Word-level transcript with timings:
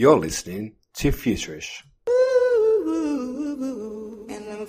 You're 0.00 0.16
listening 0.16 0.76
to 0.94 1.10
Futurish. 1.10 1.82
and 4.30 4.48
I'm 4.48 4.64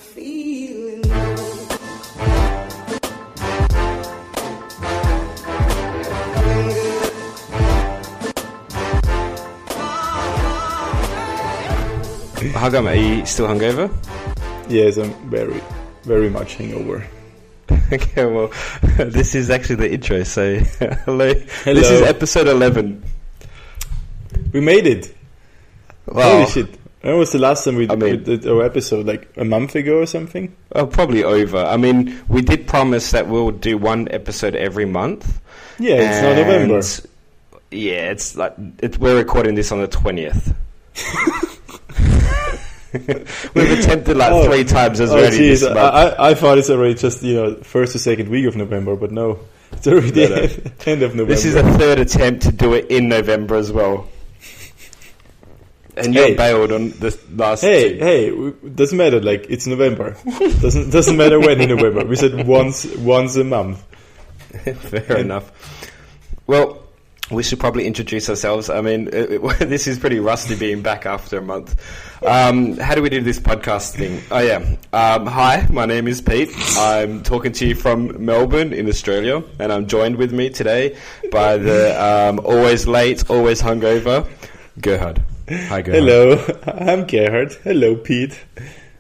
How 12.54 12.72
come? 12.72 12.88
Are 12.88 12.96
you 12.96 13.24
still 13.28 13.46
hungover? 13.46 13.94
Yes, 14.68 14.98
I'm 14.98 15.14
very, 15.30 15.62
very 16.06 16.32
much 16.32 16.56
hangover. 16.56 17.06
okay, 17.94 18.26
well, 18.26 18.52
this 18.98 19.36
is 19.36 19.52
actually 19.52 19.76
the 19.76 19.94
intro. 19.94 20.24
So, 20.24 20.58
hello. 21.06 21.36
Hello. 21.36 21.80
This 21.80 21.92
is 21.92 22.02
episode 22.02 22.48
eleven. 22.48 23.04
We 24.54 24.62
made 24.62 24.88
it. 24.88 25.19
Wow. 26.12 26.32
Holy 26.40 26.46
shit. 26.50 26.68
When 27.02 27.18
was 27.18 27.32
the 27.32 27.40
last 27.40 27.64
time 27.64 27.76
we, 27.76 27.90
I 27.90 27.96
mean- 27.96 28.24
did 28.24 28.46
our 28.48 28.64
episode? 28.64 29.06
Like 29.06 29.30
a 29.38 29.46
month 29.46 29.76
ago 29.76 30.00
or 30.00 30.06
something? 30.06 30.54
Oh, 30.76 30.86
probably 30.86 31.24
over. 31.24 31.58
I 31.60 31.78
mean, 31.78 32.22
we 32.28 32.42
did 32.42 32.68
promise 32.68 33.12
that 33.12 33.28
we'll 33.28 33.52
do 33.52 33.78
one 33.78 34.08
episode 34.12 34.56
every 34.56 34.86
month. 34.86 35.40
Yeah, 35.80 35.96
it's 35.96 36.22
not 36.22 36.36
November. 36.36 36.82
Yeah, 37.72 38.12
it's 38.12 38.36
like 38.36 38.54
it, 38.80 38.98
we're 39.00 39.16
recording 39.18 39.56
this 39.56 39.72
on 39.72 39.80
the 39.80 39.88
twentieth. 39.88 40.54
We've 42.92 43.80
attempted 43.80 44.18
like 44.18 44.32
Oh. 44.32 44.46
three 44.50 44.64
times 44.64 45.00
as 45.00 45.12
Oh, 45.12 45.20
already 45.20 45.50
month. 45.52 45.64
I, 45.78 45.80
I, 46.10 46.30
I 46.32 46.34
thought 46.34 46.58
it's 46.58 46.72
already 46.72 46.96
just, 46.96 47.22
you 47.22 47.36
know, 47.36 47.56
first 47.58 47.96
or 47.96 48.00
second 48.00 48.30
week 48.30 48.46
of 48.48 48.56
November, 48.56 48.96
but 48.96 49.12
no. 49.12 49.40
It's 49.74 49.86
already 49.88 50.28
No, 50.28 50.36
no. 50.36 50.42
end 50.88 51.04
of 51.04 51.12
November. 51.12 51.26
This 51.26 51.46
is 51.46 51.54
a 51.56 51.64
third 51.78 52.00
attempt 52.00 52.42
to 52.44 52.52
do 52.52 52.74
it 52.74 52.90
in 52.90 53.08
November 53.08 53.56
as 53.56 53.72
well. 53.72 54.08
And 56.06 56.14
you 56.16 56.22
Hey. 56.22 56.36
bailed 56.36 56.72
on 56.72 56.90
the 56.92 57.18
last 57.36 57.62
Hey, 57.62 57.98
two. 57.98 58.06
hey, 58.64 58.70
doesn't 58.76 58.98
matter. 58.98 59.22
Like 59.22 59.46
it's 59.50 59.68
November. 59.68 60.16
doesn't 60.62 60.90
doesn't 60.92 61.18
matter 61.18 61.40
when 61.40 61.60
in 61.62 61.70
November. 61.70 62.06
We 62.06 62.16
said 62.16 62.48
once 62.48 62.86
once 62.98 63.36
a 63.36 63.44
month. 63.44 63.84
Fair 64.64 65.18
enough. 65.18 65.52
Well, 66.48 66.82
we 67.32 67.44
should 67.44 67.60
probably 67.60 67.86
introduce 67.86 68.28
ourselves. 68.28 68.72
I 68.72 68.82
mean, 68.82 69.08
it, 69.14 69.32
it- 69.34 69.70
this 69.70 69.86
is 69.86 70.00
pretty 70.00 70.20
rusty 70.20 70.56
being 70.56 70.82
back 70.82 71.06
after 71.06 71.38
a 71.38 71.42
month. 71.44 71.80
Um, 72.26 72.76
how 72.78 72.96
do 72.96 73.02
we 73.04 73.10
do 73.10 73.22
this 73.22 73.40
podcast 73.40 73.92
thing? 73.96 74.22
Oh, 74.32 74.40
yeah. 74.40 74.76
Um, 74.92 75.28
hi, 75.28 75.68
my 75.70 75.86
name 75.86 76.08
is 76.08 76.22
Pete. 76.22 76.50
I'm 76.78 77.22
talking 77.22 77.52
to 77.54 77.68
you 77.68 77.76
from 77.76 78.26
Melbourne 78.26 78.74
in 78.74 78.90
Australia, 78.90 79.44
and 79.60 79.72
I'm 79.72 79.86
joined 79.88 80.16
with 80.18 80.34
me 80.34 80.50
today 80.50 80.98
by 81.32 81.58
the 81.58 81.94
um, 82.04 82.40
always 82.44 82.88
late, 82.88 83.30
always 83.30 83.62
hungover, 83.62 84.28
Gerhard. 84.82 85.22
Hi, 85.50 85.82
Gerhard. 85.82 85.96
Hello, 86.04 86.46
I'm 86.66 87.06
Gerhard. 87.08 87.54
Hello, 87.64 87.96
Pete. 87.96 88.40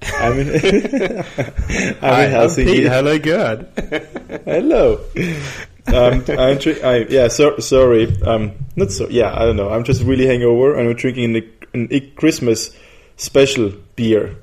I'm 0.01 0.39
in, 0.39 0.47
I'm 1.19 1.23
Hi, 2.01 2.25
in 2.25 2.31
Helsinki. 2.31 2.65
Pete. 2.65 2.87
Hello, 2.87 3.19
Gerhard. 3.19 3.67
Hello. 4.45 5.05
Um, 5.87 6.23
I'm 6.27 6.57
dri- 6.57 6.81
I, 6.81 6.97
yeah, 7.09 7.27
so, 7.27 7.57
sorry. 7.59 8.15
Um, 8.23 8.53
not 8.75 8.91
so. 8.91 9.07
Yeah, 9.09 9.33
I 9.35 9.45
don't 9.45 9.57
know. 9.57 9.69
I'm 9.69 9.83
just 9.83 10.01
really 10.03 10.25
hangover, 10.27 10.75
and 10.75 10.89
I'm 10.89 10.95
drinking 10.95 11.35
an, 11.35 11.89
an 11.91 12.11
Christmas 12.15 12.75
special 13.17 13.73
beer. 13.95 14.35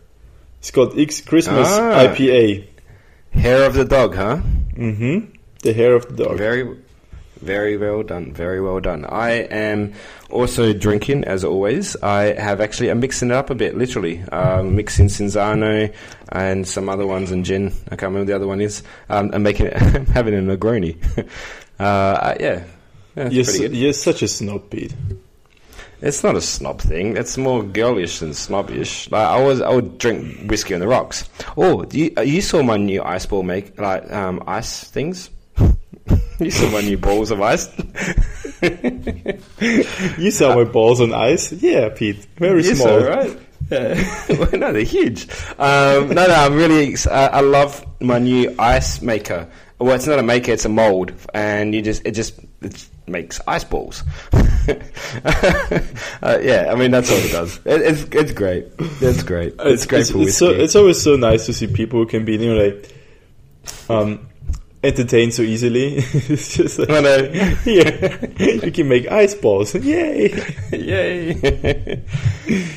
It's 0.58 0.70
called 0.70 0.98
X 0.98 1.20
Christmas 1.20 1.68
Ah. 1.70 2.06
IPA. 2.06 2.66
Hair 3.32 3.64
of 3.66 3.74
the 3.74 3.84
dog, 3.84 4.14
huh? 4.14 4.38
Mm-hmm. 4.74 5.32
The 5.62 5.72
hair 5.72 5.94
of 5.94 6.08
the 6.16 6.24
dog. 6.24 6.38
Very, 6.38 6.76
very 7.40 7.76
well 7.76 8.02
done. 8.02 8.32
Very 8.32 8.60
well 8.60 8.80
done. 8.80 9.04
I 9.04 9.30
am 9.30 9.92
also 10.30 10.72
drinking, 10.72 11.24
as 11.24 11.44
always. 11.44 11.96
I 12.02 12.34
have 12.40 12.60
actually, 12.60 12.88
I'm 12.88 13.00
mixing 13.00 13.30
it 13.30 13.34
up 13.34 13.50
a 13.50 13.54
bit, 13.54 13.76
literally. 13.76 14.22
Um, 14.32 14.74
mixing 14.76 15.06
Cinzano 15.08 15.94
and 16.30 16.66
some 16.66 16.88
other 16.88 17.06
ones 17.06 17.30
and 17.30 17.44
gin. 17.44 17.72
I 17.86 17.96
can't 17.96 18.02
remember 18.12 18.20
what 18.20 18.26
the 18.26 18.36
other 18.36 18.46
one 18.46 18.60
is. 18.60 18.82
Um, 19.08 19.30
I'm 19.32 19.42
making 19.42 19.66
it, 19.66 19.76
I'm 19.82 20.06
having 20.06 20.34
a 20.34 20.38
Negroni. 20.56 20.96
uh, 21.78 21.82
uh, 21.82 22.36
yeah. 22.40 22.64
Yeah, 23.16 23.30
You're, 23.30 23.44
su- 23.44 23.68
you're 23.72 23.92
such 23.94 24.22
a 24.22 24.28
snob, 24.28 24.68
Pete. 24.68 24.94
It's 26.02 26.22
not 26.22 26.36
a 26.36 26.40
snob 26.42 26.82
thing. 26.82 27.16
It's 27.16 27.38
more 27.38 27.62
girlish 27.62 28.18
than 28.18 28.34
snobbish. 28.34 29.10
Like 29.10 29.26
I 29.26 29.42
was, 29.42 29.62
I 29.62 29.70
would 29.70 29.96
drink 29.96 30.50
whiskey 30.50 30.74
on 30.74 30.80
the 30.80 30.86
rocks. 30.88 31.26
Oh, 31.56 31.86
you, 31.90 32.12
uh, 32.18 32.20
you 32.20 32.42
saw 32.42 32.62
my 32.62 32.76
new 32.76 33.02
ice 33.02 33.24
ball 33.24 33.42
make 33.42 33.80
like 33.80 34.10
um, 34.12 34.42
ice 34.46 34.84
things. 34.84 35.30
You 36.38 36.50
saw 36.50 36.70
my 36.70 36.80
new 36.80 36.98
balls 36.98 37.30
of 37.30 37.40
ice. 37.40 37.68
You 40.18 40.30
saw 40.30 40.54
my 40.54 40.64
balls 40.64 41.00
on 41.00 41.12
ice? 41.12 41.52
Yeah, 41.52 41.88
Pete. 41.90 42.26
Very 42.36 42.64
You 42.64 42.74
small. 42.74 43.00
saw, 43.00 43.06
right? 43.06 43.38
Yeah. 43.70 44.22
Well, 44.38 44.50
no, 44.52 44.72
they're 44.72 44.82
huge. 44.82 45.28
Um, 45.58 46.08
no, 46.08 46.26
no, 46.26 46.34
I'm 46.34 46.54
really. 46.54 46.94
Uh, 46.94 47.28
I 47.32 47.40
love 47.40 47.84
my 48.00 48.18
new 48.18 48.54
ice 48.58 49.02
maker. 49.02 49.48
Well, 49.78 49.94
it's 49.94 50.06
not 50.06 50.18
a 50.18 50.22
maker; 50.22 50.52
it's 50.52 50.64
a 50.64 50.68
mold, 50.68 51.12
and 51.34 51.74
you 51.74 51.82
just 51.82 52.06
it 52.06 52.12
just 52.12 52.38
it 52.62 52.88
makes 53.06 53.40
ice 53.46 53.64
balls. 53.64 54.02
uh, 54.32 54.38
yeah, 56.42 56.68
I 56.70 56.74
mean 56.76 56.90
that's 56.90 57.10
all 57.10 57.18
it 57.18 57.32
does. 57.32 57.56
It, 57.64 57.82
it's 57.82 58.02
it's 58.12 58.32
great. 58.32 58.66
It's 58.78 59.22
great. 59.22 59.54
It's, 59.60 59.86
great 59.86 60.06
for 60.06 60.22
it's, 60.22 60.36
so, 60.36 60.50
it's 60.50 60.76
always 60.76 61.02
so 61.02 61.16
nice 61.16 61.46
to 61.46 61.52
see 61.52 61.66
people 61.66 62.00
who 62.00 62.06
can 62.06 62.24
be, 62.24 62.36
you 62.36 62.54
know, 62.54 62.64
like, 62.64 62.94
um, 63.88 64.26
entertained 64.86 65.34
so 65.34 65.42
easily. 65.42 65.94
it's 66.12 66.56
just 66.56 66.78
like, 66.78 66.90
I 66.90 67.00
know. 67.00 67.16
yeah, 67.64 68.26
you 68.38 68.72
can 68.72 68.88
make 68.88 69.10
ice 69.10 69.34
balls. 69.34 69.74
Yay! 69.84 70.30
Yay! 70.72 72.02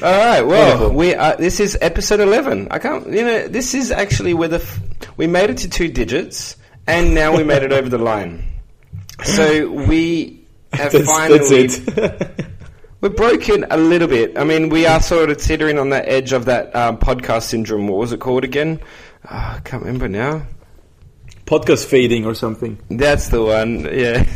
All 0.01 0.11
right. 0.17 0.41
Well, 0.41 0.69
Wonderful. 0.79 0.95
we 0.95 1.13
are, 1.15 1.35
this 1.37 1.59
is 1.59 1.77
episode 1.81 2.19
eleven. 2.19 2.67
I 2.71 2.79
can't. 2.79 3.07
You 3.07 3.23
know, 3.23 3.47
this 3.47 3.73
is 3.73 3.91
actually 3.91 4.33
where 4.33 4.47
the 4.49 4.57
f- 4.57 4.79
we 5.17 5.27
made 5.27 5.49
it 5.49 5.57
to 5.59 5.69
two 5.69 5.87
digits, 5.89 6.55
and 6.87 7.13
now 7.15 7.35
we 7.35 7.43
made 7.43 7.63
it 7.63 7.71
over 7.71 7.89
the 7.89 7.97
line. 7.97 8.45
So 9.23 9.69
we 9.69 10.45
have 10.73 10.91
That's, 10.91 11.05
finally. 11.05 11.67
that's 11.67 11.77
it. 11.97 12.45
We're 13.01 13.09
broken 13.09 13.65
a 13.69 13.77
little 13.77 14.07
bit. 14.09 14.37
I 14.37 14.43
mean, 14.43 14.67
we 14.69 14.85
are 14.85 14.99
sort 15.01 15.29
of 15.29 15.37
teetering 15.37 15.79
on 15.79 15.89
the 15.89 16.07
edge 16.09 16.33
of 16.33 16.45
that 16.45 16.75
um, 16.75 16.97
podcast 16.97 17.43
syndrome. 17.43 17.87
What 17.87 17.97
was 17.99 18.11
it 18.11 18.19
called 18.19 18.43
again? 18.43 18.81
Ah, 19.25 19.55
I 19.55 19.59
can't 19.61 19.83
remember 19.83 20.09
now. 20.09 20.45
Podcast 21.49 21.85
fading 21.87 22.25
or 22.25 22.35
something. 22.35 22.79
That's 22.89 23.29
the 23.29 23.43
one. 23.43 23.79
Yeah. 23.91 24.29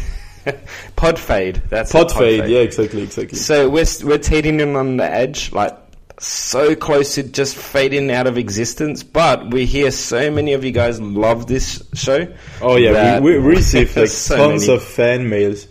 pod 0.95 1.19
fade. 1.19 1.61
That's 1.69 1.91
it, 1.91 1.93
Pod 1.93 2.11
fade. 2.11 2.49
Yeah, 2.49 2.59
exactly, 2.59 3.03
exactly. 3.03 3.37
So 3.37 3.69
we're 3.69 3.85
we're 4.03 4.17
teetering 4.17 4.75
on 4.75 4.97
the 4.97 5.05
edge, 5.05 5.51
like 5.51 5.77
so 6.19 6.75
close 6.75 7.15
to 7.15 7.23
just 7.23 7.55
fading 7.55 8.09
out 8.09 8.25
of 8.25 8.39
existence. 8.39 9.03
But 9.03 9.51
we 9.51 9.65
hear 9.65 9.91
so 9.91 10.31
many 10.31 10.53
of 10.53 10.65
you 10.65 10.71
guys 10.71 10.99
love 10.99 11.45
this 11.45 11.83
show. 11.93 12.33
Oh 12.61 12.77
yeah, 12.77 13.19
we, 13.19 13.37
we 13.37 13.37
received 13.55 13.95
like 13.95 14.07
so 14.07 14.35
tons 14.35 14.67
many, 14.67 14.77
of 14.77 14.83
fan 14.83 15.29
mails. 15.29 15.67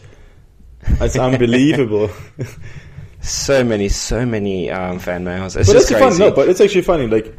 It's 1.00 1.18
unbelievable. 1.18 2.10
so 3.20 3.64
many, 3.64 3.88
so 3.88 4.26
many 4.26 4.70
um, 4.70 4.98
fan 4.98 5.24
mails. 5.24 5.56
It's 5.56 5.68
but 5.68 5.74
just 5.74 5.88
crazy. 5.88 6.02
fun. 6.04 6.18
No, 6.18 6.30
but 6.32 6.48
it's 6.48 6.60
actually 6.60 6.82
funny. 6.82 7.06
Like, 7.06 7.34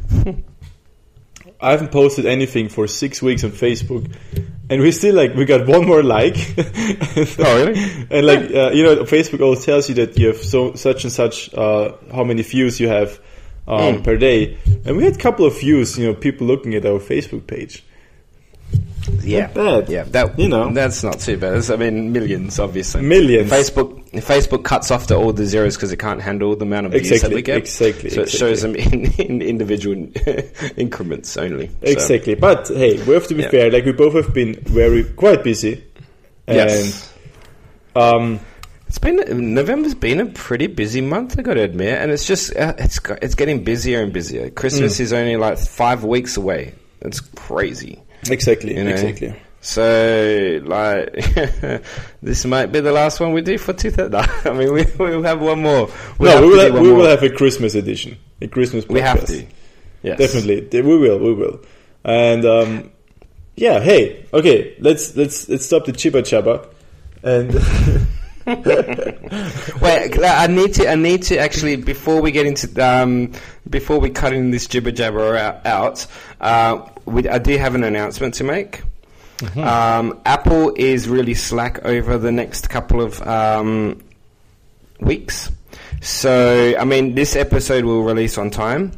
I 1.64 1.70
haven't 1.72 1.90
posted 1.92 2.26
anything 2.26 2.68
for 2.68 2.86
six 2.86 3.22
weeks 3.22 3.42
on 3.44 3.50
Facebook, 3.50 4.12
and 4.68 4.82
we 4.82 4.92
still 4.92 5.14
like 5.14 5.34
we 5.34 5.44
got 5.44 5.66
one 5.66 5.86
more 5.86 6.02
like. 6.02 6.36
oh 7.38 7.64
really? 7.64 8.06
and 8.10 8.26
like 8.26 8.40
uh, 8.54 8.70
you 8.72 8.82
know, 8.84 8.96
Facebook 9.04 9.40
always 9.40 9.64
tells 9.64 9.88
you 9.88 9.94
that 9.96 10.18
you 10.18 10.28
have 10.28 10.36
so 10.36 10.74
such 10.74 11.04
and 11.04 11.12
such 11.12 11.52
uh, 11.54 11.92
how 12.12 12.24
many 12.24 12.42
views 12.42 12.78
you 12.80 12.88
have 12.88 13.18
um, 13.66 13.96
Mm. 13.96 14.04
per 14.04 14.16
day, 14.16 14.58
and 14.84 14.96
we 14.96 15.04
had 15.04 15.14
a 15.16 15.18
couple 15.18 15.46
of 15.46 15.58
views. 15.58 15.98
You 15.98 16.08
know, 16.08 16.14
people 16.14 16.46
looking 16.46 16.74
at 16.74 16.84
our 16.84 16.98
Facebook 17.00 17.46
page. 17.46 17.82
Yeah, 19.22 19.46
bad. 19.48 19.88
yeah. 19.88 20.04
That 20.04 20.38
You 20.38 20.48
know. 20.48 20.70
that's 20.72 21.02
not 21.02 21.20
too 21.20 21.36
bad. 21.36 21.56
It's, 21.56 21.70
I 21.70 21.76
mean, 21.76 22.12
millions, 22.12 22.58
obviously. 22.58 23.02
Millions. 23.02 23.50
Facebook 23.50 24.02
Facebook 24.20 24.64
cuts 24.64 24.90
off 24.90 25.06
to 25.08 25.16
all 25.16 25.32
the 25.32 25.44
zeros 25.46 25.76
because 25.76 25.92
it 25.92 25.98
can't 25.98 26.20
handle 26.22 26.54
the 26.56 26.64
amount 26.64 26.86
of 26.86 26.92
views 26.92 27.08
that 27.08 27.14
Exactly, 27.16 27.34
we 27.36 27.42
get. 27.42 27.56
exactly, 27.58 28.10
So 28.10 28.22
it 28.22 28.30
shows 28.30 28.62
them 28.62 28.74
in, 28.76 29.12
in 29.20 29.42
individual 29.42 29.96
increments 30.76 31.36
only. 31.36 31.68
So- 31.68 31.74
Exactly, 31.82 32.34
but 32.34 32.68
hey, 32.68 33.02
we 33.04 33.14
have 33.14 33.26
to 33.28 33.34
be 33.34 33.42
Yeah. 33.42 33.50
fair. 33.50 33.70
Like 33.70 33.84
we 33.84 33.92
both 33.92 34.14
have 34.14 34.32
been 34.32 34.54
very 34.62 35.04
quite 35.04 35.42
busy, 35.44 35.84
and 36.46 36.56
Yes. 36.56 37.12
um, 37.96 38.40
It's 38.88 38.98
been 38.98 39.54
November's 39.54 39.94
been 39.94 40.20
a 40.20 40.26
pretty 40.26 40.66
busy 40.68 41.00
month. 41.00 41.36
I 41.38 41.42
got 41.42 41.54
to 41.54 41.62
admit, 41.62 41.98
and 41.98 42.10
it's 42.12 42.24
just 42.24 42.54
uh, 42.56 42.74
it's 42.78 43.00
it's 43.22 43.34
getting 43.34 43.64
busier 43.64 44.02
and 44.02 44.12
busier. 44.12 44.50
Christmas 44.50 44.98
Mm. 44.98 45.00
is 45.00 45.12
only 45.12 45.36
like 45.36 45.58
five 45.58 46.04
weeks 46.04 46.36
away. 46.36 46.74
It's 47.00 47.20
crazy. 47.20 48.00
Exactly, 48.30 48.76
You 48.76 48.84
know? 48.84 48.90
exactly. 48.90 49.34
So, 49.60 50.60
like, 50.64 51.14
this 52.22 52.44
might 52.44 52.66
be 52.66 52.80
the 52.80 52.92
last 52.92 53.18
one 53.18 53.32
we 53.32 53.40
do 53.40 53.56
for 53.56 53.72
2000. 53.72 54.14
I 54.44 54.52
mean, 54.52 54.72
we, 54.72 54.84
we'll 54.98 55.22
have 55.22 55.40
one 55.40 55.62
more. 55.62 55.90
We'll 56.18 56.40
no, 56.40 56.46
we 56.46 56.52
will. 56.52 56.60
Have, 56.60 56.82
we 56.82 56.92
will 56.92 57.06
have 57.06 57.22
a 57.22 57.30
Christmas 57.30 57.74
edition, 57.74 58.18
a 58.42 58.46
Christmas. 58.46 58.84
Podcast. 58.84 58.92
We 58.92 59.00
have 59.00 59.24
to. 59.26 59.46
Yes. 60.02 60.18
definitely. 60.18 60.82
We 60.82 60.98
will. 60.98 61.18
We 61.18 61.32
will. 61.32 61.60
And 62.04 62.44
um, 62.44 62.90
yeah, 63.56 63.80
hey, 63.80 64.26
okay, 64.34 64.76
let's 64.80 65.16
let's 65.16 65.48
let's 65.48 65.64
stop 65.64 65.86
the 65.86 65.92
chibba 65.92 66.22
chabba, 66.22 66.68
and 67.22 67.50
Wait, 69.80 70.22
I 70.22 70.46
need 70.48 70.74
to. 70.74 70.88
I 70.88 70.96
need 70.96 71.22
to 71.24 71.38
actually 71.38 71.76
before 71.76 72.20
we 72.20 72.30
get 72.30 72.44
into 72.46 72.84
um, 72.84 73.32
before 73.68 73.98
we 74.00 74.10
cut 74.10 74.34
in 74.34 74.50
this 74.50 74.66
jibber 74.66 74.92
jabber 74.92 75.36
out. 75.64 76.06
uh, 76.40 76.86
we, 77.06 77.26
I 77.28 77.38
do 77.38 77.56
have 77.56 77.74
an 77.74 77.84
announcement 77.84 78.34
to 78.34 78.44
make. 78.44 78.82
Um, 79.56 80.20
Apple 80.24 80.72
is 80.76 81.08
really 81.08 81.34
slack 81.34 81.84
over 81.84 82.18
the 82.18 82.32
next 82.32 82.70
couple 82.70 83.00
of 83.00 83.20
um, 83.26 84.02
weeks. 85.00 85.50
So, 86.00 86.74
I 86.78 86.84
mean, 86.84 87.14
this 87.14 87.36
episode 87.36 87.84
will 87.84 88.02
release 88.02 88.38
on 88.38 88.50
time, 88.50 88.92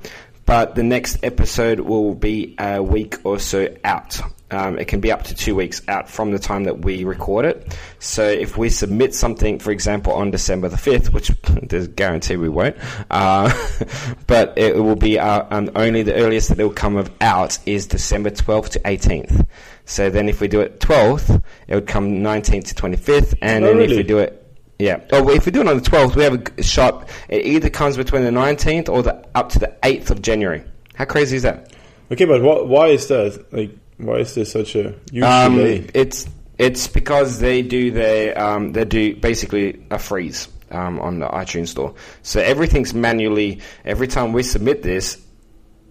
but 0.45 0.75
the 0.75 0.83
next 0.83 1.23
episode 1.23 1.81
will 1.81 2.15
be 2.15 2.55
a 2.59 2.83
week 2.83 3.17
or 3.25 3.39
so 3.39 3.69
out. 3.85 4.21
Um, 4.51 4.79
it 4.79 4.87
can 4.87 5.01
be 5.01 5.11
up 5.11 5.25
to 5.25 5.35
two 5.35 5.57
weeks 5.57 5.83
out 5.89 6.09
from 6.09 6.31
the 6.31 6.39
time 6.39 6.65
that 6.65 6.79
we 6.85 7.03
record 7.03 7.45
it. 7.47 7.77
So 7.99 8.23
if 8.25 8.57
we 8.57 8.69
submit 8.69 9.13
something, 9.13 9.59
for 9.59 9.73
example, 9.73 10.13
on 10.13 10.31
December 10.31 10.69
the 10.69 10.77
5th, 10.77 11.13
which 11.13 11.29
there's 11.69 11.87
a 11.87 11.89
guarantee 11.89 12.37
we 12.37 12.49
won't, 12.49 12.77
uh, 13.11 13.53
but 14.29 14.57
it 14.57 14.77
will 14.77 14.95
be 14.95 15.19
uh, 15.19 15.45
um, 15.51 15.71
only 15.75 16.03
the 16.03 16.15
earliest 16.15 16.51
that 16.51 16.61
it 16.61 16.65
will 16.65 16.73
come 16.73 17.05
out 17.21 17.59
is 17.67 17.89
December 17.89 18.31
12th 18.31 18.71
to 18.71 18.81
18th. 18.81 19.47
So 19.85 20.11
then 20.11 20.29
if 20.29 20.41
we 20.41 20.47
do 20.47 20.61
it 20.61 20.79
12th, 20.79 21.43
it 21.67 21.75
would 21.75 21.89
come 21.89 22.21
19th 22.21 22.69
to 22.69 22.75
25th, 22.75 23.35
and 23.43 23.65
Oh, 23.65 23.69
then 23.69 23.81
if 23.91 23.97
we 23.97 24.03
do 24.05 24.19
it 24.19 24.43
yeah. 24.79 25.01
Oh, 25.11 25.31
if 25.31 25.47
we 25.47 25.53
do 25.53 25.63
it 25.63 25.69
on 25.69 25.79
the 25.79 25.83
12th, 25.83 26.17
we 26.17 26.23
have 26.23 26.35
a 26.59 26.63
shot. 26.63 27.09
It 27.31 27.47
either 27.47 27.71
comes 27.71 27.97
between 27.97 28.25
the 28.25 28.31
19th 28.31 28.91
or 28.91 29.03
the 29.03 29.27
up 29.35 29.49
to 29.51 29.59
the 29.59 29.75
8th 29.83 30.11
of 30.11 30.21
January. 30.21 30.65
How 30.95 31.07
crazy 31.07 31.37
is 31.37 31.43
that? 31.45 31.73
Okay, 32.13 32.27
but 32.27 32.41
wh- 32.41 32.69
why 32.69 32.89
is 32.89 33.07
that? 33.09 33.53
Like, 33.53 33.71
why 33.99 34.17
is 34.19 34.35
there 34.35 34.45
such 34.45 34.75
a 34.77 34.95
huge 35.11 35.25
Um, 35.25 35.57
delay? 35.57 35.87
it's 35.95 36.27
it's 36.59 36.87
because 36.89 37.39
they 37.39 37.63
do 37.63 37.91
their 37.91 38.39
um, 38.41 38.73
they 38.73 38.85
do 38.85 39.15
basically 39.17 39.85
a 39.91 39.99
freeze 39.99 40.49
um, 40.71 40.99
on 41.01 41.19
the 41.19 41.27
iTunes 41.29 41.69
store. 41.69 41.95
So 42.23 42.41
everything's 42.41 42.95
manually. 42.95 43.61
Every 43.85 44.09
time 44.09 44.33
we 44.33 44.43
submit 44.43 44.83
this, 44.83 45.19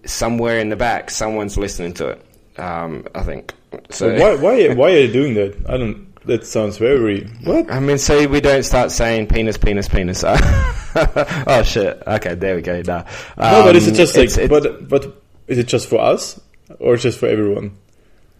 somewhere 0.05 0.59
in 0.59 0.69
the 0.69 0.75
back, 0.75 1.09
someone's 1.11 1.57
listening 1.57 1.93
to 1.95 2.09
it. 2.09 2.25
Um, 2.59 3.05
I 3.13 3.23
think. 3.23 3.53
So 3.89 4.13
why, 4.17 4.35
why, 4.35 4.73
why 4.73 4.91
are 4.93 4.99
you 4.99 5.11
doing 5.11 5.33
that? 5.35 5.55
I 5.69 5.77
don't. 5.77 6.05
That 6.25 6.43
sounds 6.45 6.77
very. 6.79 7.25
What? 7.43 7.71
I 7.71 7.79
mean, 7.79 7.99
so 7.99 8.25
we 8.27 8.41
don't 8.41 8.63
start 8.63 8.91
saying 8.91 9.27
penis, 9.27 9.57
penis, 9.57 9.87
penis. 9.87 10.23
oh 10.27 11.63
shit! 11.63 12.01
Okay, 12.07 12.33
there 12.35 12.55
we 12.55 12.61
go. 12.63 12.81
Nah. 12.81 13.03
no, 13.37 13.63
but 13.63 13.75
is 13.75 13.85
it 13.87 13.91
Um, 13.91 13.95
just 13.97 14.15
like? 14.15 14.23
it's- 14.29 14.37
it's- 14.39 14.49
but 14.49 14.89
but 14.89 15.21
is 15.47 15.59
it 15.59 15.67
just 15.67 15.87
for 15.87 15.99
us 16.01 16.39
or 16.79 16.97
just 16.97 17.19
for 17.19 17.27
everyone? 17.27 17.77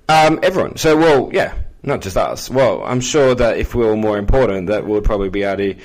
Um, 0.07 0.39
everyone. 0.43 0.77
So, 0.77 0.95
well, 0.97 1.29
yeah, 1.33 1.53
not 1.83 2.01
just 2.01 2.17
us. 2.17 2.49
Well, 2.49 2.83
I'm 2.83 3.01
sure 3.01 3.33
that 3.35 3.57
if 3.57 3.73
we 3.75 3.83
were 3.85 3.95
more 3.95 4.17
important, 4.17 4.67
that 4.67 4.85
we'd 4.85 5.03
probably 5.03 5.29
be 5.29 5.43
able 5.43 5.57
to, 5.57 5.75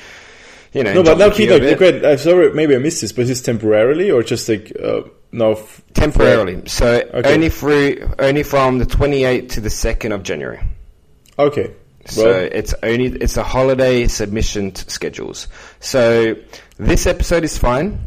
you 0.72 0.84
know. 0.84 0.94
No, 0.94 1.02
but 1.02 1.19
now, 1.19 1.25
jump 1.26 1.34
the 1.37 1.38
Peter, 1.46 1.58
queue 1.58 1.69
a 1.69 1.76
bit. 1.76 1.82
okay, 2.05 2.12
I'm 2.12 2.19
sorry, 2.19 2.52
maybe 2.52 2.75
I 2.75 2.78
missed 2.78 3.00
this, 3.00 3.12
but 3.12 3.22
is 3.22 3.28
this 3.28 3.43
temporarily 3.43 4.11
or 4.11 4.22
just 4.22 4.49
like 4.49 4.72
uh, 4.82 5.02
now? 5.32 5.52
f- 5.52 5.82
temporarily. 5.94 6.62
So 6.69 7.00
Okay. 7.14 7.34
only 7.34 7.49
through 7.49 8.11
only 8.19 8.43
from 8.43 8.78
the 8.78 8.87
28th 8.87 9.50
to 9.52 9.61
the 9.61 9.69
2nd 9.70 10.14
of 10.14 10.23
January. 10.23 10.61
Okay. 11.38 11.73
So 12.06 12.25
Well, 12.25 12.49
it's 12.52 12.75
only 12.82 13.06
it's 13.06 13.37
a 13.37 13.43
holiday 13.43 14.06
submission 14.06 14.73
t- 14.73 14.84
schedules. 14.88 15.49
So 15.81 16.34
this 16.78 17.06
episode 17.06 17.44
is 17.44 17.56
fine, 17.58 17.99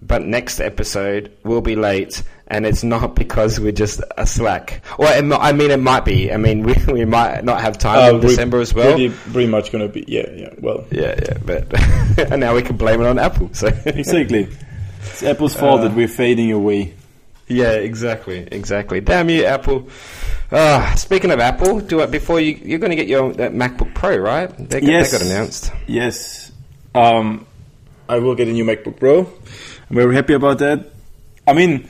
but 0.00 0.22
next 0.22 0.60
episode 0.60 1.32
will 1.44 1.60
be 1.62 1.74
late, 1.76 2.22
and 2.48 2.64
it's 2.66 2.84
not 2.84 3.16
because 3.16 3.58
we're 3.58 3.72
just 3.72 4.00
a 4.16 4.26
slack. 4.26 4.82
Well, 4.98 5.12
it, 5.12 5.32
I 5.40 5.52
mean, 5.52 5.70
it 5.70 5.80
might 5.80 6.04
be. 6.04 6.32
I 6.32 6.36
mean, 6.36 6.62
we 6.66 6.74
we 6.92 7.04
might 7.04 7.44
not 7.44 7.60
have 7.60 7.78
time 7.78 7.98
uh, 7.98 8.16
in 8.16 8.20
December 8.20 8.60
as 8.60 8.72
well. 8.74 8.92
Pretty, 8.94 9.10
pretty 9.32 9.48
much 9.48 9.72
gonna 9.72 9.88
be. 9.88 10.04
Yeah, 10.06 10.30
yeah. 10.34 10.50
Well, 10.60 10.84
Yeah, 10.90 11.14
yeah, 11.20 11.38
but 11.44 11.72
and 12.30 12.40
now 12.40 12.54
we 12.54 12.62
can 12.62 12.76
blame 12.76 13.00
it 13.00 13.06
on 13.06 13.18
Apple. 13.18 13.50
So 13.52 13.66
Exactly. 13.86 14.48
It's 15.00 15.22
Apple's 15.22 15.54
fault 15.54 15.82
that 15.82 15.92
we're 15.94 16.08
fading 16.08 16.52
away. 16.52 16.94
yeah, 17.48 17.72
exactly, 17.72 18.46
exactly. 18.50 19.00
Damn 19.00 19.30
you, 19.30 19.44
Apple. 19.44 19.88
Ah, 20.52 20.94
speaking 20.96 21.30
of 21.30 21.40
Apple, 21.40 21.80
do 21.80 22.00
it 22.00 22.10
before 22.10 22.38
you. 22.40 22.52
You're 22.62 22.78
going 22.78 22.90
to 22.90 22.96
get 22.96 23.08
your 23.08 23.32
that 23.34 23.52
MacBook 23.52 23.94
Pro, 23.94 24.16
right? 24.16 24.48
They, 24.58 24.80
got- 24.80 24.88
Yes. 24.88 25.10
they 25.12 25.18
got 25.18 25.26
announced. 25.26 25.72
Yes. 25.86 26.52
Um, 26.94 27.46
I 28.08 28.18
will 28.18 28.34
get 28.34 28.46
a 28.48 28.52
new 28.52 28.64
MacBook 28.64 28.98
Pro. 29.00 29.32
I'm 29.90 29.96
very 29.96 30.14
happy 30.14 30.34
about 30.34 30.58
that. 30.58 30.90
I 31.46 31.52
mean, 31.52 31.88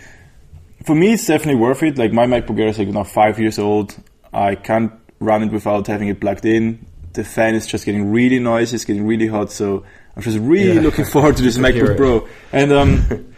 for 0.85 0.95
me, 0.95 1.13
it's 1.15 1.27
definitely 1.27 1.61
worth 1.61 1.83
it. 1.83 1.97
Like 1.99 2.13
my 2.13 2.27
MacBook 2.27 2.59
Air 2.61 2.69
is 2.69 2.79
like 2.79 2.89
now 2.89 3.05
five 3.05 3.39
years 3.39 3.59
old. 3.59 3.97
I 4.33 4.55
can't 4.55 4.93
run 5.19 5.43
it 5.45 5.53
without 5.53 5.87
having 5.87 6.09
it 6.09 6.21
plugged 6.21 6.45
in. 6.45 6.85
The 7.15 7.25
fan 7.25 7.55
is 7.55 7.67
just 7.67 7.87
getting 7.87 8.11
really 8.13 8.39
noisy. 8.39 8.75
It's 8.75 8.85
getting 8.85 9.07
really 9.07 9.27
hot. 9.29 9.51
So 9.51 9.85
I'm 10.15 10.23
just 10.23 10.39
really 10.39 10.75
Yeah. 10.75 10.81
looking 10.83 11.07
forward 11.07 11.37
to 11.39 11.43
this 11.47 11.59
I 11.59 11.73
can 11.73 11.75
hear 11.75 11.87
MacBook. 11.95 11.97
Pro. 11.97 12.29
And 12.53 12.73
um, 12.73 13.33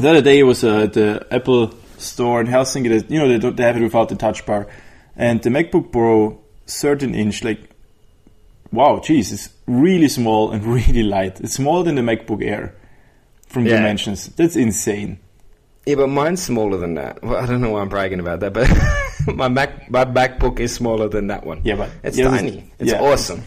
the 0.00 0.10
other 0.10 0.22
day 0.22 0.40
it 0.40 0.42
was 0.44 0.64
uh, 0.64 0.80
at 0.82 0.92
the 0.94 1.26
Apple 1.30 1.72
store 1.98 2.40
in 2.40 2.48
Helsinki. 2.48 2.88
That, 2.88 3.10
you 3.10 3.20
know, 3.20 3.28
they 3.28 3.38
don't 3.38 3.56
they 3.56 3.62
have 3.62 3.76
it 3.76 3.82
without 3.82 4.08
the 4.08 4.16
touch 4.16 4.44
bar. 4.44 4.66
And 5.14 5.40
the 5.40 5.50
MacBook 5.50 5.92
Pro 5.92 6.40
13 6.66 7.14
inch, 7.14 7.44
like, 7.44 7.60
wow, 8.72 9.00
geez, 9.04 9.30
it's 9.32 9.50
really 9.66 10.08
small 10.08 10.50
and 10.50 10.64
really 10.74 11.04
light. 11.04 11.40
It's 11.40 11.54
smaller 11.54 11.84
than 11.84 11.94
the 11.94 12.02
MacBook 12.02 12.44
Air 12.44 12.74
from 13.50 13.66
Yeah. 13.66 13.76
dimensions. 13.76 14.28
That's 14.36 14.56
insane. 14.56 15.18
Yeah, 15.86 15.96
but 15.96 16.08
mine's 16.08 16.42
smaller 16.42 16.76
than 16.78 16.94
that. 16.94 17.22
Well, 17.22 17.36
I 17.36 17.46
don't 17.46 17.60
know 17.60 17.70
why 17.70 17.80
I'm 17.80 17.88
bragging 17.88 18.20
about 18.20 18.40
that, 18.40 18.52
but 18.52 18.68
my 19.34 19.48
Mac 19.48 19.90
my 19.90 20.04
MacBook 20.04 20.60
is 20.60 20.72
smaller 20.74 21.08
than 21.08 21.26
that 21.28 21.44
one. 21.44 21.60
Yeah, 21.64 21.76
but 21.76 21.90
it's 22.02 22.16
yeah, 22.18 22.28
tiny. 22.28 22.70
It's 22.78 22.92
yeah. 22.92 23.00
awesome. 23.00 23.42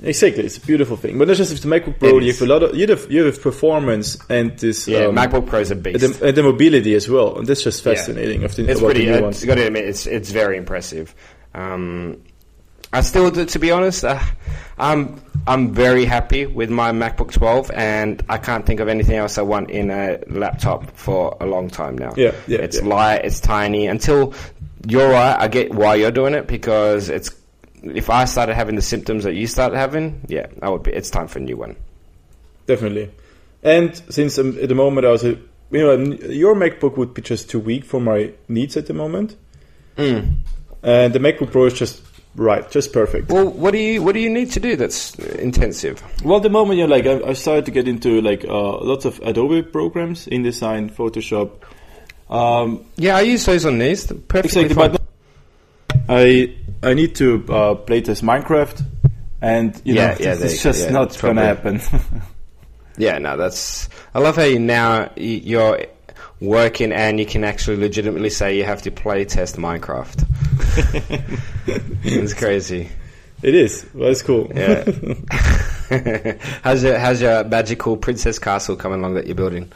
Exactly, 0.00 0.44
it's 0.44 0.56
a 0.56 0.60
beautiful 0.60 0.96
thing. 0.96 1.18
But 1.18 1.26
not 1.26 1.36
just 1.36 1.50
with 1.52 1.60
the 1.62 1.68
MacBook 1.68 1.98
Pro, 1.98 2.18
you 2.20 2.30
have 2.32 2.40
a 2.42 2.46
lot 2.46 2.62
of 2.62 2.76
you 2.76 2.86
have 2.86 3.10
you 3.10 3.24
have 3.24 3.42
performance 3.42 4.16
and 4.30 4.56
this 4.58 4.86
Yeah, 4.86 5.06
um, 5.06 5.16
MacBook 5.16 5.46
Pro's 5.46 5.70
a 5.70 5.74
and 5.74 5.82
beast. 5.82 6.20
the, 6.20 6.28
and 6.28 6.36
the 6.36 6.42
mobility 6.44 6.94
as 6.94 7.08
well, 7.08 7.36
and 7.38 7.46
that's 7.48 7.64
just 7.64 7.84
Yeah. 7.84 7.94
fascinating. 7.94 8.44
Of 8.44 8.54
the, 8.54 8.70
It's 8.70 8.78
about 8.80 8.92
pretty. 8.92 9.06
the 9.06 9.16
new 9.16 9.22
ones. 9.24 9.44
got 9.44 9.56
to 9.56 9.66
admit, 9.66 9.84
it's 9.86 10.06
it's 10.06 10.30
very 10.30 10.56
impressive. 10.56 11.14
Um, 11.52 12.18
I 12.92 13.00
still, 13.00 13.30
to 13.32 13.58
be 13.58 13.70
honest, 13.72 14.04
uh, 14.04 14.20
I'm 14.78 15.20
I'm 15.48 15.72
very 15.72 16.04
happy 16.04 16.46
with 16.46 16.70
my 16.70 16.92
MacBook 16.92 17.32
12, 17.32 17.70
and 17.74 18.22
I 18.28 18.38
can't 18.38 18.64
think 18.66 18.80
of 18.80 18.88
anything 18.88 19.16
else 19.16 19.38
I 19.38 19.42
want 19.42 19.70
in 19.70 19.90
a 19.90 20.18
laptop 20.28 20.94
for 20.96 21.36
a 21.40 21.46
long 21.46 21.68
time 21.70 21.96
now. 21.96 22.12
Yeah, 22.16 22.32
yeah, 22.46 22.58
It's 22.58 22.78
yeah. 22.80 22.86
light, 22.86 23.24
it's 23.24 23.40
tiny. 23.40 23.86
Until 23.86 24.34
you're 24.86 25.08
right, 25.10 25.36
I 25.38 25.48
get 25.48 25.74
why 25.74 25.94
you're 25.96 26.10
doing 26.12 26.34
it 26.34 26.46
because 26.46 27.08
it's. 27.08 27.30
If 27.82 28.10
I 28.10 28.24
started 28.26 28.54
having 28.56 28.74
the 28.76 28.82
symptoms 28.82 29.24
that 29.24 29.34
you 29.34 29.46
started 29.46 29.76
having, 29.76 30.20
yeah, 30.28 30.46
I 30.60 30.68
would 30.68 30.82
be. 30.82 30.92
It's 30.92 31.10
time 31.10 31.28
for 31.28 31.38
a 31.38 31.42
new 31.42 31.56
one. 31.56 31.76
Definitely. 32.66 33.10
And 33.62 33.96
since 34.10 34.36
um, 34.38 34.58
at 34.62 34.68
the 34.68 34.74
moment 34.74 35.06
I 35.06 35.10
was, 35.10 35.24
a, 35.24 35.30
you 35.30 35.38
know, 35.70 35.94
your 36.28 36.54
MacBook 36.54 36.96
would 36.96 37.14
be 37.14 37.22
just 37.22 37.48
too 37.50 37.58
weak 37.60 37.84
for 37.84 38.00
my 38.00 38.32
needs 38.48 38.76
at 38.76 38.86
the 38.86 38.94
moment, 38.94 39.36
Mm. 39.96 40.34
and 40.82 41.12
the 41.12 41.18
MacBook 41.18 41.50
Pro 41.52 41.64
is 41.66 41.74
just 41.74 42.02
right, 42.36 42.70
just 42.70 42.92
perfect. 42.92 43.30
Well, 43.30 43.48
what 43.50 43.72
do 43.72 43.78
you 43.78 44.02
what 44.02 44.12
do 44.14 44.20
you 44.20 44.30
need 44.30 44.50
to 44.52 44.60
do 44.60 44.76
that's 44.76 45.14
intensive? 45.18 46.02
Well, 46.24 46.40
the 46.40 46.50
moment, 46.50 46.78
you're 46.78 46.88
like 46.88 47.06
I, 47.06 47.20
I 47.30 47.32
started 47.34 47.64
to 47.66 47.70
get 47.70 47.88
into 47.88 48.20
like 48.20 48.44
uh, 48.44 48.78
lots 48.80 49.04
of 49.04 49.18
Adobe 49.24 49.62
programs, 49.62 50.26
InDesign, 50.26 50.92
Photoshop. 50.92 51.50
Um, 52.30 52.84
Yeah, 52.96 53.16
I 53.16 53.22
use 53.22 53.44
those 53.46 53.64
on 53.64 53.78
these. 53.78 54.06
They're 54.06 54.18
Perfectly 54.18 54.64
exactly, 54.66 54.74
fine. 54.88 54.92
but 54.92 56.00
I 56.08 56.54
I 56.82 56.94
need 56.94 57.14
to 57.16 57.44
uh, 57.48 57.74
play 57.74 58.00
test 58.02 58.22
Minecraft, 58.22 58.82
and 59.42 59.80
you 59.84 59.94
Yeah, 59.94 60.10
know, 60.10 60.16
yeah, 60.20 60.34
it's 60.38 60.62
just 60.62 60.84
yeah, 60.86 60.90
not 60.92 61.18
gonna 61.20 61.42
happen. 61.42 61.80
Yeah, 63.00 63.18
no, 63.18 63.36
that's. 63.36 63.88
I 64.12 64.18
love 64.18 64.34
how 64.34 64.42
you 64.42 64.58
now 64.58 65.12
you're 65.16 65.86
working 66.40 66.92
and 66.92 67.18
you 67.18 67.26
can 67.26 67.44
actually 67.44 67.76
legitimately 67.76 68.30
say 68.30 68.56
you 68.56 68.64
have 68.64 68.82
to 68.82 68.90
play 68.90 69.24
test 69.24 69.56
Minecraft. 69.56 70.24
it's 72.04 72.34
crazy. 72.34 72.90
It 73.42 73.54
is. 73.54 73.86
Well, 73.94 74.10
it's 74.10 74.22
cool. 74.22 74.50
Yeah. 74.54 74.84
how's 76.62 76.82
your 76.82 76.98
How's 76.98 77.22
your 77.22 77.44
magical 77.44 77.96
princess 77.96 78.38
castle 78.38 78.76
coming 78.76 78.98
along 78.98 79.14
that 79.14 79.26
you're 79.26 79.36
building? 79.36 79.70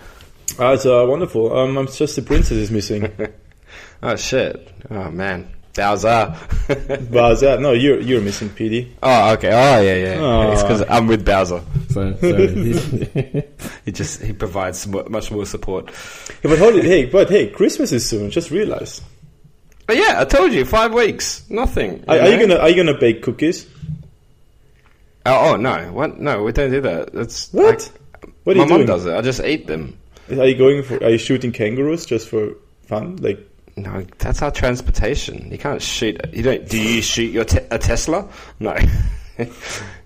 Ah, 0.58 0.72
it's 0.72 0.84
uh, 0.84 1.04
wonderful. 1.08 1.56
Um, 1.56 1.78
I'm 1.78 1.86
just 1.86 2.16
the 2.16 2.22
princess 2.22 2.52
is 2.58 2.70
missing. 2.70 3.12
Oh 4.04 4.16
shit! 4.16 4.68
Oh 4.90 5.12
man, 5.12 5.48
Bowser. 5.74 6.08
uh, 6.68 7.56
no, 7.60 7.72
you're 7.72 7.98
you're 8.00 8.20
missing, 8.20 8.50
Petey. 8.50 8.94
oh 9.02 9.32
okay. 9.32 9.48
Oh 9.48 9.80
yeah, 9.80 9.94
yeah. 10.14 10.20
Aw. 10.22 10.52
It's 10.52 10.62
because 10.62 10.84
I'm 10.88 11.06
with 11.06 11.24
Bowser. 11.24 11.62
So. 11.90 12.12
He 13.84 13.90
just 13.90 14.22
he 14.22 14.32
provides 14.32 14.86
much 14.86 15.30
more 15.32 15.44
support. 15.46 15.86
Yeah, 16.44 16.50
but 16.50 16.58
hold 16.58 16.74
it, 16.76 16.84
hey, 16.84 17.06
but 17.06 17.28
hey, 17.30 17.48
Christmas 17.50 17.90
is 17.92 18.08
soon. 18.08 18.30
Just 18.30 18.50
realize. 18.50 19.00
But 19.86 19.96
yeah, 19.96 20.20
I 20.20 20.24
told 20.24 20.52
you, 20.52 20.64
five 20.64 20.94
weeks, 20.94 21.42
nothing. 21.50 22.04
Are, 22.06 22.16
are 22.18 22.28
you 22.28 22.38
gonna 22.38 22.60
are 22.60 22.68
you 22.68 22.76
gonna 22.76 22.96
bake 22.98 23.22
cookies? 23.22 23.66
Oh, 25.26 25.52
oh 25.52 25.56
no! 25.56 25.90
What? 25.92 26.18
No, 26.20 26.42
we 26.44 26.52
don't 26.52 26.70
do 26.70 26.80
that. 26.82 27.12
That's 27.12 27.52
What? 27.52 27.90
like- 28.22 28.34
What 28.44 28.56
are 28.56 28.58
my 28.60 28.64
you 28.64 28.68
mom 28.70 28.78
doing? 28.78 28.86
does 28.86 29.06
it. 29.06 29.14
I 29.14 29.20
just 29.20 29.40
eat 29.40 29.66
them. 29.66 29.98
Are 30.30 30.46
you 30.46 30.54
going 30.56 30.82
for? 30.82 31.02
Are 31.02 31.10
you 31.10 31.18
shooting 31.18 31.50
kangaroos 31.52 32.06
just 32.06 32.28
for 32.28 32.54
fun? 32.86 33.16
Like, 33.16 33.38
No, 33.76 34.04
that's 34.18 34.42
our 34.42 34.50
transportation. 34.50 35.50
You 35.50 35.58
can't 35.58 35.80
shoot. 35.80 36.20
You 36.32 36.42
don't. 36.42 36.68
Do 36.68 36.78
you 36.80 37.00
shoot 37.02 37.30
your 37.32 37.44
te- 37.44 37.66
a 37.70 37.78
Tesla? 37.78 38.28
No. 38.60 38.76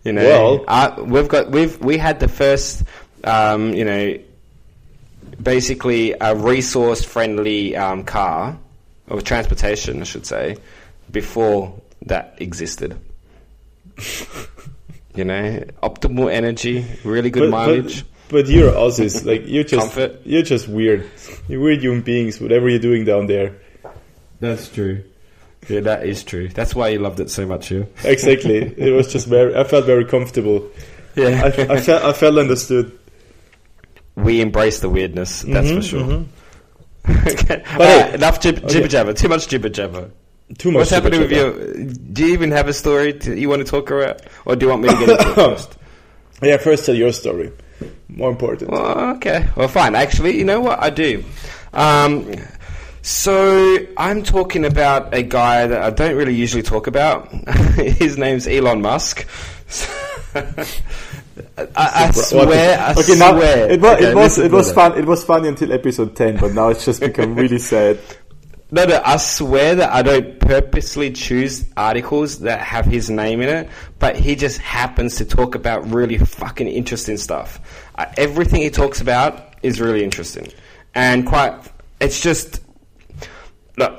you 0.05 0.13
know, 0.13 0.65
Well- 0.69 1.05
we've 1.05 1.29
got 1.29 1.51
we've 1.51 1.79
we 1.81 1.99
had 1.99 2.21
the 2.21 2.29
first, 2.29 2.85
um, 3.25 3.73
you 3.75 3.85
know, 3.85 4.19
basically 5.43 6.15
a 6.21 6.35
resource 6.37 7.03
friendly 7.05 7.77
um, 7.77 8.05
car 8.05 8.57
or 9.09 9.21
transportation, 9.21 10.01
I 10.01 10.05
should 10.05 10.27
say, 10.27 10.57
before 11.11 11.75
that 12.07 12.37
existed. 12.39 12.97
you 15.15 15.25
know, 15.25 15.65
optimal 15.83 16.31
energy, 16.33 16.85
really 17.05 17.31
good 17.31 17.51
But, 17.51 17.67
mileage. 17.67 18.03
but, 18.05 18.11
but 18.29 18.47
you're 18.49 18.73
Aussies, 18.73 19.25
like 19.25 19.43
you're 19.47 19.65
just 19.65 19.93
Comfort. 19.95 20.21
you're 20.25 20.43
just 20.43 20.69
weird. 20.69 21.09
You're 21.49 21.61
weird 21.61 21.81
human 21.83 22.03
beings. 22.03 22.41
Whatever 22.41 22.69
you're 22.69 22.79
doing 22.81 23.05
down 23.05 23.27
there, 23.27 23.57
That's 24.41 24.69
true. 24.69 25.05
yeah, 25.69 25.81
that 25.81 26.07
is 26.07 26.23
true. 26.25 26.49
That's 26.49 26.75
why 26.75 26.89
you 26.89 26.99
loved 26.99 27.21
it 27.21 27.31
so 27.31 27.47
much, 27.47 27.71
you. 27.71 27.87
exactly. 28.05 28.57
it 28.77 28.93
was 28.93 29.13
just 29.13 29.27
very. 29.27 29.55
I 29.57 29.65
felt 29.65 29.87
very 29.87 30.05
comfortable. 30.05 30.69
Yeah, 31.15 31.43
I, 31.45 31.47
I 31.77 31.81
felt 31.81 32.03
I 32.05 32.13
felt 32.13 32.37
understood. 32.39 32.99
we 34.17 34.41
embrace 34.41 34.81
the 34.81 34.89
weirdness. 34.89 35.43
That's 35.43 35.71
for 35.71 35.77
Mhm, 35.77 35.83
sure. 35.91 36.03
mhm. 36.03 36.27
okay. 37.33 37.63
But 37.77 37.81
Alright, 37.81 38.09
hey, 38.11 38.15
enough 38.15 38.41
jib- 38.41 38.59
okay. 38.65 38.69
jibber 38.69 38.89
jabber. 38.89 39.13
Too 39.15 39.29
much 39.29 39.47
jibber 39.49 39.69
jabber. 39.69 40.11
Too 40.59 40.71
much. 40.71 40.79
What's 40.81 40.91
happening 40.91 41.21
with 41.21 41.31
jibber-jabber. 41.31 41.79
you? 41.79 41.85
Do 41.91 42.27
you 42.27 42.33
even 42.33 42.51
have 42.53 42.69
a 42.69 42.73
story 42.73 43.13
to, 43.15 43.37
you 43.39 43.49
want 43.49 43.65
to 43.67 43.71
talk 43.71 43.91
about, 43.91 44.23
or 44.45 44.55
do 44.57 44.67
you 44.67 44.71
want 44.71 44.83
me 44.83 44.89
to 44.89 44.95
get 44.95 45.09
into 45.11 45.31
it 45.31 45.35
first? 45.35 45.77
Yeah, 46.43 46.57
first 46.59 46.87
tell 46.87 46.95
your 46.95 47.13
story. 47.13 47.51
More 48.09 48.31
important. 48.31 48.71
Well, 48.71 49.17
okay. 49.17 49.49
Well, 49.57 49.69
fine. 49.69 49.95
Actually, 49.95 50.39
you 50.39 50.45
know 50.45 50.61
what? 50.61 50.83
I 50.83 50.91
do. 50.91 51.23
Um, 51.73 52.33
so 53.03 53.77
I'm 53.97 54.23
talking 54.23 54.65
about 54.65 55.15
a 55.15 55.23
guy 55.23 55.67
that 55.67 55.83
I 55.83 55.91
don't 55.91 56.17
really 56.17 56.35
usually 56.35 56.63
talk 56.63 56.87
about. 56.87 57.31
His 57.77 58.17
name's 58.19 58.47
Elon 58.47 58.81
Musk. 58.81 59.27
I, 60.35 61.67
I 61.77 62.11
swear. 62.13 62.79
I 62.79 62.93
Okay, 62.93 63.15
now 63.17 63.33
swear. 63.33 63.71
it 63.71 63.81
was 63.81 63.95
Okay, 63.97 64.11
it 64.11 64.15
was 64.15 64.39
it 64.39 64.53
was 64.53 64.73
fun. 64.73 64.99
It 64.99 65.05
was 65.05 65.25
funny 65.25 65.49
until 65.49 65.73
episode 65.73 66.17
ten, 66.17 66.37
but 66.39 66.53
now 66.53 66.69
it's 66.69 66.85
just 66.85 67.01
become 67.01 67.35
really 67.35 67.59
sad. 67.73 67.99
No, 68.77 69.01
I 69.07 69.17
swear 69.17 69.75
that 69.77 69.91
I 69.91 70.03
don't 70.03 70.39
purposely 70.39 71.11
choose 71.11 71.65
articles 71.79 72.41
that 72.41 72.61
have 72.61 72.85
his 72.85 73.09
name 73.09 73.41
in 73.41 73.49
it, 73.49 73.71
but 73.99 74.17
he 74.17 74.37
just 74.37 74.59
happens 74.59 75.17
to 75.17 75.25
talk 75.25 75.55
about 75.55 75.91
really 75.91 76.19
fucking 76.19 76.69
interesting 76.69 77.17
stuff. 77.17 77.59
Uh, 77.95 78.05
everything 78.19 78.61
he 78.61 78.69
talks 78.69 79.01
about 79.01 79.55
is 79.63 79.81
really 79.81 80.05
interesting. 80.05 80.49
And 80.95 81.27
quite, 81.27 81.59
it's 82.03 82.21
just, 82.21 82.61
look, 83.79 83.99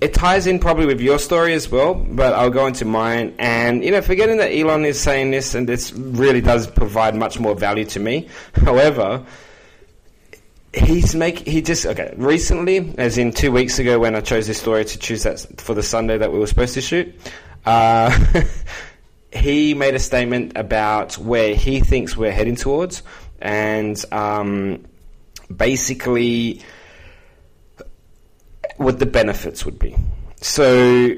it 0.00 0.14
ties 0.14 0.46
in 0.46 0.58
probably 0.58 0.86
with 0.86 1.02
your 1.02 1.18
story 1.18 1.52
as 1.52 1.70
well, 1.70 1.92
but 1.92 2.32
I'll 2.32 2.48
go 2.48 2.66
into 2.66 2.86
mine. 2.86 3.34
And, 3.38 3.84
you 3.84 3.90
know, 3.90 4.00
forgetting 4.00 4.38
that 4.38 4.52
Elon 4.52 4.86
is 4.86 4.98
saying 4.98 5.32
this 5.32 5.54
and 5.54 5.68
this 5.68 5.92
really 5.92 6.40
does 6.40 6.66
provide 6.66 7.14
much 7.14 7.38
more 7.38 7.54
value 7.54 7.84
to 7.84 8.00
me. 8.00 8.26
However, 8.54 9.22
he's 10.74 11.14
make 11.14 11.38
he 11.40 11.62
just 11.62 11.86
okay 11.86 12.12
recently 12.16 12.94
as 12.98 13.16
in 13.16 13.32
two 13.32 13.52
weeks 13.52 13.78
ago 13.78 13.98
when 13.98 14.14
i 14.14 14.20
chose 14.20 14.46
this 14.46 14.58
story 14.58 14.84
to 14.84 14.98
choose 14.98 15.22
that 15.22 15.46
for 15.58 15.74
the 15.74 15.82
sunday 15.82 16.18
that 16.18 16.32
we 16.32 16.38
were 16.38 16.46
supposed 16.46 16.74
to 16.74 16.80
shoot 16.80 17.14
uh, 17.64 18.10
he 19.32 19.74
made 19.74 19.94
a 19.94 19.98
statement 19.98 20.52
about 20.56 21.16
where 21.18 21.54
he 21.54 21.80
thinks 21.80 22.16
we're 22.16 22.32
heading 22.32 22.56
towards 22.56 23.02
and 23.40 24.04
um, 24.12 24.84
basically 25.54 26.62
what 28.76 28.98
the 28.98 29.06
benefits 29.06 29.64
would 29.64 29.78
be. 29.78 29.96
So 30.40 31.14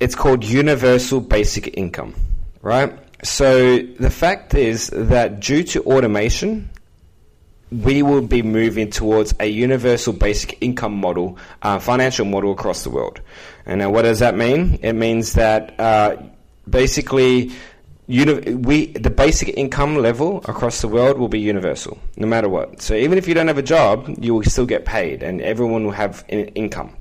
it's 0.00 0.14
called 0.14 0.44
universal 0.44 1.20
basic 1.20 1.76
income 1.78 2.14
right? 2.64 2.98
So 3.22 3.78
the 3.78 4.10
fact 4.10 4.54
is 4.54 4.88
that 4.88 5.40
due 5.40 5.62
to 5.64 5.84
automation 5.84 6.70
we 7.82 8.02
will 8.02 8.20
be 8.20 8.42
moving 8.42 8.90
towards 8.90 9.34
a 9.40 9.46
universal 9.46 10.12
basic 10.12 10.58
income 10.60 10.94
model, 10.94 11.38
uh, 11.62 11.78
financial 11.78 12.24
model 12.24 12.52
across 12.52 12.84
the 12.84 12.90
world. 12.90 13.20
And 13.66 13.80
now, 13.80 13.90
what 13.90 14.02
does 14.02 14.20
that 14.20 14.36
mean? 14.36 14.78
It 14.82 14.92
means 14.92 15.32
that 15.32 15.78
uh, 15.80 16.16
basically, 16.68 17.50
uni- 18.06 18.54
we 18.54 18.86
the 18.92 19.10
basic 19.10 19.48
income 19.56 19.96
level 19.96 20.38
across 20.46 20.80
the 20.82 20.88
world 20.88 21.18
will 21.18 21.28
be 21.28 21.40
universal, 21.40 21.98
no 22.16 22.26
matter 22.26 22.48
what. 22.48 22.80
So 22.82 22.94
even 22.94 23.18
if 23.18 23.26
you 23.26 23.34
don't 23.34 23.48
have 23.48 23.58
a 23.58 23.62
job, 23.62 24.14
you 24.20 24.34
will 24.34 24.44
still 24.44 24.66
get 24.66 24.84
paid, 24.84 25.22
and 25.22 25.40
everyone 25.40 25.84
will 25.84 25.92
have 25.92 26.24
in- 26.28 26.48
income. 26.48 26.94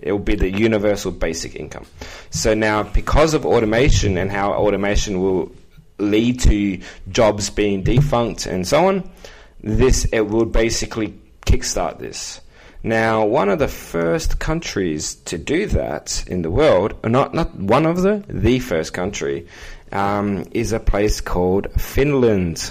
It 0.00 0.12
will 0.12 0.18
be 0.18 0.36
the 0.36 0.50
universal 0.50 1.10
basic 1.10 1.56
income. 1.56 1.86
So 2.30 2.54
now, 2.54 2.84
because 2.84 3.34
of 3.34 3.44
automation 3.44 4.16
and 4.18 4.30
how 4.30 4.52
automation 4.52 5.20
will 5.20 5.50
lead 5.98 6.38
to 6.40 6.80
jobs 7.08 7.48
being 7.50 7.82
defunct 7.82 8.46
and 8.46 8.68
so 8.68 8.86
on, 8.86 9.10
this 9.60 10.04
it 10.12 10.20
will 10.20 10.46
basically 10.46 11.18
kickstart 11.46 11.98
this. 11.98 12.40
Now, 12.82 13.24
one 13.24 13.48
of 13.48 13.58
the 13.58 13.68
first 13.68 14.38
countries 14.38 15.16
to 15.26 15.38
do 15.38 15.66
that 15.66 16.24
in 16.28 16.42
the 16.42 16.50
world, 16.50 16.94
not 17.04 17.34
not 17.34 17.54
one 17.54 17.86
of 17.86 18.02
the, 18.02 18.24
the 18.28 18.60
first 18.60 18.92
country, 18.92 19.46
um, 19.92 20.44
is 20.52 20.72
a 20.72 20.80
place 20.80 21.20
called 21.20 21.68
Finland. 21.80 22.70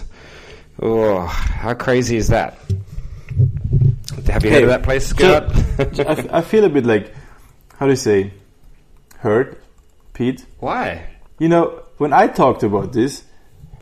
Oh, 0.82 1.25
how 1.25 1.74
crazy 1.74 2.18
is 2.18 2.30
that? 2.30 2.58
Have 4.27 4.46
you 4.46 4.51
heard 4.51 4.63
of 4.63 4.70
that 4.70 4.84
place, 4.84 5.08
Scott? 5.08 5.54
I, 5.80 6.12
f- 6.12 6.34
I 6.34 6.42
feel 6.42 6.63
a 6.65 6.70
bit 6.70 6.86
like 6.86 7.13
how 7.77 7.86
do 7.86 7.92
you 7.92 7.98
say 7.98 8.32
hurt, 9.18 9.62
Pete. 10.13 10.46
Why? 10.60 11.08
You 11.39 11.50
know, 11.50 11.84
when 11.98 12.13
I 12.13 12.27
talked 12.27 12.63
about 12.63 12.94
this, 12.94 13.24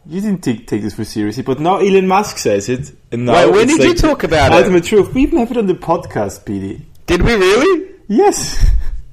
you 0.06 0.22
didn't 0.22 0.42
take, 0.42 0.68
take 0.68 0.82
this 0.82 0.94
for 0.96 1.06
seriously, 1.06 1.44
but 1.44 1.60
now 1.60 1.78
Elon 1.78 2.08
Musk 2.08 2.38
says 2.38 2.70
it, 2.70 2.92
and 3.12 3.26
now 3.26 3.34
Wait, 3.34 3.52
when 3.52 3.68
did 3.68 3.84
you 3.84 3.94
talk 3.94 4.24
about 4.24 4.52
it? 4.52 4.56
ultimate 4.56 4.84
truth. 4.84 5.14
We 5.14 5.24
even 5.24 5.40
have 5.40 5.52
it 5.52 5.58
on 5.58 5.68
the 5.68 5.74
podcast, 5.76 6.46
Petey. 6.46 6.86
Did 7.06 7.22
we 7.22 7.34
really? 7.34 7.92
Yes, 8.08 8.70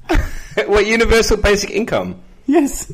what 0.67 0.87
universal 0.87 1.37
basic 1.37 1.71
income? 1.71 2.21
yes. 2.47 2.93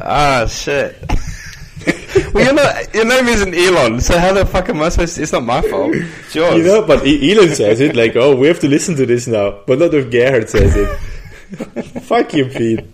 Ah, 0.00 0.46
shit. 0.46 0.96
well, 2.34 2.44
you're 2.44 2.54
not, 2.54 2.94
your 2.94 3.04
name 3.04 3.26
isn't 3.28 3.54
Elon, 3.54 4.00
so 4.00 4.18
how 4.18 4.32
the 4.32 4.44
fuck 4.46 4.68
am 4.68 4.80
I 4.82 4.90
supposed 4.90 5.16
to? 5.16 5.22
It's 5.22 5.32
not 5.32 5.42
my 5.44 5.60
fault. 5.62 5.92
It's 5.94 6.34
yours. 6.34 6.56
You 6.56 6.64
know, 6.64 6.82
but 6.86 7.00
Elon 7.06 7.54
says 7.54 7.80
it 7.80 7.96
like, 7.96 8.14
"Oh, 8.16 8.36
we 8.36 8.46
have 8.48 8.60
to 8.60 8.68
listen 8.68 8.94
to 8.96 9.06
this 9.06 9.26
now," 9.26 9.60
but 9.66 9.78
not 9.78 9.94
if 9.94 10.10
Gerhard 10.10 10.48
says 10.48 10.76
it. 10.76 10.88
Fuck 12.02 12.34
you, 12.34 12.46
Pete. 12.46 12.84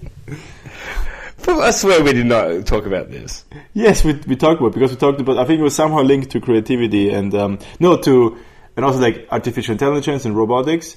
I 1.48 1.70
swear 1.70 2.02
we 2.02 2.12
did 2.12 2.26
not 2.26 2.66
talk 2.66 2.86
about 2.86 3.10
this. 3.10 3.44
Yes, 3.72 4.04
we 4.04 4.14
we 4.26 4.36
talked 4.36 4.60
about 4.60 4.68
it 4.68 4.74
because 4.74 4.90
we 4.90 4.96
talked 4.96 5.20
about. 5.20 5.38
I 5.38 5.44
think 5.44 5.60
it 5.60 5.62
was 5.62 5.74
somehow 5.74 6.00
linked 6.02 6.30
to 6.30 6.40
creativity 6.40 7.10
and 7.10 7.34
um, 7.34 7.58
no 7.80 7.96
to 7.98 8.36
and 8.76 8.84
also 8.84 8.98
like 8.98 9.28
artificial 9.30 9.72
intelligence 9.72 10.24
and 10.24 10.36
robotics. 10.36 10.96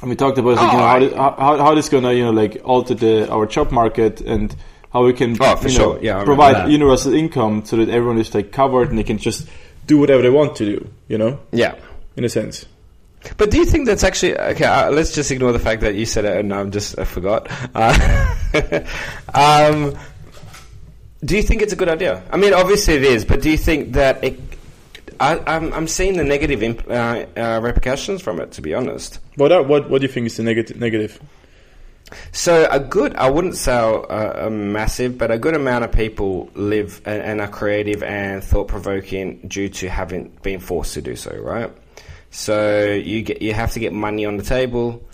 And 0.00 0.08
we 0.08 0.16
talked 0.16 0.38
about 0.38 0.56
like, 0.56 0.72
you 0.72 0.78
know, 0.78 0.86
how, 0.86 0.98
Oh, 0.98 1.36
how 1.36 1.56
how 1.56 1.64
how 1.64 1.74
this 1.74 1.88
gonna 1.88 2.12
you 2.12 2.24
know 2.24 2.30
like 2.30 2.60
alter 2.64 2.94
the 2.94 3.30
our 3.30 3.46
job 3.46 3.70
market 3.70 4.20
and 4.22 4.54
how 4.92 5.04
we 5.04 5.12
can 5.12 5.36
Oh, 5.40 5.60
you 5.62 5.68
sure. 5.68 5.98
Yeah, 6.02 6.24
provide 6.24 6.70
universal 6.70 7.12
income 7.12 7.64
so 7.64 7.76
that 7.76 7.88
everyone 7.88 8.18
is 8.18 8.34
like 8.34 8.50
covered 8.52 8.88
and 8.90 8.98
they 8.98 9.04
can 9.04 9.18
just 9.18 9.46
Do 9.86 9.98
whatever 9.98 10.22
they 10.22 10.30
want 10.30 10.54
to 10.56 10.64
do, 10.64 10.88
you 11.08 11.18
know, 11.18 11.40
Yeah. 11.52 11.74
in 12.16 12.24
a 12.24 12.28
sense. 12.28 12.64
But 13.36 13.50
do 13.50 13.58
you 13.58 13.64
think 13.66 13.86
that's 13.86 14.04
actually 14.04 14.38
okay? 14.38 14.64
Uh, 14.64 14.90
let's 14.90 15.14
just 15.14 15.30
ignore 15.30 15.52
the 15.52 15.58
fact 15.58 15.82
that 15.82 15.94
you 15.94 16.06
said 16.06 16.24
it, 16.24 16.38
and 16.38 16.52
I'm 16.54 16.70
just 16.70 16.98
I 16.98 17.04
forgot. 17.04 17.48
Uh, 17.74 18.34
um, 19.34 19.96
do 21.22 21.36
you 21.36 21.42
think 21.42 21.60
it's 21.62 21.72
a 21.72 21.76
good 21.76 21.88
idea? 21.88 22.22
I 22.30 22.36
mean, 22.36 22.54
obviously 22.54 22.94
it 22.94 23.02
is, 23.02 23.24
but 23.24 23.42
do 23.42 23.50
you 23.50 23.58
think 23.58 23.92
that 23.92 24.24
it? 24.24 24.40
I, 25.18 25.38
I'm 25.46 25.72
I'm 25.74 25.86
seeing 25.86 26.16
the 26.16 26.24
negative 26.24 26.62
imp, 26.62 26.88
uh, 26.88 27.26
uh, 27.36 27.60
repercussions 27.62 28.22
from 28.22 28.40
it. 28.40 28.52
To 28.52 28.62
be 28.62 28.72
honest, 28.72 29.18
What 29.36 29.52
are, 29.52 29.62
what 29.62 29.90
what 29.90 30.00
do 30.00 30.06
you 30.06 30.12
think 30.12 30.26
is 30.26 30.36
the 30.38 30.42
negative? 30.42 30.78
Negative? 30.78 31.20
So 32.32 32.66
a 32.70 32.80
good, 32.80 33.14
I 33.16 33.30
wouldn't 33.30 33.56
say 33.56 33.72
a, 33.72 34.46
a 34.46 34.50
massive, 34.50 35.16
but 35.16 35.30
a 35.30 35.38
good 35.38 35.54
amount 35.54 35.84
of 35.84 35.92
people 35.92 36.50
live 36.54 37.00
and, 37.04 37.22
and 37.22 37.40
are 37.40 37.48
creative 37.48 38.02
and 38.02 38.42
thought 38.42 38.66
provoking 38.68 39.40
due 39.46 39.68
to 39.68 39.88
having 39.88 40.36
been 40.42 40.58
forced 40.58 40.94
to 40.94 41.02
do 41.02 41.14
so, 41.14 41.30
right? 41.36 41.70
So 42.30 42.84
you 42.86 43.22
get, 43.22 43.42
you 43.42 43.52
have 43.54 43.72
to 43.72 43.80
get 43.80 43.92
money 43.92 44.24
on 44.24 44.36
the 44.36 44.44
table. 44.44 45.08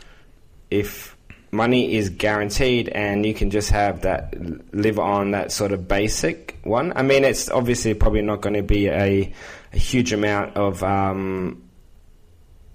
If 0.71 1.17
money 1.51 1.95
is 1.95 2.11
guaranteed 2.11 2.89
and 2.89 3.25
you 3.25 3.35
can 3.35 3.51
just 3.51 3.71
have 3.71 4.03
that, 4.03 4.35
live 4.75 4.99
on 4.99 5.31
that 5.31 5.53
sort 5.53 5.73
of 5.73 5.89
basic 5.89 6.59
one. 6.63 6.93
I 6.95 7.03
mean, 7.03 7.25
it's 7.25 7.49
obviously 7.49 7.95
probably 7.95 8.23
not 8.23 8.41
going 8.41 8.55
to 8.55 8.63
be 8.63 8.89
a, 8.89 9.33
a 9.73 9.79
huge 9.79 10.13
amount 10.13 10.57
of, 10.57 10.83
um, 10.83 11.63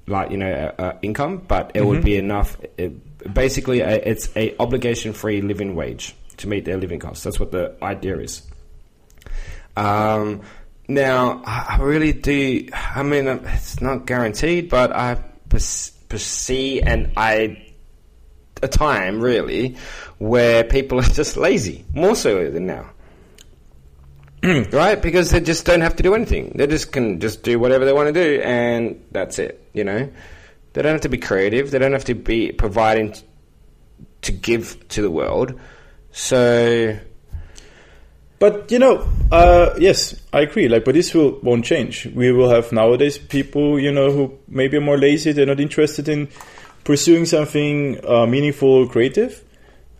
like 0.07 0.31
you 0.31 0.37
know 0.37 0.51
uh, 0.51 0.81
uh, 0.81 0.97
income, 1.01 1.43
but 1.47 1.71
it 1.73 1.85
would 1.85 2.03
be 2.03 2.17
enough. 2.17 2.57
It, 2.77 3.33
basically, 3.33 3.81
a, 3.81 3.89
it's 3.89 4.35
a 4.35 4.55
obligation 4.59 5.13
free 5.13 5.41
living 5.41 5.75
wage 5.75 6.15
to 6.37 6.47
meet 6.47 6.65
their 6.65 6.77
living 6.77 6.99
costs. 6.99 7.23
That's 7.23 7.39
what 7.39 7.51
the 7.51 7.75
idea 7.81 8.17
is. 8.17 8.41
Um, 9.77 10.41
now, 10.93 11.41
I 11.45 11.77
really 11.79 12.13
do. 12.13 12.67
I 12.73 13.03
mean, 13.03 13.27
um, 13.27 13.41
it's 13.45 13.81
not 13.81 14.05
guaranteed, 14.05 14.69
but 14.69 14.95
I 14.95 15.15
perceive 15.49 16.83
and 16.85 17.13
I 17.15 17.71
a 18.63 18.67
time 18.67 19.21
really 19.21 19.77
where 20.19 20.63
people 20.63 20.99
are 20.99 21.03
just 21.03 21.37
lazy, 21.37 21.85
more 21.93 22.15
so 22.15 22.49
than 22.49 22.67
now. 22.67 22.89
right? 24.43 25.01
Because 25.01 25.31
they 25.31 25.39
just 25.39 25.65
don't 25.65 25.81
have 25.81 25.95
to 25.97 26.03
do 26.03 26.15
anything. 26.15 26.53
They 26.55 26.67
just 26.67 26.91
can 26.91 27.19
just 27.19 27.43
do 27.43 27.59
whatever 27.59 27.85
they 27.85 27.93
want 27.93 28.07
to 28.07 28.13
do, 28.13 28.41
and 28.41 29.03
that's 29.11 29.39
it. 29.39 29.67
You 29.73 29.83
know, 29.83 30.09
they 30.73 30.81
don't 30.81 30.93
have 30.93 31.01
to 31.01 31.09
be 31.09 31.17
creative. 31.17 31.71
They 31.71 31.79
don't 31.79 31.93
have 31.93 32.05
to 32.05 32.15
be 32.15 32.51
providing 32.51 33.13
t- 33.13 33.23
to 34.23 34.31
give 34.31 34.87
to 34.89 35.01
the 35.01 35.11
world. 35.11 35.59
So, 36.11 36.97
But 38.41 38.71
you 38.71 38.79
know, 38.79 39.07
uh, 39.31 39.75
yes, 39.77 40.15
I 40.33 40.41
agree. 40.41 40.67
Like, 40.67 40.83
but 40.83 40.95
this 40.95 41.13
will 41.13 41.39
won't 41.43 41.63
change. 41.63 42.07
We 42.07 42.31
will 42.31 42.49
have 42.49 42.71
nowadays 42.71 43.19
people, 43.19 43.79
you 43.79 43.91
know, 43.91 44.11
who 44.11 44.39
maybe 44.47 44.77
are 44.77 44.81
more 44.81 44.97
lazy. 44.97 45.31
They're 45.31 45.45
not 45.45 45.59
interested 45.59 46.09
in 46.09 46.27
pursuing 46.83 47.25
something 47.25 48.03
uh, 48.03 48.25
meaningful, 48.25 48.87
creative, 48.87 49.43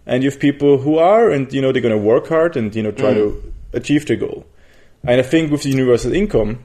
and 0.07 0.23
you 0.23 0.31
have 0.31 0.39
people 0.39 0.79
who 0.79 0.97
are, 0.97 1.29
and 1.29 1.53
you 1.53 1.61
know, 1.61 1.71
they're 1.71 1.83
going 1.83 1.93
to 1.93 2.03
work 2.03 2.29
hard 2.29 2.57
and 2.57 2.75
you 2.75 2.81
know 2.81 2.89
try 2.89 3.13
to 3.13 3.53
achieve 3.73 4.07
their 4.07 4.17
goal. 4.17 4.47
And 5.03 5.19
I 5.19 5.23
think 5.23 5.51
with 5.51 5.61
the 5.61 5.69
universal 5.69 6.11
income, 6.11 6.63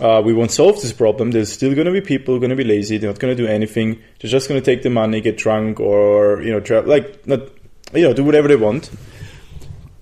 uh, 0.00 0.22
we 0.24 0.32
won't 0.32 0.50
solve 0.50 0.82
this 0.82 0.92
problem. 0.92 1.30
There's 1.30 1.52
still 1.52 1.72
going 1.72 1.86
to 1.86 1.92
be 1.92 2.00
people 2.00 2.40
going 2.40 2.50
to 2.50 2.56
be 2.56 2.64
lazy. 2.64 2.98
They're 2.98 3.10
not 3.10 3.20
going 3.20 3.36
to 3.36 3.40
do 3.40 3.48
anything. 3.48 4.02
They're 4.18 4.28
just 4.28 4.48
going 4.48 4.60
to 4.60 4.64
take 4.64 4.82
the 4.82 4.90
money, 4.90 5.20
get 5.20 5.36
drunk, 5.36 5.78
or 5.78 6.42
you 6.42 6.50
know, 6.50 6.82
like 6.82 7.24
not, 7.28 7.42
you 7.94 8.08
know, 8.08 8.12
do 8.12 8.24
whatever 8.24 8.48
they 8.48 8.56
want. 8.56 8.90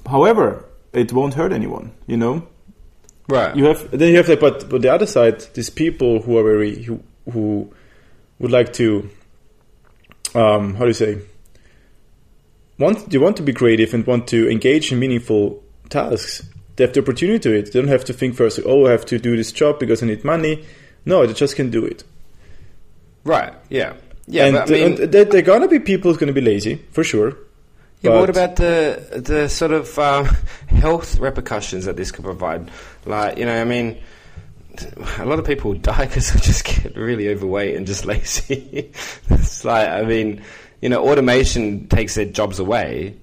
However, 0.07 0.65
it 0.93 1.13
won't 1.13 1.35
hurt 1.35 1.53
anyone. 1.53 1.93
You 2.07 2.17
know, 2.17 2.47
right. 3.29 3.55
You 3.55 3.65
have 3.67 3.91
then 3.91 4.11
you 4.11 4.17
have 4.17 4.29
like, 4.29 4.41
but 4.41 4.69
but 4.69 4.83
the 4.83 4.93
other 4.93 5.07
side, 5.07 5.41
these 5.55 5.71
people 5.71 6.21
who 6.23 6.37
are 6.39 6.43
very 6.43 6.83
who 6.83 7.03
who 7.31 7.73
would 8.39 8.51
like 8.51 8.73
to, 8.75 9.09
um, 10.35 10.75
how 10.75 10.81
do 10.81 10.87
you 10.89 10.95
say, 10.95 11.19
want 12.79 13.11
they 13.11 13.19
want 13.19 13.37
to 13.37 13.43
be 13.43 13.53
creative 13.53 13.95
and 13.95 14.07
want 14.07 14.27
to 14.29 14.51
engage 14.51 14.93
in 14.93 14.99
meaningful 14.99 15.63
tasks. 15.89 16.47
They 16.77 16.85
have 16.85 16.95
the 16.95 17.01
opportunity 17.03 17.39
to 17.41 17.53
it. 17.53 17.73
They 17.73 17.81
don't 17.81 17.89
have 17.89 18.05
to 18.07 18.13
think 18.13 18.37
first. 18.37 18.59
Oh, 18.65 18.87
I 18.87 18.93
have 18.93 19.05
to 19.07 19.19
do 19.19 19.37
this 19.37 19.53
job 19.53 19.79
because 19.79 20.03
I 20.03 20.07
need 20.07 20.25
money. 20.25 20.65
No, 21.05 21.27
they 21.27 21.35
just 21.35 21.57
can 21.57 21.71
do 21.71 21.85
it. 21.85 22.05
right. 23.25 23.53
Yeah. 23.69 23.95
Yeah. 24.27 24.47
and, 24.47 24.57
I 24.59 24.67
mean, 24.67 25.03
and 25.03 25.13
there 25.13 25.27
are 25.39 25.43
gonna 25.43 25.69
be 25.69 25.81
people 25.81 26.11
who's 26.11 26.19
gonna 26.19 26.33
be 26.33 26.41
lazy 26.41 26.77
for 26.93 27.03
sure. 27.05 27.37
Yeah, 28.03 28.13
but 28.13 28.21
what 28.21 28.31
about 28.31 28.57
the 28.57 29.23
the 29.25 29.49
sort 29.49 29.73
of 29.73 29.99
um, 29.99 30.25
health 30.69 31.19
repercussions 31.19 31.85
that 31.85 31.97
this 31.97 32.11
could 32.11 32.25
provide? 32.25 32.71
Like, 33.05 33.39
you 33.39 33.45
know, 33.45 33.61
I 33.61 33.65
mean, 33.65 33.99
a 35.19 35.27
lot 35.27 35.39
of 35.39 35.45
people 35.45 35.75
die 35.75 36.07
because 36.07 36.33
they 36.33 36.41
just 36.41 36.65
get 36.65 36.97
really 36.97 37.29
overweight 37.29 37.77
and 37.77 37.87
just 37.87 38.05
lazy. 38.07 38.91
it's 39.29 39.65
like, 39.65 39.89
I 39.89 40.03
mean, 40.03 40.43
you 40.81 40.89
know, 40.89 41.07
automation 41.07 41.89
takes 41.89 42.15
their 42.15 42.25
jobs 42.25 42.59
away. 42.59 43.17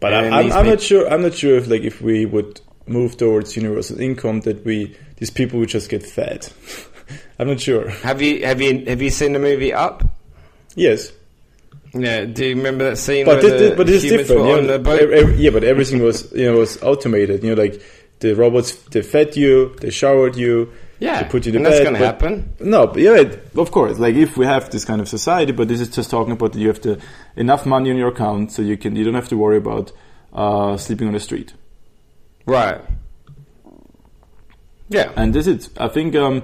But 0.00 0.14
I'm, 0.14 0.32
I'm, 0.32 0.52
I'm 0.52 0.66
not 0.66 0.80
sure. 0.80 1.08
I'm 1.08 1.22
not 1.22 1.34
sure 1.34 1.56
if 1.56 1.68
like 1.68 1.82
if 1.82 2.00
we 2.00 2.26
would 2.26 2.60
move 2.86 3.16
towards 3.16 3.54
universal 3.54 4.00
income 4.00 4.40
that 4.40 4.64
we 4.64 4.96
these 5.16 5.30
people 5.30 5.60
would 5.60 5.68
just 5.68 5.88
get 5.88 6.02
fat. 6.02 6.52
I'm 7.38 7.48
not 7.48 7.60
sure. 7.60 7.88
Have 7.88 8.20
you 8.20 8.44
have 8.44 8.60
you 8.60 8.84
have 8.86 9.00
you 9.00 9.10
seen 9.10 9.32
the 9.32 9.38
movie 9.38 9.72
Up? 9.72 10.02
Yes, 10.74 11.12
Yeah. 11.94 12.24
Do 12.24 12.44
you 12.46 12.56
remember 12.56 12.84
that 12.90 12.96
scene? 12.96 13.26
but 13.26 13.40
this, 13.42 13.70
the 13.70 13.76
but 13.76 13.88
it's 13.88 14.02
different. 14.02 14.28
You 14.46 14.62
know, 14.62 14.66
the 14.66 14.78
boat? 14.78 15.00
ev- 15.00 15.10
ev- 15.12 15.38
yeah, 15.40 15.50
but 15.50 15.64
everything 15.64 16.02
was 16.02 16.32
you 16.32 16.50
know 16.50 16.58
was 16.58 16.82
automated. 16.82 17.42
You 17.44 17.54
know, 17.54 17.62
like 17.62 17.82
the 18.20 18.34
robots 18.34 18.72
they 18.90 19.02
fed 19.02 19.36
you, 19.36 19.74
they 19.80 19.90
showered 19.90 20.36
you, 20.36 20.72
yeah, 21.00 21.22
they 21.22 21.28
put 21.28 21.44
you 21.44 21.52
to 21.52 21.58
and 21.58 21.64
bed. 21.64 21.72
that's 21.72 21.82
going 21.82 21.94
to 21.94 22.00
but- 22.00 22.06
happen. 22.06 22.54
No, 22.60 22.86
but 22.86 22.98
yeah, 23.02 23.16
it- 23.20 23.50
of 23.56 23.70
course, 23.70 23.98
like 23.98 24.14
if 24.14 24.36
we 24.36 24.46
have 24.46 24.70
this 24.70 24.84
kind 24.84 25.00
of 25.00 25.08
society, 25.08 25.52
but 25.52 25.68
this 25.68 25.80
is 25.80 25.88
just 25.90 26.10
talking 26.10 26.32
about 26.32 26.54
you 26.54 26.68
have 26.68 26.80
the 26.80 26.98
enough 27.36 27.66
money 27.66 27.90
on 27.90 27.96
your 27.96 28.08
account 28.08 28.52
so 28.52 28.62
you 28.62 28.76
can 28.76 28.96
you 28.96 29.04
don't 29.04 29.14
have 29.14 29.28
to 29.28 29.36
worry 29.36 29.58
about 29.58 29.92
uh, 30.32 30.76
sleeping 30.76 31.08
on 31.08 31.12
the 31.14 31.20
street. 31.20 31.52
Right. 32.46 32.80
Yeah. 34.88 35.12
And 35.16 35.34
this 35.34 35.46
is, 35.46 35.70
I 35.78 35.88
think, 35.88 36.14
um, 36.16 36.42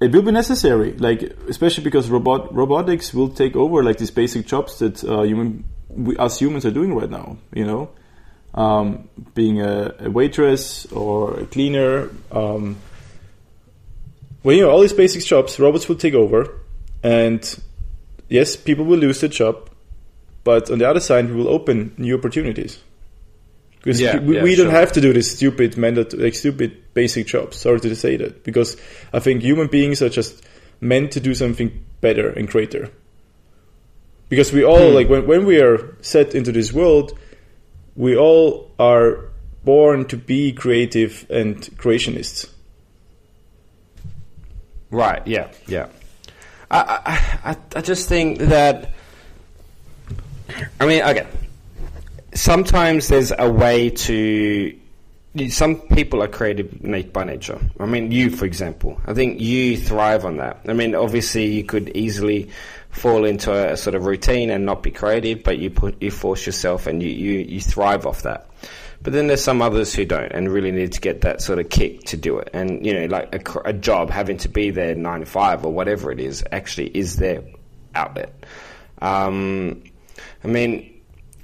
it 0.00 0.12
will 0.12 0.22
be 0.22 0.32
necessary, 0.32 0.92
like 0.92 1.22
especially 1.48 1.84
because 1.84 2.10
robot 2.10 2.54
robotics 2.54 3.14
will 3.14 3.28
take 3.28 3.56
over 3.56 3.82
like 3.82 3.98
these 3.98 4.10
basic 4.10 4.46
jobs 4.46 4.78
that 4.78 5.04
uh, 5.04 5.22
human 5.22 5.64
we, 5.88 6.16
us 6.16 6.38
humans 6.38 6.66
are 6.66 6.70
doing 6.70 6.94
right 6.94 7.10
now. 7.10 7.36
You 7.52 7.64
know, 7.64 7.90
um, 8.54 9.08
being 9.34 9.60
a, 9.60 9.94
a 10.00 10.10
waitress 10.10 10.86
or 10.86 11.40
a 11.40 11.46
cleaner. 11.46 12.10
Um, 12.32 12.76
well, 14.42 14.54
you 14.54 14.62
know, 14.62 14.70
all 14.70 14.80
these 14.80 14.92
basic 14.92 15.24
jobs, 15.24 15.58
robots 15.58 15.88
will 15.88 15.96
take 15.96 16.12
over, 16.12 16.54
and 17.02 17.42
yes, 18.28 18.56
people 18.56 18.84
will 18.84 18.98
lose 18.98 19.20
their 19.20 19.30
job, 19.30 19.70
but 20.42 20.70
on 20.70 20.78
the 20.78 20.88
other 20.88 21.00
side, 21.00 21.30
we 21.30 21.34
will 21.34 21.48
open 21.48 21.94
new 21.96 22.18
opportunities. 22.18 22.78
Because 23.84 24.00
Yeah, 24.00 24.18
we, 24.18 24.36
yeah, 24.36 24.42
we 24.42 24.54
don't 24.56 24.70
have 24.70 24.92
to 24.92 25.00
do 25.02 25.12
this 25.12 25.30
stupid 25.36 25.76
like 25.76 26.34
stupid 26.34 26.94
basic 26.94 27.26
jobs. 27.26 27.58
Sorry 27.58 27.78
to 27.80 27.94
say 27.94 28.16
that, 28.16 28.42
because 28.42 28.78
I 29.12 29.20
think 29.20 29.42
human 29.42 29.66
beings 29.66 30.00
are 30.00 30.08
just 30.08 30.42
meant 30.80 31.12
to 31.12 31.20
do 31.20 31.34
something 31.34 31.84
better 32.00 32.30
and 32.30 32.48
greater. 32.48 32.88
Because 34.30 34.54
we 34.54 34.64
all 34.64 34.88
Hmm. 34.88 34.94
like 34.94 35.08
when 35.10 35.26
when 35.26 35.44
we 35.44 35.60
are 35.60 35.94
set 36.00 36.34
into 36.34 36.50
this 36.50 36.72
world, 36.72 37.12
we 37.94 38.16
all 38.16 38.70
are 38.78 39.28
born 39.64 40.06
to 40.06 40.16
be 40.16 40.52
creative 40.52 41.26
and 41.28 41.60
creationists. 41.76 42.48
Right. 44.90 45.26
Yeah. 45.26 45.48
Yeah. 45.66 45.88
I, 46.70 47.26
I, 47.44 47.56
I 47.76 47.80
just 47.82 48.08
think 48.08 48.38
that. 48.38 48.92
I 50.80 50.86
mean, 50.86 51.02
okay. 51.02 51.26
Sometimes 52.34 53.08
there's 53.08 53.32
a 53.36 53.50
way 53.50 53.90
to. 53.90 54.78
Some 55.48 55.80
people 55.88 56.22
are 56.22 56.28
creative 56.28 57.12
by 57.12 57.24
nature. 57.24 57.58
I 57.80 57.86
mean, 57.86 58.12
you, 58.12 58.30
for 58.30 58.44
example. 58.44 59.00
I 59.04 59.14
think 59.14 59.40
you 59.40 59.76
thrive 59.76 60.24
on 60.24 60.36
that. 60.36 60.60
I 60.68 60.74
mean, 60.74 60.94
obviously, 60.94 61.46
you 61.46 61.64
could 61.64 61.90
easily 61.96 62.50
fall 62.90 63.24
into 63.24 63.52
a, 63.52 63.76
sort 63.76 63.96
of 63.96 64.06
routine 64.06 64.50
and 64.50 64.64
not 64.64 64.84
be 64.84 64.92
creative, 64.92 65.42
but 65.42 65.58
you 65.58 65.70
put 65.70 66.00
you 66.00 66.12
force 66.12 66.46
yourself 66.46 66.86
and 66.86 67.02
you, 67.02 67.08
you, 67.08 67.40
you 67.40 67.60
thrive 67.60 68.06
off 68.06 68.22
that. 68.22 68.48
But 69.02 69.12
then 69.12 69.26
there's 69.26 69.42
some 69.42 69.60
others 69.60 69.94
who 69.94 70.04
don't 70.04 70.32
and 70.32 70.48
really 70.50 70.70
need 70.70 70.92
to 70.92 71.00
get 71.00 71.20
that 71.22 71.42
sort 71.42 71.58
of 71.58 71.68
kick 71.68 72.04
to 72.04 72.16
do 72.16 72.38
it. 72.38 72.48
And, 72.54 72.86
you 72.86 72.94
know, 72.94 73.06
like 73.06 73.34
a, 73.34 73.58
a 73.66 73.72
job 73.72 74.10
having 74.10 74.38
to 74.38 74.48
be 74.48 74.70
there 74.70 74.94
nine 74.94 75.20
to 75.20 75.26
five 75.26 75.64
or 75.64 75.72
whatever 75.72 76.10
it 76.10 76.20
is 76.20 76.44
actually 76.52 76.96
is 76.96 77.16
their 77.16 77.42
outlet. 77.94 78.32
Um, 79.02 79.82
I 80.42 80.46
mean, 80.46 80.93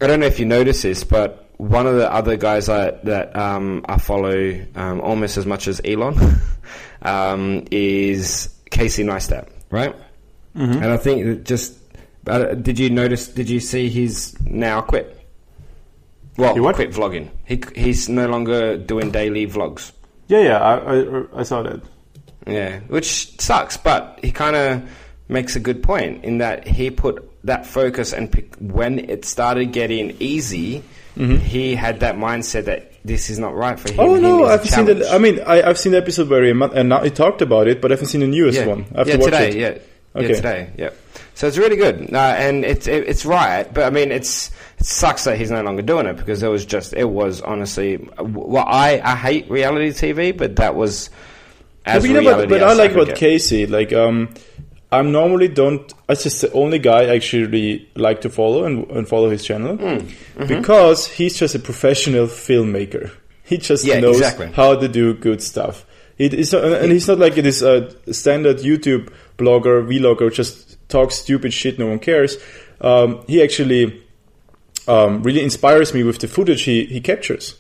I 0.00 0.06
don't 0.06 0.20
know 0.20 0.26
if 0.26 0.38
you 0.40 0.46
notice 0.46 0.82
this, 0.82 1.04
but 1.04 1.50
one 1.58 1.86
of 1.86 1.94
the 1.96 2.10
other 2.10 2.36
guys 2.36 2.68
I, 2.68 2.92
that 3.04 3.36
um, 3.36 3.84
I 3.88 3.98
follow 3.98 4.58
um, 4.74 5.00
almost 5.02 5.36
as 5.36 5.44
much 5.46 5.68
as 5.68 5.80
Elon 5.84 6.16
um, 7.02 7.64
is 7.70 8.48
Casey 8.70 9.04
Neistat, 9.04 9.48
right? 9.70 9.94
And 10.54 10.84
I 10.86 10.96
think 10.96 11.24
that 11.26 11.44
just 11.44 11.78
uh, 12.26 12.54
did 12.54 12.78
you 12.78 12.90
notice? 12.90 13.28
Did 13.28 13.48
you 13.48 13.60
see 13.60 13.88
he's 13.88 14.38
now 14.42 14.80
quit? 14.80 15.16
Well, 16.36 16.54
He 16.54 16.60
quit 16.74 16.90
vlogging. 16.90 17.28
He 17.44 17.62
he's 17.76 18.08
no 18.08 18.26
longer 18.26 18.76
doing 18.76 19.10
daily 19.10 19.46
vlogs. 19.46 19.92
yeah, 20.28 20.40
yeah, 20.40 20.58
I, 20.58 20.96
I, 20.96 21.22
I 21.40 21.42
saw 21.44 21.62
that. 21.62 21.80
Yeah, 22.46 22.80
which 22.88 23.40
sucks, 23.40 23.76
but 23.76 24.18
he 24.22 24.32
kind 24.32 24.56
of 24.56 24.90
makes 25.30 25.56
a 25.56 25.60
good 25.60 25.82
point 25.82 26.24
in 26.24 26.38
that 26.38 26.66
he 26.66 26.90
put 26.90 27.28
that 27.44 27.66
focus 27.66 28.12
and 28.12 28.30
pick, 28.30 28.54
when 28.56 28.98
it 28.98 29.24
started 29.24 29.72
getting 29.72 30.16
easy, 30.20 30.82
he 31.16 31.74
had 31.74 32.00
that 32.00 32.16
mindset 32.16 32.64
that 32.66 32.92
this 33.04 33.30
is 33.30 33.38
not 33.38 33.54
right 33.54 33.78
for 33.78 33.92
him. 33.92 34.00
Oh 34.00 34.16
no, 34.16 34.46
I've 34.46 34.68
seen 34.68 34.86
that. 34.86 35.10
I 35.10 35.18
mean, 35.18 35.40
I, 35.40 35.62
I've 35.62 35.78
seen 35.78 35.92
the 35.92 35.98
episode 35.98 36.28
where 36.28 36.44
he, 36.44 36.50
and 36.50 36.88
now 36.88 37.02
he 37.02 37.10
talked 37.10 37.42
about 37.42 37.68
it, 37.68 37.80
but 37.80 37.90
I 37.90 37.94
haven't 37.94 38.08
seen 38.08 38.20
the 38.20 38.26
newest 38.26 38.58
yeah. 38.58 38.66
one. 38.66 38.86
I 38.94 38.98
have 38.98 39.08
yeah, 39.08 39.14
to 39.14 39.18
watch 39.20 39.30
today, 39.30 39.48
it. 39.48 39.56
yeah. 39.56 40.20
Okay. 40.20 40.28
Yeah, 40.28 40.34
today, 40.34 40.70
yeah. 40.76 40.90
So 41.34 41.46
it's 41.46 41.56
really 41.56 41.76
good, 41.76 42.12
uh, 42.12 42.18
and 42.18 42.64
it's 42.64 42.86
it, 42.86 43.08
it's 43.08 43.24
right. 43.24 43.72
But 43.72 43.84
I 43.84 43.90
mean, 43.90 44.12
it's 44.12 44.50
it 44.78 44.84
sucks 44.84 45.24
that 45.24 45.38
he's 45.38 45.50
no 45.50 45.62
longer 45.62 45.82
doing 45.82 46.06
it 46.06 46.16
because 46.16 46.42
it 46.42 46.48
was 46.48 46.66
just 46.66 46.92
it 46.92 47.08
was 47.08 47.40
honestly. 47.40 47.96
Well, 48.18 48.64
I 48.66 49.00
I 49.02 49.16
hate 49.16 49.50
reality 49.50 49.90
TV, 49.90 50.36
but 50.36 50.56
that 50.56 50.74
was 50.74 51.10
as 51.86 52.02
but, 52.02 52.08
you 52.10 52.20
know, 52.20 52.36
but, 52.36 52.48
but 52.48 52.62
I 52.62 52.72
like 52.74 52.94
get. 52.94 53.16
Casey 53.16 53.66
like. 53.66 53.92
Um, 53.92 54.34
I'm 54.92 55.12
normally 55.12 55.48
don't. 55.48 55.92
I'm 56.09 56.16
just 56.16 56.40
the 56.40 56.53
only 56.53 56.79
guy 56.81 57.03
I 57.05 57.14
actually 57.16 57.88
like 57.94 58.22
to 58.22 58.31
follow 58.31 58.64
and, 58.64 58.90
and 58.90 59.09
follow 59.09 59.31
his 59.31 59.44
channel 59.44 59.76
Hmm, 59.76 59.85
mm-hmm. 59.85 60.46
because 60.46 61.07
he's 61.07 61.38
just 61.38 61.55
a 61.55 61.59
professional 61.61 62.26
filmmaker. 62.26 63.11
He 63.44 63.59
just 63.59 63.85
Yeah, 63.85 64.00
knows 64.00 64.16
exactly. 64.18 64.50
how 64.53 64.74
to 64.76 64.88
do 64.88 65.14
good 65.14 65.42
stuff. 65.42 65.85
It 66.18 66.35
is, 66.35 66.53
and 66.55 66.92
he's 66.92 67.09
not 67.09 67.18
like 67.18 67.35
this 67.37 67.62
uh, 67.62 67.92
standard 68.12 68.59
YouTube 68.59 69.11
blogger, 69.38 69.87
vlogger, 69.87 70.33
just 70.33 70.76
talks 70.88 71.14
stupid 71.14 71.53
shit. 71.53 71.79
No 71.79 71.87
one 71.87 71.98
cares. 71.98 72.37
Um, 72.81 73.24
he 73.26 73.42
actually 73.42 74.03
um, 74.88 75.22
really 75.22 75.42
inspires 75.42 75.94
me 75.94 76.03
with 76.03 76.18
the 76.18 76.29
footage 76.29 76.62
he, 76.62 76.85
he 76.87 77.00
captures. 77.00 77.57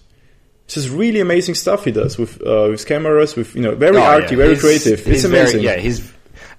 It's 0.66 0.74
just 0.74 0.90
really 0.90 1.20
amazing 1.20 1.54
stuff 1.54 1.84
he 1.84 1.90
does 1.90 2.18
with 2.18 2.40
uh, 2.42 2.68
with 2.70 2.86
cameras, 2.86 3.34
with 3.34 3.54
you 3.56 3.62
know, 3.62 3.74
very 3.74 3.96
Oh, 3.96 4.02
arty, 4.02 4.30
yeah. 4.34 4.36
very 4.36 4.48
He's- 4.50 4.60
creative. 4.60 5.04
he's 5.04 5.16
It's 5.16 5.24
amazing. 5.24 5.62
Very, 5.62 5.76
yeah, 5.76 5.80
he's, 5.82 6.12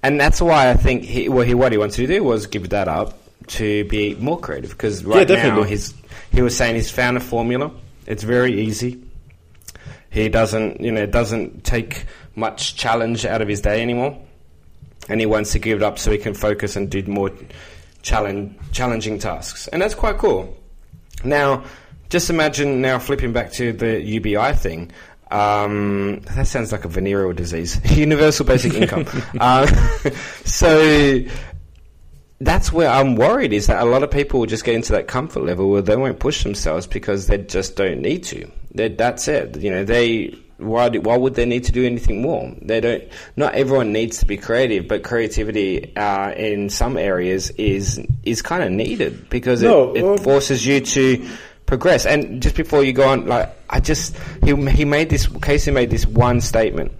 and 0.03 0.19
that's 0.19 0.41
why 0.41 0.69
I 0.69 0.73
think 0.73 1.03
he, 1.03 1.29
well, 1.29 1.45
he, 1.45 1.53
what 1.53 1.71
he 1.71 1.77
wanted 1.77 1.95
to 1.95 2.07
do 2.07 2.23
was 2.23 2.47
give 2.47 2.69
that 2.69 2.87
up 2.87 3.17
to 3.47 3.85
be 3.85 4.15
more 4.15 4.39
creative 4.39 4.71
because 4.71 5.03
right 5.03 5.27
now 5.27 5.63
he's 5.63 5.93
he 6.31 6.41
was 6.41 6.55
saying 6.55 6.75
he's 6.75 6.91
found 6.91 7.17
a 7.17 7.19
formula. 7.19 7.71
It's 8.07 8.23
very 8.23 8.61
easy. 8.61 9.03
He 10.09 10.29
doesn't, 10.29 10.81
you 10.81 10.91
know, 10.91 11.05
doesn't 11.05 11.63
take 11.63 12.05
much 12.35 12.75
challenge 12.75 13.25
out 13.25 13.41
of 13.41 13.47
his 13.47 13.61
day 13.61 13.81
anymore, 13.81 14.17
and 15.07 15.19
he 15.19 15.25
wants 15.25 15.51
to 15.53 15.59
give 15.59 15.77
it 15.77 15.83
up 15.83 15.99
so 15.99 16.11
he 16.11 16.17
can 16.17 16.33
focus 16.33 16.75
and 16.75 16.89
do 16.89 17.03
more 17.03 17.31
challenge, 18.01 18.57
challenging 18.71 19.19
tasks, 19.19 19.67
and 19.67 19.81
that's 19.81 19.95
quite 19.95 20.17
cool. 20.17 20.57
Now, 21.23 21.63
just 22.09 22.29
imagine 22.29 22.81
now 22.81 22.99
flipping 22.99 23.31
back 23.31 23.51
to 23.53 23.71
the 23.71 24.01
UBI 24.01 24.53
thing. 24.53 24.91
Um, 25.31 26.19
that 26.35 26.47
sounds 26.47 26.71
like 26.71 26.85
a 26.85 26.87
venereal 26.87 27.33
disease. 27.33 27.79
Universal 27.97 28.45
basic 28.45 28.73
income. 28.73 29.05
uh, 29.39 29.65
so 30.45 31.19
that's 32.39 32.71
where 32.73 32.89
I'm 32.89 33.15
worried 33.15 33.53
is 33.53 33.67
that 33.67 33.81
a 33.81 33.85
lot 33.85 34.03
of 34.03 34.11
people 34.11 34.39
will 34.39 34.47
just 34.47 34.63
get 34.63 34.75
into 34.75 34.91
that 34.93 35.07
comfort 35.07 35.43
level 35.43 35.69
where 35.69 35.81
they 35.81 35.95
won't 35.95 36.19
push 36.19 36.43
themselves 36.43 36.87
because 36.87 37.27
they 37.27 37.37
just 37.37 37.75
don't 37.75 38.01
need 38.01 38.23
to. 38.25 38.51
they 38.73 38.89
that's 38.89 39.27
it. 39.27 39.57
You 39.57 39.71
know, 39.71 39.85
they 39.85 40.35
why 40.61 40.89
do, 40.89 41.01
why 41.01 41.17
would 41.17 41.35
they 41.35 41.45
need 41.45 41.63
to 41.65 41.71
do 41.71 41.85
anything 41.85 42.21
more? 42.21 42.53
They 42.61 42.79
don't. 42.81 43.03
Not 43.35 43.55
everyone 43.55 43.91
needs 43.91 44.19
to 44.19 44.25
be 44.25 44.37
creative, 44.37 44.87
but 44.87 45.03
creativity 45.03 45.95
uh, 45.95 46.31
in 46.31 46.69
some 46.69 46.97
areas 46.97 47.49
is 47.51 47.99
is 48.23 48.41
kind 48.41 48.63
of 48.63 48.71
needed 48.71 49.29
because 49.29 49.63
No, 49.63 49.93
it, 49.95 50.03
it 50.03 50.19
forces 50.21 50.65
you 50.65 50.81
to 50.81 51.27
progress. 51.71 52.05
And 52.05 52.43
just 52.43 52.57
before 52.57 52.83
you 52.83 52.91
go 52.91 53.07
on, 53.07 53.27
like 53.27 53.49
I 53.69 53.79
just 53.79 54.17
he 54.43 54.53
he 54.71 54.83
made 54.83 55.09
this 55.09 55.25
Casey 55.41 55.71
made 55.71 55.89
this 55.89 56.05
one 56.05 56.41
statement, 56.41 56.91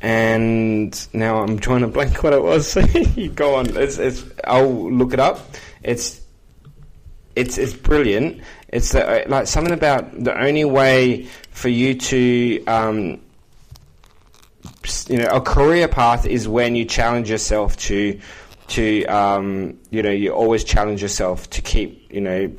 and 0.00 0.94
now 1.12 1.42
I'm 1.42 1.58
trying 1.58 1.80
to 1.80 1.88
blank 1.88 2.22
what 2.22 2.32
it 2.32 2.42
was. 2.42 2.76
you 3.16 3.30
go 3.30 3.56
on. 3.56 3.76
It's, 3.76 3.98
it's 3.98 4.24
I'll 4.44 4.92
look 4.92 5.12
it 5.12 5.18
up. 5.18 5.40
It's 5.82 6.20
it's 7.34 7.58
it's 7.58 7.72
brilliant. 7.72 8.42
It's 8.68 8.92
the, 8.92 9.26
uh, 9.26 9.28
like 9.28 9.48
something 9.48 9.74
about 9.74 10.22
the 10.22 10.40
only 10.40 10.64
way 10.64 11.24
for 11.50 11.68
you 11.68 11.96
to 11.96 12.64
um, 12.66 13.20
you 15.08 15.18
know 15.18 15.30
a 15.32 15.40
career 15.40 15.88
path 15.88 16.26
is 16.26 16.46
when 16.46 16.76
you 16.76 16.84
challenge 16.84 17.28
yourself 17.28 17.76
to 17.88 18.20
to 18.68 19.04
um, 19.06 19.80
you 19.90 20.00
know 20.00 20.12
you 20.12 20.30
always 20.30 20.62
challenge 20.62 21.02
yourself 21.02 21.50
to 21.50 21.60
keep 21.60 22.12
you 22.12 22.20
know 22.20 22.52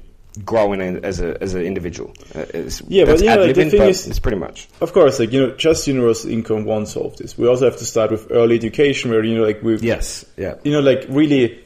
growing 0.46 0.82
as 0.82 1.20
a 1.22 1.42
as 1.42 1.54
an 1.54 1.62
individual. 1.62 2.12
Uh, 2.34 2.46
it's, 2.54 2.82
Yeah, 2.88 3.06
but 3.06 3.20
you 3.22 3.28
know, 3.28 3.48
the 3.48 3.54
thing 3.70 3.82
is- 3.90 4.08
it's 4.08 4.20
pretty 4.20 4.38
much 4.40 4.68
Of 4.82 4.94
course, 4.94 5.20
like 5.20 5.32
you 5.32 5.42
know, 5.48 5.56
just 5.56 5.88
universal 5.88 6.32
income 6.32 6.66
won't 6.66 6.88
solve 6.88 7.18
this. 7.18 7.38
We 7.38 7.48
also 7.48 7.66
have 7.66 7.78
to 7.78 7.86
start 7.86 8.12
with 8.12 8.32
early 8.32 8.56
education, 8.56 9.12
where 9.12 9.24
you 9.24 9.36
know, 9.38 9.44
like 9.44 9.62
we, 9.62 9.78
yes, 9.78 10.26
yeah, 10.38 10.56
you 10.64 10.72
know, 10.72 10.80
like 10.80 11.06
really 11.10 11.60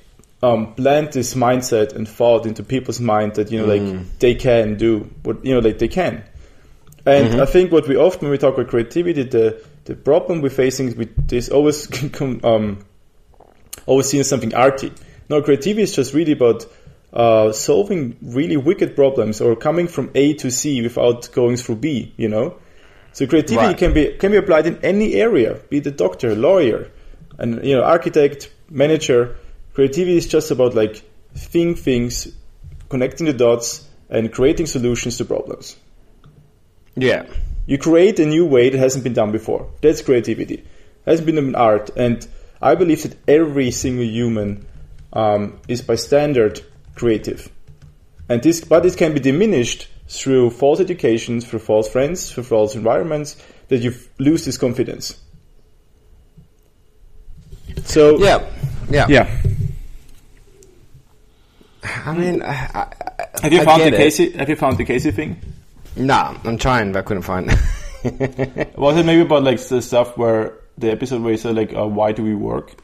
um, 0.44 0.74
plant 0.76 1.14
this 1.14 1.34
mindset 1.34 1.96
and 1.96 2.08
thought 2.08 2.46
into 2.46 2.62
people's 2.64 3.00
mind 3.00 3.36
that 3.36 3.52
you 3.52 3.60
know, 3.62 3.68
like 3.68 4.20
they 4.20 4.36
can 4.36 4.76
do 4.78 5.10
what 5.24 5.44
you 5.46 5.54
know, 5.54 5.60
like 5.60 5.80
they 5.80 5.88
can. 5.88 6.24
And 7.06 7.42
I 7.42 7.46
think 7.46 7.72
what 7.72 7.88
we 7.88 7.96
often 7.96 8.24
when 8.24 8.32
we 8.32 8.38
talk 8.38 8.54
about 8.56 8.68
creativity, 8.68 9.24
the 9.24 9.62
the 9.86 9.96
problem 9.96 10.42
we're 10.42 10.50
facing 10.50 10.94
with 10.98 11.28
this 11.30 11.48
always 11.48 11.88
um, 12.44 12.80
always 13.86 14.08
seen 14.10 14.20
as 14.20 14.28
something 14.30 14.54
arty. 14.54 14.92
No, 15.30 15.42
creativity 15.42 15.84
is 15.84 15.96
just 15.96 16.14
really 16.14 16.34
about 16.34 16.66
uh, 17.14 17.52
solving 17.52 18.18
really 18.22 18.58
wicked 18.58 18.96
problems 18.96 19.42
or 19.42 19.56
coming 19.56 19.88
from 19.88 20.12
A 20.16 20.34
to 20.36 20.52
C 20.52 20.82
without 20.82 21.32
going 21.32 21.58
through 21.58 21.76
B. 21.78 22.14
You 22.18 22.28
know, 22.30 22.58
so 23.14 23.26
creativity 23.28 23.68
Right. 23.68 23.78
can 23.78 23.94
be 23.94 24.14
can 24.20 24.32
be 24.32 24.38
applied 24.38 24.68
in 24.68 24.78
any 24.84 25.16
area, 25.16 25.60
be 25.70 25.78
it 25.78 25.88
a 25.88 25.92
doctor, 25.92 26.36
lawyer, 26.36 26.90
and 27.38 27.64
you 27.66 27.76
know, 27.76 27.84
architect, 27.84 28.52
manager. 28.70 29.38
Creativity 29.74 30.18
is 30.18 30.28
just 30.28 30.52
about 30.52 30.74
like 30.76 31.04
think 31.36 31.78
things, 31.78 32.28
connecting 32.90 33.28
the 33.28 33.34
dots, 33.34 33.88
and 34.10 34.32
creating 34.32 34.66
solutions 34.66 35.18
to 35.18 35.26
problems. 35.26 35.76
yeah. 36.96 37.26
You 37.66 37.78
create 37.78 38.18
a 38.20 38.26
new 38.26 38.46
way 38.46 38.70
that 38.70 38.78
hasn't 38.78 39.04
been 39.04 39.12
done 39.14 39.34
before. 39.34 39.70
That's 39.82 40.02
creativity. 40.02 40.64
Hasn't 41.06 41.26
been 41.26 41.38
an 41.38 41.54
art, 41.56 41.90
and 41.98 42.26
I 42.62 42.76
believe 42.76 43.04
that 43.04 43.18
every 43.28 43.72
single 43.72 44.06
human 44.06 44.66
um, 45.12 45.60
is 45.68 45.82
by 45.82 45.96
standard 45.96 46.62
creative. 46.98 47.50
And 48.30 48.42
this, 48.44 48.62
but 48.62 48.86
it 48.86 48.98
can 48.98 49.14
be 49.14 49.20
diminished 49.20 49.88
through 50.10 50.50
false 50.52 50.80
education, 50.80 51.40
through 51.42 51.60
false 51.60 51.90
friends, 51.90 52.32
through 52.32 52.44
false 52.44 52.76
environments, 52.76 53.42
that 53.70 53.78
you 53.80 53.94
lose 54.20 54.46
this 54.46 54.58
confidence. 54.58 55.20
So 57.86 58.18
Yeah, 58.20 58.46
yeah, 58.90 59.06
Yeah. 59.10 59.42
I 61.84 62.14
mean, 62.14 62.42
I, 62.42 62.52
I, 62.52 63.28
Have 63.44 63.54
you 63.54 63.62
I 63.62 63.66
found 63.66 63.82
get 63.84 63.92
the 63.92 63.96
it. 63.96 64.00
Casey? 64.00 64.32
Have 64.32 64.50
you 64.50 64.56
found 64.56 64.78
the 64.78 64.86
Casey 64.86 65.12
thing? 65.12 65.40
Nah, 65.96 66.36
I'm 66.44 66.58
trying, 66.58 66.92
but 66.92 67.00
I 67.00 67.02
couldn't 67.04 67.24
find. 67.24 67.48
Was 68.76 68.98
it 68.98 69.06
maybe 69.06 69.22
about 69.22 69.44
like 69.44 69.60
the 69.68 69.82
stuff 69.82 70.18
where 70.18 70.54
the 70.78 70.92
episode 70.92 71.22
where 71.22 71.32
you 71.32 71.38
said 71.38 71.56
like, 71.56 71.74
uh, 71.74 71.88
"Why 71.88 72.12
do 72.12 72.24
we 72.24 72.36
work?" 72.36 72.76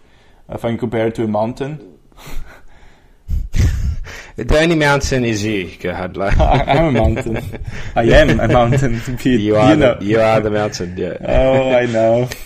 If 0.49 0.63
I 0.65 0.69
can 0.69 0.77
compare 0.77 1.07
it 1.07 1.15
to 1.15 1.23
a 1.23 1.27
mountain, 1.27 1.99
the 4.35 4.59
only 4.59 4.75
mountain 4.75 5.25
is 5.25 5.43
you, 5.43 5.75
Gerhard. 5.77 6.17
Like, 6.17 6.39
I, 6.39 6.63
I'm 6.63 6.95
a 6.95 6.99
mountain. 6.99 7.59
I 7.95 8.03
am 8.03 8.39
a 8.39 8.47
mountain. 8.47 8.99
Pete. 9.17 9.41
you 9.41 9.55
are 9.55 9.75
know. 9.75 9.95
the, 9.95 10.05
you 10.05 10.19
are 10.19 10.39
the 10.39 10.51
mountain. 10.51 10.97
Yeah. 10.97 11.17
Oh, 11.21 11.71
I 11.71 11.85
know. 11.85 12.29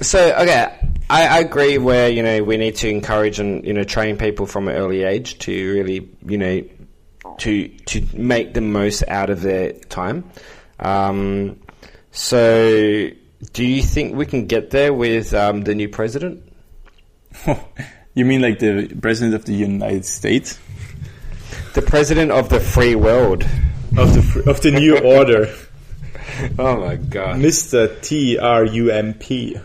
So 0.00 0.18
okay, 0.18 0.76
I, 1.08 1.26
I 1.26 1.38
agree. 1.38 1.78
Where 1.78 2.08
you 2.08 2.24
know 2.24 2.42
we 2.42 2.56
need 2.56 2.74
to 2.78 2.88
encourage 2.88 3.38
and 3.38 3.64
you 3.64 3.72
know 3.72 3.84
train 3.84 4.16
people 4.16 4.44
from 4.44 4.66
an 4.66 4.74
early 4.74 5.04
age 5.04 5.38
to 5.38 5.72
really 5.72 6.10
you 6.26 6.36
know 6.36 6.64
to 7.38 7.68
to 7.68 8.04
make 8.12 8.54
the 8.54 8.60
most 8.60 9.04
out 9.06 9.30
of 9.30 9.40
their 9.42 9.72
time. 9.72 10.28
Um, 10.80 11.60
so, 12.10 13.08
do 13.52 13.64
you 13.64 13.82
think 13.82 14.16
we 14.16 14.26
can 14.26 14.46
get 14.46 14.70
there 14.70 14.92
with 14.92 15.32
um, 15.32 15.62
the 15.62 15.76
new 15.76 15.88
president? 15.88 16.42
you 18.14 18.24
mean 18.24 18.42
like 18.42 18.58
the 18.58 18.88
president 19.00 19.34
of 19.34 19.44
the 19.44 19.54
United 19.54 20.04
States? 20.04 20.58
The 21.74 21.82
president 21.82 22.30
of 22.30 22.48
the 22.48 22.60
free 22.60 22.94
world. 22.94 23.44
of 23.96 24.14
the 24.14 24.22
fr- 24.22 24.48
of 24.50 24.60
the 24.60 24.70
new 24.72 24.98
order, 25.16 25.54
Oh 26.58 26.76
my 26.80 26.96
god. 26.96 27.38
Mister 27.38 27.94
T 28.00 28.38
R 28.38 28.64
U 28.64 28.90
M 28.90 29.14
P. 29.14 29.56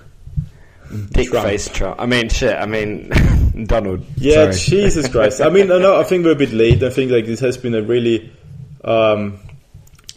Dick 1.12 1.30
Trump. 1.30 1.46
face 1.48 1.68
Trump. 1.70 2.00
I 2.02 2.06
mean, 2.08 2.30
shit. 2.30 2.56
I 2.56 2.66
mean, 2.66 3.10
Donald. 3.66 4.06
Yeah, 4.18 4.52
Sorry. 4.52 4.82
Jesus 4.82 5.08
Christ. 5.08 5.40
I 5.42 5.50
mean, 5.50 5.68
no, 5.68 5.78
no, 5.80 6.00
I 6.00 6.04
think 6.04 6.26
we're 6.26 6.32
a 6.32 6.36
bit 6.36 6.52
late. 6.52 6.82
I 6.84 6.90
think 6.90 7.12
like 7.12 7.26
this 7.26 7.40
has 7.42 7.58
been 7.58 7.76
a 7.76 7.82
really 7.84 8.32
um, 8.84 9.40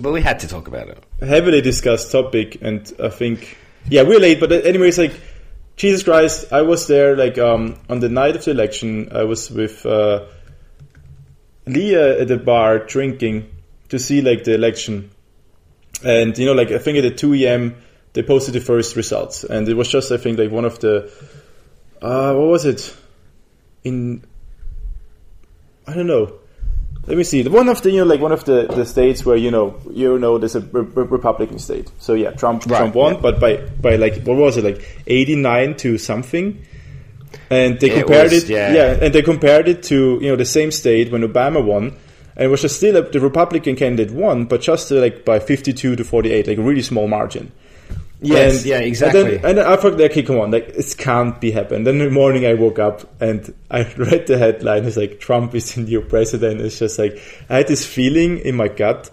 But 0.01 0.13
we 0.13 0.23
had 0.23 0.41
to 0.41 0.49
talk 0.49 0.69
about 0.69 0.89
it. 0.89 1.03
heavily 1.21 1.61
discussed 1.61 2.11
topic, 2.13 2.59
and 2.63 2.91
I 3.03 3.09
think 3.11 3.57
yeah, 3.89 4.03
we're 4.03 4.19
late. 4.21 4.41
But 4.41 4.51
anyways, 4.53 4.97
like 4.99 5.13
Jesus 5.77 6.03
Christ, 6.03 6.53
I 6.53 6.63
was 6.63 6.87
there 6.87 7.17
like 7.17 7.37
um, 7.39 7.77
on 7.91 8.01
the 8.01 8.09
night 8.09 8.37
of 8.37 8.45
the 8.45 8.51
election. 8.53 9.09
I 9.13 9.25
was 9.25 9.51
with 9.51 9.85
uh, 9.85 10.25
Leah 11.67 12.21
at 12.21 12.29
the 12.29 12.37
bar 12.37 12.81
drinking 12.81 13.49
to 13.89 13.99
see 13.99 14.21
like 14.21 14.45
the 14.45 14.55
election, 14.55 15.11
and 16.05 16.37
you 16.37 16.47
know, 16.47 16.53
like 16.55 16.71
I 16.71 16.79
think 16.79 16.99
at 16.99 17.03
the 17.03 17.11
two 17.11 17.35
a.m. 17.35 17.77
they 18.13 18.23
posted 18.23 18.55
the 18.55 18.61
first 18.61 18.97
results, 18.97 19.45
and 19.45 19.69
it 19.69 19.75
was 19.75 19.89
just 19.89 20.11
I 20.11 20.17
think 20.17 20.39
like 20.39 20.51
one 20.51 20.65
of 20.65 20.79
the 20.81 21.11
uh, 22.01 22.35
what 22.35 22.49
was 22.49 22.65
it 22.65 22.97
in 23.85 24.25
I 25.87 25.95
don't 25.95 26.07
know. 26.07 26.35
Let 27.07 27.17
me 27.17 27.25
see. 27.25 27.43
The 27.43 27.51
one 27.51 27.69
of 27.69 27.83
the 27.83 27.91
you 27.91 27.99
know 27.99 28.05
like 28.07 28.21
one 28.21 28.31
of 28.31 28.45
the, 28.45 28.67
the 28.69 28.87
states 28.87 29.25
where 29.27 29.37
you 29.37 29.51
know 29.51 29.81
you 29.91 30.19
know 30.19 30.39
there's 30.39 30.55
a 30.55 30.61
re- 30.61 30.83
re- 30.83 31.05
Republican 31.05 31.59
state. 31.59 31.91
So 31.99 32.15
yeah, 32.15 32.31
Trump 32.31 32.65
Right, 32.67 32.79
Trump 32.79 32.95
won, 32.95 33.15
yeah. 33.15 33.21
but 33.21 33.41
by 33.41 33.57
by 33.57 33.97
like 33.97 34.23
what 34.23 34.37
was 34.37 34.57
it 34.57 34.65
like 34.65 35.03
eighty 35.07 35.35
nine 35.35 35.77
to 35.79 35.99
something. 35.99 36.65
And 37.51 37.79
they 37.81 37.91
It 37.91 38.01
compared 38.01 38.31
was- 38.33 38.45
it, 38.45 38.51
yeah. 38.51 38.73
yeah, 38.73 38.99
and 39.03 39.15
they 39.15 39.23
compared 39.23 39.69
it 39.69 39.83
to 39.85 40.19
you 40.21 40.29
know 40.29 40.37
the 40.37 40.45
same 40.45 40.71
state 40.71 41.11
when 41.13 41.23
Obama 41.23 41.63
won, 41.65 41.95
and 42.37 42.45
it 42.47 42.49
was 42.49 42.63
just 42.63 42.77
still 42.77 42.97
a, 42.97 43.03
the 43.03 43.21
Republican 43.21 43.77
candidate 43.77 44.13
won, 44.15 44.47
but 44.47 44.61
just 44.61 44.91
uh, 44.91 44.97
like 44.97 45.25
by 45.25 45.39
fifty 45.39 45.73
two 45.73 45.97
to 45.97 46.05
forty 46.05 46.31
eight, 46.33 46.47
like 46.47 46.59
a 46.59 46.63
really 46.63 46.83
small 46.83 47.09
margin. 47.09 47.53
Yes, 48.25 48.59
And- 48.59 48.67
yeah, 48.67 48.79
exactly. 48.79 49.21
And 49.21 49.31
then, 49.31 49.45
and 49.45 49.59
then 49.59 49.67
I 49.67 49.75
thought, 49.77 50.01
okay, 50.01 50.23
come 50.23 50.39
on, 50.39 50.53
like 50.53 50.69
it 50.69 50.95
can't 50.97 51.41
be 51.41 51.51
happening. 51.51 51.83
Then 51.85 52.01
in 52.01 52.05
the 52.05 52.11
morning 52.11 52.47
I 52.47 52.55
woke 52.55 52.79
up 52.79 53.21
and 53.21 53.53
I 53.71 53.83
read 53.97 54.29
the 54.29 54.39
headline. 54.39 54.85
It's 54.85 54.97
like 54.97 55.19
Trump 55.19 55.55
is 55.57 55.75
the 55.75 55.81
new 55.81 56.01
president. 56.03 56.61
It's 56.61 56.79
just 56.79 56.99
like 57.01 57.21
I 57.51 57.57
had 57.59 57.67
this 57.69 57.85
feeling 57.85 58.39
in 58.39 58.55
my 58.55 58.69
gut, 58.69 59.11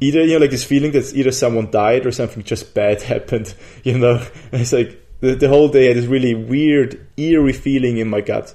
either 0.00 0.22
you 0.22 0.34
know, 0.34 0.38
like 0.38 0.50
this 0.52 0.62
feeling 0.64 0.92
that 0.92 1.12
either 1.14 1.32
someone 1.32 1.70
died 1.72 2.06
or 2.06 2.12
something 2.12 2.44
just 2.44 2.72
bad 2.72 3.02
happened. 3.12 3.52
You 3.82 3.98
know, 3.98 4.24
and 4.52 4.60
it's 4.62 4.72
like 4.72 5.02
the, 5.20 5.34
the 5.34 5.48
whole 5.48 5.68
day 5.68 5.84
I 5.86 5.88
had 5.88 5.96
this 5.96 6.06
really 6.06 6.34
weird, 6.34 7.06
eerie 7.16 7.52
feeling 7.52 7.98
in 7.98 8.08
my 8.08 8.20
gut 8.20 8.54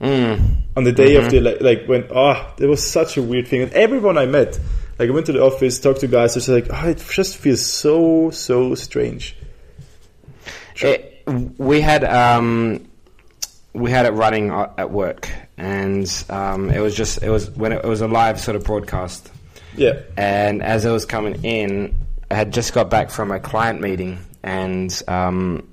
Mm. 0.00 0.62
on 0.76 0.84
the 0.84 0.92
day 0.92 1.16
of 1.16 1.28
the 1.28 1.40
like, 1.40 1.60
like 1.60 1.86
when 1.86 2.06
ah 2.14 2.54
there 2.56 2.68
was 2.68 2.88
such 2.88 3.16
a 3.16 3.22
weird 3.22 3.48
thing 3.48 3.62
and 3.62 3.72
everyone 3.72 4.16
I 4.16 4.26
met 4.26 4.56
like 4.96 5.08
I 5.08 5.12
went 5.12 5.26
to 5.26 5.32
the 5.32 5.42
office 5.42 5.80
talked 5.80 6.02
to 6.02 6.06
guys 6.06 6.36
it's 6.36 6.46
like 6.46 6.68
oh 6.72 6.88
it 6.88 7.04
just 7.10 7.36
feels 7.36 7.66
so 7.66 8.30
so 8.30 8.76
strange 8.76 9.34
It, 10.80 11.24
we 11.58 11.80
had 11.80 12.04
um, 12.04 12.88
we 13.72 13.90
had 13.90 14.06
it 14.06 14.12
running 14.12 14.50
at 14.50 14.90
work, 14.90 15.28
and 15.56 16.06
um, 16.30 16.70
it 16.70 16.78
was 16.80 16.94
just 16.94 17.22
it 17.22 17.30
was 17.30 17.50
when 17.50 17.72
it, 17.72 17.84
it 17.84 17.88
was 17.88 18.00
a 18.00 18.06
live 18.08 18.38
sort 18.40 18.54
of 18.56 18.62
broadcast. 18.64 19.30
Yeah. 19.76 20.00
And 20.16 20.62
as 20.62 20.86
I 20.86 20.92
was 20.92 21.04
coming 21.04 21.44
in, 21.44 21.94
I 22.30 22.34
had 22.34 22.52
just 22.52 22.72
got 22.72 22.90
back 22.90 23.10
from 23.10 23.30
a 23.32 23.40
client 23.40 23.80
meeting, 23.80 24.18
and 24.42 25.02
um, 25.08 25.68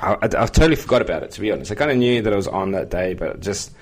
I, 0.00 0.12
I, 0.14 0.24
I 0.24 0.28
totally 0.46 0.76
forgot 0.76 1.02
about 1.02 1.22
it. 1.22 1.32
To 1.32 1.40
be 1.40 1.50
honest, 1.50 1.70
I 1.70 1.74
kind 1.74 1.90
of 1.90 1.96
knew 1.96 2.22
that 2.22 2.32
it 2.32 2.36
was 2.36 2.48
on 2.48 2.72
that 2.72 2.90
day, 2.90 3.14
but 3.14 3.40
just 3.40 3.72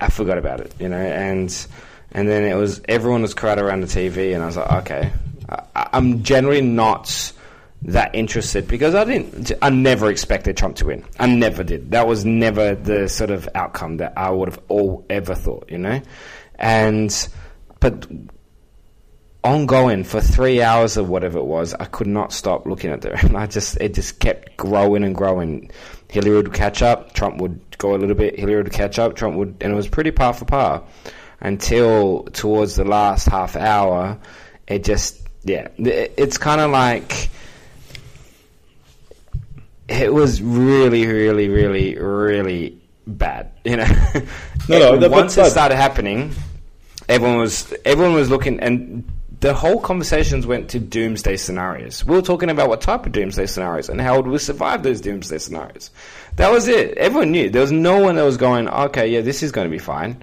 I 0.00 0.08
forgot 0.08 0.38
about 0.38 0.60
it, 0.60 0.74
you 0.78 0.88
know. 0.88 0.96
And 0.96 1.66
and 2.12 2.28
then 2.28 2.44
it 2.44 2.54
was 2.54 2.80
everyone 2.88 3.22
was 3.22 3.34
crowded 3.34 3.64
around 3.64 3.80
the 3.80 3.86
TV, 3.86 4.34
and 4.34 4.42
I 4.42 4.46
was 4.46 4.56
like, 4.56 4.72
okay, 4.88 5.12
I, 5.48 5.88
I'm 5.92 6.22
generally 6.22 6.62
not 6.62 7.32
that 7.84 8.14
interested 8.14 8.68
because 8.68 8.94
I 8.94 9.04
didn't. 9.04 9.52
I 9.60 9.70
never 9.70 10.10
expected 10.10 10.56
Trump 10.56 10.76
to 10.76 10.86
win. 10.86 11.04
I 11.18 11.26
never 11.26 11.64
did. 11.64 11.90
That 11.90 12.06
was 12.06 12.24
never 12.24 12.74
the 12.74 13.08
sort 13.08 13.30
of 13.30 13.48
outcome 13.54 13.96
that 13.98 14.12
I 14.16 14.30
would 14.30 14.48
have 14.48 14.60
all 14.68 15.04
ever 15.10 15.34
thought, 15.34 15.70
you 15.70 15.78
know. 15.78 16.00
And 16.56 17.28
but 17.80 18.06
ongoing 19.44 20.04
for 20.04 20.20
three 20.20 20.62
hours 20.62 20.96
or 20.96 21.04
whatever 21.04 21.38
it 21.38 21.44
was, 21.44 21.74
I 21.74 21.84
could 21.86 22.06
not 22.06 22.32
stop 22.32 22.66
looking 22.66 22.90
at 22.90 23.04
it. 23.04 23.34
I 23.34 23.46
just 23.46 23.76
it 23.80 23.94
just 23.94 24.18
kept 24.18 24.56
growing 24.56 25.04
and 25.04 25.14
growing. 25.14 25.70
Hillary 26.08 26.36
would 26.36 26.52
catch 26.52 26.82
up, 26.82 27.14
Trump 27.14 27.40
would 27.40 27.60
go 27.78 27.94
a 27.94 27.96
little 27.96 28.14
bit. 28.14 28.38
Hillary 28.38 28.62
would 28.62 28.72
catch 28.72 28.98
up, 28.98 29.16
Trump 29.16 29.36
would, 29.36 29.56
and 29.60 29.72
it 29.72 29.76
was 29.76 29.88
pretty 29.88 30.10
par 30.10 30.34
for 30.34 30.44
par 30.44 30.84
until 31.40 32.24
towards 32.32 32.76
the 32.76 32.84
last 32.84 33.28
half 33.28 33.56
hour. 33.56 34.18
It 34.66 34.84
just 34.84 35.20
yeah, 35.44 35.68
it, 35.78 36.14
it's 36.16 36.38
kind 36.38 36.60
of 36.60 36.70
like 36.70 37.30
it 39.88 40.12
was 40.12 40.40
really, 40.40 41.06
really, 41.06 41.48
really, 41.48 41.98
really 41.98 42.80
bad. 43.06 43.52
You 43.64 43.76
know, 43.76 43.86
No, 44.68 44.96
no, 44.96 45.08
once 45.10 45.36
it 45.36 45.46
started 45.46 45.76
happening, 45.76 46.32
everyone 47.08 47.38
was 47.38 47.72
everyone 47.84 48.14
was 48.14 48.30
looking, 48.30 48.60
and 48.60 49.04
the 49.42 49.52
whole 49.52 49.80
conversations 49.80 50.46
went 50.46 50.70
to 50.70 50.78
doomsday 50.78 51.36
scenarios. 51.36 52.04
We 52.06 52.14
were 52.14 52.22
talking 52.22 52.48
about 52.48 52.68
what 52.68 52.80
type 52.80 53.06
of 53.06 53.12
doomsday 53.12 53.46
scenarios 53.46 53.88
and 53.88 54.00
how 54.00 54.16
would 54.16 54.28
we 54.28 54.38
survive 54.38 54.84
those 54.84 55.00
doomsday 55.00 55.38
scenarios. 55.38 55.90
That 56.36 56.52
was 56.52 56.68
it. 56.68 56.96
Everyone 56.96 57.32
knew. 57.32 57.50
There 57.50 57.60
was 57.60 57.72
no 57.72 57.98
one 57.98 58.14
that 58.14 58.22
was 58.22 58.36
going, 58.36 58.68
okay, 58.68 59.08
yeah, 59.08 59.20
this 59.20 59.42
is 59.42 59.50
going 59.50 59.66
to 59.66 59.70
be 59.70 59.80
fine. 59.80 60.22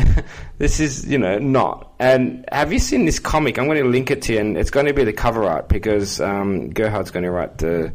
this 0.58 0.80
is, 0.80 1.08
you 1.08 1.16
know, 1.16 1.38
not. 1.38 1.94
And 1.98 2.44
have 2.52 2.70
you 2.70 2.78
seen 2.78 3.06
this 3.06 3.18
comic? 3.18 3.58
I'm 3.58 3.64
going 3.64 3.82
to 3.82 3.88
link 3.88 4.10
it 4.10 4.20
to 4.22 4.34
you, 4.34 4.40
and 4.40 4.58
it's 4.58 4.70
going 4.70 4.84
to 4.84 4.92
be 4.92 5.02
the 5.02 5.14
cover 5.14 5.44
art 5.44 5.70
because 5.70 6.20
um, 6.20 6.68
Gerhard's 6.68 7.10
going 7.10 7.24
to 7.24 7.30
write 7.30 7.56
the 7.56 7.90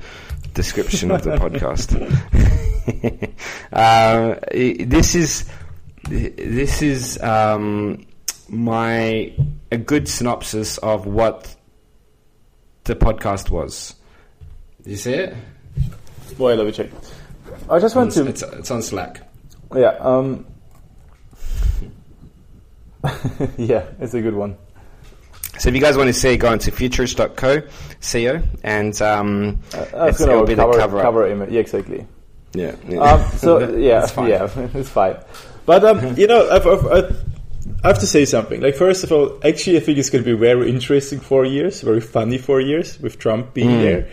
description 0.56 1.12
of 1.12 1.22
the 1.22 1.30
podcast. 1.38 1.94
um, 3.72 4.40
this 4.90 5.14
is 5.14 5.48
this 6.10 6.82
is 6.82 7.22
um, 7.22 8.08
my 8.50 9.34
a 9.74 9.78
good 9.78 10.08
synopsis 10.08 10.78
of 10.78 11.08
what 11.08 11.56
the 12.84 12.96
podcast 12.96 13.50
was. 13.50 13.96
You 14.86 14.96
see 14.98 15.14
it? 15.14 15.36
Well, 16.38 16.56
let 16.56 16.66
me 16.68 16.72
check. 16.72 16.90
I 17.70 17.80
just 17.80 17.96
want 17.96 18.12
to. 18.14 18.28
It's, 18.28 18.44
it's 18.44 18.70
on 18.70 18.84
Slack. 18.84 19.28
Yeah. 19.76 19.96
Um, 20.00 20.46
yeah, 23.58 23.86
it's 24.00 24.14
a 24.14 24.22
good 24.22 24.36
one. 24.36 24.58
So 25.58 25.70
if 25.70 25.76
you 25.76 25.82
guys 25.82 25.98
want 25.98 26.08
to 26.08 26.14
see 26.14 26.34
it, 26.34 26.38
go 26.38 26.52
into 26.54 26.72
futurish.co, 26.72 27.62
co, 27.62 28.48
and 28.64 29.02
um, 29.02 29.60
Uh, 29.74 29.78
it's- 29.82 30.22
it'll 30.22 30.36
gonna 30.36 30.48
be 30.48 30.56
cover, 30.56 30.74
the 30.74 30.80
cover. 30.80 31.02
cover 31.02 31.28
image. 31.28 31.50
Yeah, 31.52 31.60
exactly. 31.62 32.06
Yeah. 32.54 32.76
yeah. 32.88 33.00
Um, 33.00 33.32
so 33.38 33.76
yeah, 33.78 34.06
fine. 34.06 34.30
yeah, 34.30 34.50
it's 34.76 34.90
fine. 34.90 35.16
But 35.66 35.84
um, 35.84 36.16
you 36.18 36.28
know, 36.28 36.48
I've, 36.50 36.68
I've, 36.68 36.86
I've, 36.88 37.33
I 37.84 37.88
have 37.90 38.00
to 38.00 38.08
say 38.08 38.26
something. 38.26 38.62
Like 38.62 38.76
first 38.76 39.04
of 39.04 39.12
all, 39.12 39.40
actually, 39.44 39.78
I 39.78 39.82
think 39.82 39.98
it's 39.98 40.10
going 40.10 40.24
to 40.24 40.32
be 40.32 40.38
very 40.38 40.70
interesting 40.70 41.20
four 41.20 41.46
years, 41.46 41.82
very 41.82 42.00
funny 42.00 42.38
four 42.38 42.62
years 42.62 43.00
with 43.00 43.20
Trump 43.20 43.54
being 43.54 43.82
there. 43.82 44.10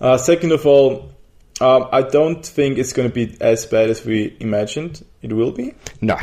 Uh, 0.00 0.18
second 0.18 0.52
of 0.52 0.66
all, 0.66 1.10
um, 1.60 1.88
I 1.90 2.02
don't 2.02 2.44
think 2.44 2.78
it's 2.78 2.92
going 2.92 3.08
to 3.08 3.14
be 3.14 3.36
as 3.40 3.66
bad 3.66 3.90
as 3.90 4.04
we 4.04 4.36
imagined 4.40 5.04
it 5.22 5.32
will 5.32 5.52
be. 5.52 5.74
No. 6.00 6.16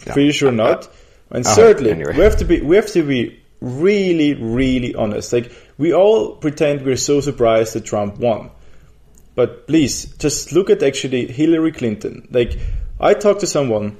Pretty 0.00 0.32
sure 0.32 0.50
not. 0.50 0.88
And 1.30 1.46
I 1.46 1.48
hope, 1.48 1.58
thirdly, 1.58 1.90
anyway. 1.90 2.16
we 2.16 2.24
have 2.24 2.38
to 2.38 2.44
be 2.44 2.60
we 2.62 2.76
have 2.76 2.86
to 2.92 3.02
be 3.02 3.40
really, 3.60 4.34
really 4.34 4.94
honest. 4.94 5.32
Like 5.32 5.52
we 5.76 5.92
all 5.92 6.36
pretend 6.36 6.82
we're 6.82 6.96
so 6.96 7.20
surprised 7.20 7.74
that 7.74 7.84
Trump 7.84 8.18
won. 8.18 8.50
But 9.34 9.66
please, 9.66 10.06
just 10.16 10.52
look 10.52 10.70
at 10.70 10.82
actually 10.82 11.26
Hillary 11.30 11.72
Clinton. 11.72 12.26
Like 12.30 12.58
I 12.98 13.14
talked 13.14 13.40
to 13.40 13.46
someone, 13.46 13.96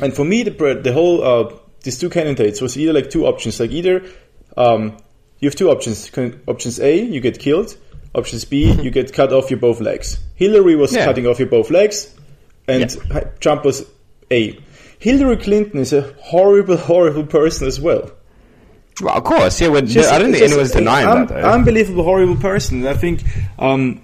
and 0.00 0.14
for 0.14 0.24
me, 0.24 0.42
the 0.42 0.80
the 0.82 0.92
whole 0.92 1.22
uh, 1.22 1.52
these 1.82 1.98
two 1.98 2.10
candidates 2.10 2.60
was 2.60 2.76
either 2.76 2.92
like 2.92 3.10
two 3.10 3.26
options. 3.26 3.58
Like 3.60 3.70
either 3.70 4.04
um, 4.56 4.96
you 5.40 5.48
have 5.48 5.56
two 5.56 5.70
options. 5.70 6.10
Options 6.46 6.80
A, 6.80 6.98
you 7.00 7.20
get 7.20 7.38
killed. 7.38 7.76
Options 8.14 8.44
B, 8.44 8.72
you 8.72 8.90
get 8.90 9.12
cut 9.12 9.32
off 9.32 9.50
your 9.50 9.60
both 9.60 9.80
legs. 9.80 10.18
Hillary 10.34 10.76
was 10.76 10.92
Yeah. 10.94 11.04
cutting 11.04 11.26
off 11.26 11.38
your 11.38 11.48
both 11.48 11.70
legs, 11.70 12.12
and 12.66 12.90
hi- 13.12 13.26
Trump 13.38 13.64
was 13.64 13.84
A. 14.30 14.58
Hillary 14.98 15.36
Clinton 15.36 15.78
is 15.78 15.92
a 15.92 16.02
horrible, 16.20 16.76
horrible 16.90 17.26
person 17.26 17.66
as 17.68 17.78
well. 17.80 18.10
Well, 19.00 19.14
of 19.16 19.22
course. 19.24 19.60
Yeah. 19.60 19.68
When, 19.68 19.86
Just- 19.86 20.10
I 20.10 20.18
don't 20.18 20.32
think 20.32 20.42
anyone's 20.42 20.72
denying 20.72 21.06
un- 21.06 21.26
that, 21.26 21.42
though. 21.42 21.50
Unbelievable, 21.50 22.02
horrible 22.02 22.36
person. 22.36 22.84
I 22.86 22.94
think 22.94 23.22
um, 23.58 24.02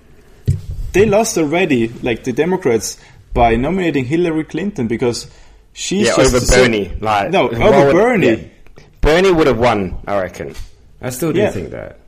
they 0.93 1.07
lost 1.07 1.37
already, 1.39 1.89
like 1.89 2.23
the 2.25 2.33
Democrats, 2.33 2.99
by 3.33 3.57
nominating 3.57 4.05
Hillary 4.05 4.45
Clinton 4.45 4.87
because 4.87 5.29
she's 5.75 6.07
yeah, 6.07 6.15
over 6.17 6.41
Bernie. 6.47 6.91
Like 7.01 7.31
No, 7.31 7.51
over 7.51 7.87
would- 7.87 7.93
Bernie. 7.93 8.27
yeah. 8.27 8.83
Bernie 9.03 9.31
would 9.33 9.47
have 9.47 9.59
won, 9.59 9.99
I 10.07 10.19
reckon. 10.23 10.55
I 11.03 11.11
still 11.11 11.33
do 11.33 11.41
Yeah. 11.41 11.51
think 11.51 11.71
that. 11.73 12.01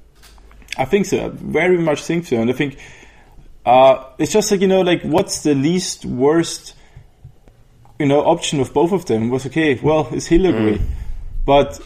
I 0.79 0.87
think 0.87 1.05
so. 1.05 1.27
I 1.27 1.29
very 1.29 1.77
much 1.77 2.03
think 2.03 2.27
so. 2.27 2.41
And 2.41 2.49
I 2.49 2.55
think 2.55 2.79
uh, 3.67 4.05
it's 4.19 4.33
just 4.33 4.51
like, 4.51 4.61
you 4.63 4.67
know, 4.69 4.81
like 4.81 5.03
what's 5.03 5.43
the 5.43 5.55
least 5.55 6.05
worst, 6.07 6.75
you 7.99 8.07
know, 8.07 8.21
option 8.25 8.61
of 8.61 8.73
both 8.73 8.93
of 8.93 9.05
them 9.07 9.29
was 9.29 9.45
okay, 9.47 9.79
well, 9.83 10.09
it's 10.13 10.27
Hillary. 10.27 10.81
But 11.45 11.81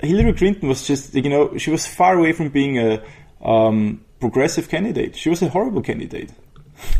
Hillary 0.00 0.32
Clinton 0.32 0.68
was 0.68 0.86
just, 0.86 1.14
you 1.14 1.28
know, 1.30 1.56
she 1.58 1.70
was 1.70 1.86
far 1.86 2.16
away 2.18 2.32
from 2.32 2.48
being 2.48 2.78
a 2.78 3.02
um, 3.44 4.00
progressive 4.20 4.68
candidate. 4.68 5.14
She 5.16 5.28
was 5.30 5.42
a 5.42 5.48
horrible 5.48 5.82
candidate. 5.82 6.30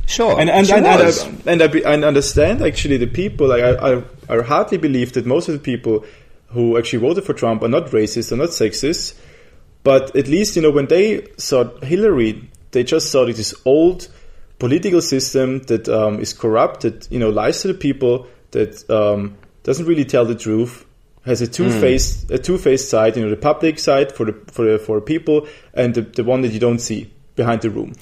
Sure. 0.07 0.39
And 0.41 0.49
and 0.49 0.69
and, 0.71 0.87
and. 0.87 1.03
I, 1.47 1.51
and 1.53 1.63
I, 1.63 1.67
be- 1.67 1.85
I 1.85 1.95
understand 1.95 2.63
actually 2.63 2.97
the 2.97 3.07
people. 3.07 3.49
Like 3.49 3.63
I, 3.63 4.03
I 4.29 4.41
hardly 4.43 4.79
believe 4.79 5.13
that 5.15 5.27
most 5.27 5.49
of 5.49 5.55
the 5.55 5.61
people 5.61 6.05
who 6.49 6.79
actually 6.79 7.01
voted 7.01 7.25
for 7.25 7.35
Trump 7.35 7.63
are 7.63 7.69
not 7.69 7.87
racist 7.89 8.33
or 8.33 8.37
not 8.37 8.51
sexist. 8.51 9.15
But 9.83 10.17
at 10.17 10.27
least 10.27 10.57
you 10.57 10.63
know 10.63 10.71
when 10.71 10.87
they 10.87 11.29
saw 11.37 11.65
Hillary, 11.81 12.49
they 12.73 12.83
just 12.85 13.11
saw 13.11 13.25
this 13.25 13.55
old 13.65 14.09
political 14.59 15.01
system 15.01 15.61
that 15.65 15.89
um, 15.89 16.21
is 16.21 16.33
corrupt, 16.33 16.81
that 16.81 17.11
you 17.11 17.19
know 17.19 17.31
lies 17.31 17.63
to 17.63 17.69
the 17.69 17.75
people, 17.75 18.27
that 18.51 18.89
um, 18.91 19.37
doesn't 19.63 19.87
really 19.87 20.05
tell 20.05 20.25
the 20.25 20.35
truth, 20.35 20.85
has 21.25 21.41
a 21.41 21.47
two 21.47 21.71
faced 21.71 22.31
a 22.33 22.39
two 22.39 22.59
faced 22.59 22.89
side. 22.89 23.17
You 23.17 23.25
know 23.25 23.31
the 23.31 23.37
public 23.37 23.79
side 23.79 24.11
for 24.13 24.27
the 24.27 24.33
for 24.51 24.65
the 24.65 24.79
for 24.79 25.01
people, 25.01 25.47
and 25.75 25.95
the, 25.95 26.03
the 26.03 26.25
one 26.25 26.41
that 26.41 26.53
you 26.53 26.59
don't 26.59 26.81
see 26.81 27.13
behind 27.37 27.63
the 27.63 27.71
room. 27.71 27.93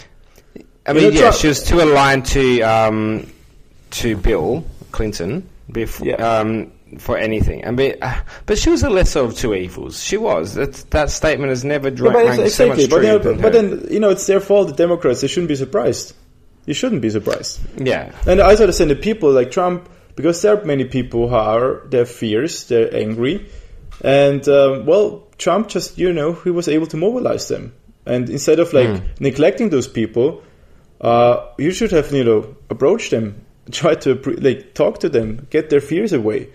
I 0.87 0.93
You 0.93 0.95
mean, 0.95 1.05
know, 1.05 1.11
yeah, 1.11 1.21
Trump- 1.21 1.37
she 1.37 1.49
was 1.49 1.63
too 1.63 1.81
aligned 1.83 2.25
to 2.27 2.63
um, 2.63 3.27
to 3.91 4.17
Bill 4.17 4.65
Clinton 4.93 5.49
before 5.71 6.07
Yeah. 6.09 6.39
um, 6.41 6.73
for 6.99 7.17
anything. 7.19 7.67
I 7.67 7.71
mean, 7.71 7.95
uh, 8.03 8.21
but 8.47 8.59
she 8.59 8.71
was 8.71 8.83
a 8.83 8.91
lesser 8.91 9.21
of 9.21 9.35
two 9.35 9.55
evils. 9.55 10.03
She 10.03 10.17
was. 10.17 10.55
That 10.55 10.73
that 10.91 11.11
statement 11.11 11.51
has 11.51 11.65
never 11.65 11.91
dra- 11.91 12.13
Yeah, 12.13 12.35
it's- 12.35 12.55
so 12.55 12.69
much. 12.69 12.89
But, 12.89 12.97
true. 12.99 13.07
you 13.07 13.13
know, 13.13 13.19
but, 13.19 13.41
but 13.43 13.53
then 13.53 13.87
you 13.91 14.01
know 14.01 14.11
it's 14.11 14.27
their 14.27 14.41
fault. 14.41 14.69
The 14.69 14.75
Democrats 14.75 15.21
they 15.23 15.29
shouldn't 15.29 15.49
be 15.49 15.57
surprised. 15.57 16.15
You 16.67 16.75
shouldn't 16.75 17.03
be 17.03 17.11
surprised. 17.11 17.61
yeah, 17.79 18.13
And 18.27 18.41
I 18.41 18.55
understand 18.55 18.91
the 18.91 18.97
people 18.97 19.31
like 19.33 19.51
Trump 19.51 19.87
because 20.17 20.41
there 20.41 20.57
are 20.59 20.65
many 20.65 20.85
people 20.85 21.29
who 21.29 21.35
are 21.35 21.83
they're 21.91 22.07
fierce, 22.07 22.65
they're 22.65 22.95
angry, 22.95 23.47
and 24.03 24.47
um, 24.49 24.87
well, 24.87 25.27
Trump 25.37 25.69
just 25.69 25.99
you 25.99 26.13
know 26.13 26.33
he 26.33 26.51
was 26.51 26.69
able 26.69 26.87
to 26.87 26.97
mobilize 26.97 27.49
them. 27.49 27.73
And 28.07 28.31
instead 28.31 28.61
of 28.61 28.73
like 28.73 29.21
neglecting 29.21 29.71
those 29.71 29.89
people, 29.89 30.43
uh, 31.01 31.47
you 31.59 31.71
should 31.73 31.91
have 31.91 32.13
you 32.13 32.25
know 32.25 32.57
approached 32.71 33.11
them, 33.11 33.44
try 33.71 33.95
to 33.95 34.15
like 34.41 34.75
talk 34.75 35.01
to 35.01 35.09
them, 35.09 35.47
get 35.51 35.71
their 35.71 35.81
fears 35.81 36.13
away. 36.13 36.49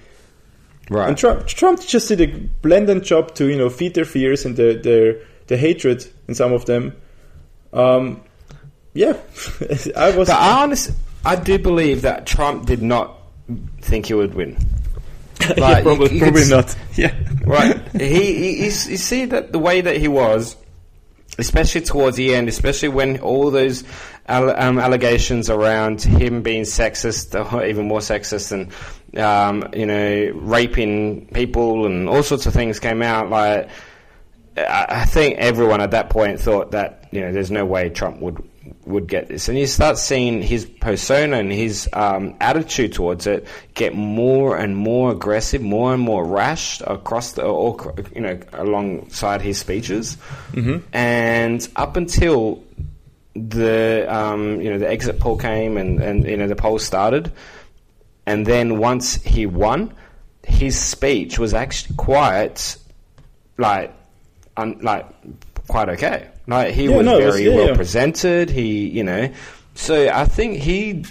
right. 0.89 1.07
And 1.09 1.17
Trump, 1.17 1.47
Trump 1.47 1.81
just 1.81 2.07
did 2.07 2.21
a 2.21 2.27
blended 2.61 3.03
job 3.03 3.33
to 3.35 3.47
you 3.47 3.57
know 3.57 3.69
feed 3.69 3.93
their 3.93 4.05
fears 4.05 4.45
and 4.45 4.55
their 4.55 4.73
their, 4.75 5.21
their 5.47 5.57
hatred 5.57 6.05
in 6.27 6.35
some 6.35 6.53
of 6.53 6.65
them. 6.65 6.95
Um, 7.73 8.21
yeah, 8.93 9.13
I 9.95 10.11
was. 10.15 10.27
But 10.27 10.37
I 10.37 10.61
honest, 10.63 10.91
I 11.25 11.35
do 11.35 11.57
believe 11.59 12.01
that 12.03 12.25
Trump 12.25 12.65
did 12.65 12.81
not 12.81 13.17
think 13.81 14.07
he 14.07 14.13
would 14.13 14.33
win. 14.33 14.57
Like, 15.57 15.77
you- 15.77 15.83
probably, 15.83 16.13
you 16.15 16.19
probably 16.19 16.49
not. 16.49 16.75
Yeah, 16.95 17.15
right? 17.45 17.79
he, 17.97 18.33
he 18.35 18.55
he's, 18.63 18.89
you 18.89 18.97
see 18.97 19.23
that 19.25 19.53
the 19.53 19.57
way 19.59 19.79
that 19.79 19.95
he 19.95 20.09
was, 20.09 20.57
especially 21.37 21.79
towards 21.81 22.17
the 22.17 22.35
end, 22.35 22.49
especially 22.49 22.89
when 22.89 23.19
all 23.21 23.49
those 23.49 23.85
um, 24.29 24.79
allegations 24.79 25.49
around 25.49 26.01
him 26.01 26.41
being 26.41 26.63
sexist, 26.63 27.35
even 27.67 27.87
more 27.87 27.99
sexist 27.99 28.49
than 28.49 28.71
um, 29.17 29.67
you 29.73 29.85
know, 29.85 30.31
raping 30.35 31.27
people 31.27 31.85
and 31.85 32.07
all 32.07 32.23
sorts 32.23 32.45
of 32.45 32.53
things 32.53 32.79
came 32.79 33.01
out. 33.01 33.29
Like, 33.29 33.69
I 34.57 35.05
think 35.05 35.37
everyone 35.37 35.81
at 35.81 35.91
that 35.91 36.09
point 36.09 36.39
thought 36.39 36.71
that 36.71 37.07
you 37.11 37.21
know, 37.21 37.31
there's 37.31 37.51
no 37.51 37.65
way 37.65 37.89
Trump 37.89 38.19
would 38.21 38.43
would 38.85 39.07
get 39.07 39.27
this, 39.27 39.47
and 39.49 39.57
you 39.57 39.67
start 39.67 39.97
seeing 39.97 40.41
his 40.41 40.65
persona 40.65 41.37
and 41.37 41.51
his 41.51 41.89
um, 41.93 42.35
attitude 42.39 42.93
towards 42.93 43.25
it 43.27 43.47
get 43.73 43.95
more 43.95 44.57
and 44.57 44.75
more 44.75 45.11
aggressive, 45.11 45.61
more 45.61 45.93
and 45.93 46.01
more 46.01 46.25
rash 46.25 46.81
across 46.81 47.33
the, 47.33 47.43
or 47.43 47.95
you 48.13 48.21
know, 48.21 48.39
alongside 48.53 49.41
his 49.41 49.57
speeches, 49.57 50.17
and 50.93 51.67
up 51.75 51.95
until 51.95 52.63
the 53.47 54.05
um, 54.13 54.59
you 54.61 54.69
know 54.71 54.77
the 54.79 54.89
exit 54.89 55.19
poll 55.19 55.37
came 55.37 55.77
and, 55.77 56.01
and 56.01 56.25
you 56.25 56.35
know 56.37 56.47
the 56.47 56.55
poll 56.55 56.79
started, 56.79 57.31
and 58.25 58.45
then 58.45 58.77
once 58.79 59.15
he 59.23 59.45
won, 59.45 59.93
his 60.43 60.77
speech 60.79 61.37
was 61.39 61.53
actually 61.53 61.95
quite 61.95 62.75
like 63.57 63.93
un, 64.57 64.79
like 64.81 65.05
quite 65.67 65.89
okay. 65.89 66.27
Like 66.47 66.73
he 66.73 66.85
Yeah, 66.89 66.97
was 66.97 67.05
no, 67.05 67.19
it 67.19 67.25
was- 67.25 67.35
very 67.35 67.49
yeah, 67.49 67.55
well 67.55 67.67
yeah. 67.69 67.75
presented. 67.75 68.49
He 68.49 68.87
you 68.89 69.03
know, 69.03 69.29
so 69.75 70.09
I 70.09 70.25
think 70.25 70.57
he. 70.59 71.05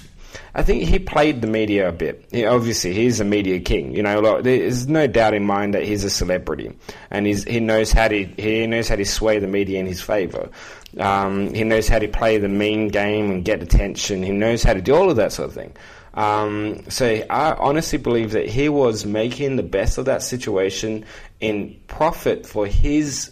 I 0.58 0.64
think 0.64 0.82
he 0.82 0.98
played 0.98 1.40
the 1.40 1.46
media 1.46 1.88
a 1.88 1.92
bit. 1.92 2.26
He, 2.32 2.44
obviously, 2.44 2.92
he's 2.92 3.20
a 3.20 3.24
media 3.24 3.60
king. 3.60 3.94
You 3.94 4.02
know, 4.02 4.42
there's 4.42 4.88
no 4.88 5.06
doubt 5.06 5.34
in 5.34 5.44
mind 5.44 5.74
that 5.74 5.84
he's 5.84 6.02
a 6.02 6.10
celebrity, 6.10 6.76
and 7.12 7.28
he 7.28 7.60
knows 7.60 7.92
how 7.92 8.08
to 8.08 8.24
he 8.24 8.66
knows 8.66 8.88
how 8.88 8.96
to 8.96 9.04
sway 9.04 9.38
the 9.38 9.46
media 9.46 9.78
in 9.78 9.86
his 9.86 10.00
favor. 10.00 10.50
Um, 10.98 11.54
he 11.54 11.62
knows 11.62 11.86
how 11.86 12.00
to 12.00 12.08
play 12.08 12.38
the 12.38 12.48
mean 12.48 12.88
game 12.88 13.30
and 13.30 13.44
get 13.44 13.62
attention. 13.62 14.24
He 14.24 14.32
knows 14.32 14.64
how 14.64 14.74
to 14.74 14.82
do 14.82 14.96
all 14.96 15.08
of 15.08 15.16
that 15.16 15.30
sort 15.32 15.50
of 15.50 15.54
thing. 15.54 15.76
Um, 16.14 16.90
so 16.90 17.06
I 17.06 17.52
honestly 17.52 17.98
believe 17.98 18.32
that 18.32 18.48
he 18.48 18.68
was 18.68 19.06
making 19.06 19.54
the 19.54 19.62
best 19.62 19.96
of 19.96 20.06
that 20.06 20.24
situation 20.24 21.04
in 21.38 21.78
profit 21.86 22.46
for 22.46 22.66
his 22.66 23.30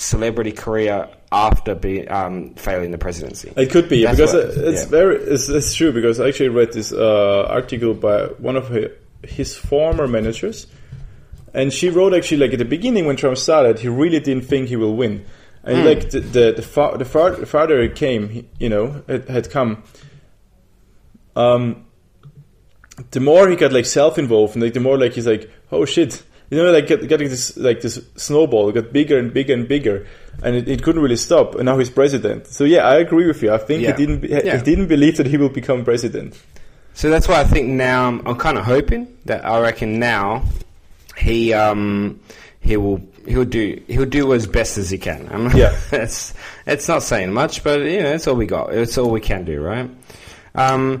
celebrity 0.00 0.52
career 0.52 1.08
after 1.30 1.74
be, 1.74 2.08
um, 2.08 2.54
failing 2.54 2.90
the 2.90 2.98
presidency. 2.98 3.52
It 3.56 3.70
could 3.70 3.88
be 3.88 4.02
That's 4.04 4.16
because 4.16 4.34
what- 4.34 4.64
it's 4.68 4.82
yeah. 4.84 4.88
very 4.88 5.16
it's, 5.16 5.48
it's 5.48 5.74
true 5.74 5.92
because 5.92 6.18
I 6.20 6.28
actually 6.28 6.48
read 6.48 6.72
this 6.72 6.92
uh, 6.92 7.44
article 7.48 7.94
by 7.94 8.24
one 8.38 8.56
of 8.56 8.68
hi- 8.68 8.88
his 9.22 9.56
former 9.56 10.08
managers, 10.08 10.66
and 11.54 11.72
she 11.72 11.90
wrote 11.90 12.14
actually 12.14 12.38
like 12.38 12.52
at 12.52 12.58
the 12.58 12.64
beginning 12.64 13.04
when 13.06 13.16
Trump 13.16 13.36
started, 13.38 13.78
he 13.78 13.88
really 13.88 14.20
didn't 14.20 14.44
think 14.46 14.68
he 14.68 14.76
will 14.76 14.96
win, 14.96 15.24
and 15.64 15.78
Hmm. 15.78 15.84
like 15.84 16.10
the 16.10 16.20
the 16.20 16.52
the, 16.56 16.62
far, 16.62 16.96
the, 16.98 17.04
far, 17.04 17.30
the 17.32 17.46
farther 17.46 17.80
it 17.80 17.94
came, 17.94 18.28
he, 18.30 18.48
you 18.58 18.68
know, 18.68 19.02
it 19.06 19.28
had 19.28 19.50
come. 19.50 19.82
Um, 21.36 21.86
the 23.12 23.20
more 23.20 23.48
he 23.48 23.56
got 23.56 23.72
like 23.72 23.86
self 23.86 24.18
involved, 24.18 24.54
and 24.54 24.62
like 24.62 24.74
the 24.74 24.80
more 24.80 24.98
like 24.98 25.12
he's 25.12 25.26
like, 25.26 25.50
oh 25.70 25.84
shit, 25.84 26.22
you 26.50 26.58
know, 26.58 26.70
like 26.72 26.86
get, 26.88 27.06
getting 27.08 27.28
this 27.28 27.56
like 27.56 27.80
this 27.80 28.00
snowball 28.16 28.68
it 28.68 28.74
got 28.74 28.92
bigger 28.92 29.18
and 29.18 29.32
bigger 29.32 29.54
and 29.54 29.66
bigger, 29.68 30.06
and 30.42 30.56
it, 30.56 30.68
it 30.68 30.82
couldn't 30.82 31.00
really 31.02 31.16
stop. 31.16 31.54
And 31.54 31.64
now 31.64 31.78
he's 31.78 31.90
president. 31.90 32.46
So 32.48 32.64
yeah, 32.64 32.86
I 32.88 32.96
agree 32.96 33.26
with 33.26 33.42
you. 33.42 33.52
I 33.52 33.58
think 33.58 33.82
Yeah. 33.82 33.96
he 33.96 34.06
didn't 34.06 34.20
be- 34.20 34.28
Yeah. 34.28 34.56
he 34.58 34.62
didn't 34.62 34.88
believe 34.88 35.16
that 35.18 35.26
he 35.26 35.36
will 35.36 35.48
become 35.48 35.84
president. 35.84 36.38
So 36.94 37.08
that's 37.08 37.28
why 37.28 37.40
I 37.40 37.44
think 37.44 37.68
now 37.68 38.08
I'm, 38.08 38.26
I'm 38.26 38.36
kind 38.36 38.58
of 38.58 38.64
hoping 38.64 39.06
that 39.26 39.44
I 39.46 39.60
reckon 39.60 39.98
now 40.00 40.42
he 41.16 41.52
um 41.52 42.18
he 42.60 42.76
will 42.76 43.00
he'll 43.26 43.44
do 43.44 43.80
he'll 43.86 44.04
do 44.06 44.34
as 44.34 44.46
best 44.46 44.76
as 44.76 44.90
he 44.90 44.98
can. 44.98 45.28
I'm, 45.30 45.56
Yeah. 45.56 45.78
it's 45.92 46.34
it's 46.66 46.88
not 46.88 47.02
saying 47.04 47.32
much, 47.32 47.62
but 47.62 47.80
you 47.80 48.02
know 48.02 48.12
it's 48.12 48.26
all 48.26 48.34
we 48.34 48.46
got. 48.46 48.74
It's 48.74 48.98
all 48.98 49.10
we 49.10 49.20
can 49.20 49.44
do, 49.44 49.60
right? 49.62 49.88
Um, 50.52 51.00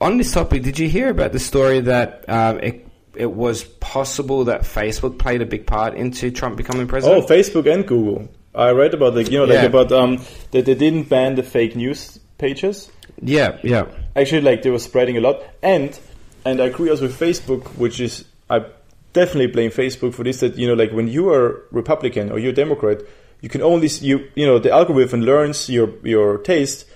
on 0.00 0.18
this 0.18 0.32
topic, 0.32 0.64
did 0.64 0.80
you 0.80 0.88
hear 0.88 1.08
about 1.08 1.30
the 1.32 1.38
story 1.38 1.78
that 1.80 2.24
um, 2.28 2.58
it 2.58 2.83
it 3.16 3.30
was 3.32 3.64
possible 3.64 4.44
that 4.44 4.62
Facebook 4.62 5.18
played 5.18 5.42
a 5.42 5.46
big 5.46 5.66
part 5.66 5.94
into 5.94 6.30
Trump 6.30 6.56
becoming 6.56 6.86
president. 6.86 7.24
Oh. 7.24 7.26
Facebook 7.26 7.72
and 7.72 7.86
Google. 7.86 8.28
I 8.54 8.70
read 8.70 8.94
about 8.94 9.14
like 9.14 9.30
you 9.30 9.38
know 9.38 9.44
like 9.44 9.54
Yeah. 9.54 9.64
about 9.64 9.90
um 9.92 10.22
that 10.52 10.64
they 10.66 10.74
didn't 10.74 11.08
ban 11.08 11.34
the 11.34 11.42
fake 11.42 11.74
news 11.76 12.18
pages. 12.38 12.90
yeah, 13.20 13.58
yeah, 13.62 13.86
Actually, 14.16 14.42
like 14.42 14.62
they 14.62 14.70
were 14.70 14.78
spreading 14.78 15.16
a 15.16 15.20
lot, 15.20 15.42
and 15.62 15.98
and 16.44 16.60
I 16.60 16.66
agree 16.66 16.90
also 16.90 17.02
with 17.02 17.18
Facebook, 17.18 17.66
which 17.78 18.00
is 18.00 18.24
I 18.50 18.66
definitely 19.12 19.48
blame 19.48 19.70
Facebook 19.70 20.14
for 20.14 20.22
this. 20.24 20.40
That 20.40 20.56
you 20.56 20.66
know, 20.68 20.74
like 20.74 20.92
when 20.92 21.08
you 21.08 21.30
are 21.30 21.62
Republican 21.72 22.30
or 22.30 22.38
you're 22.38 22.52
Democrat, 22.52 22.98
you 23.40 23.48
can 23.48 23.62
only 23.62 23.88
you 24.00 24.28
you 24.36 24.46
know 24.46 24.58
the 24.58 24.70
algorithm 24.70 25.22
learns 25.22 25.68
your 25.68 25.90
your 26.04 26.38
taste 26.38 26.86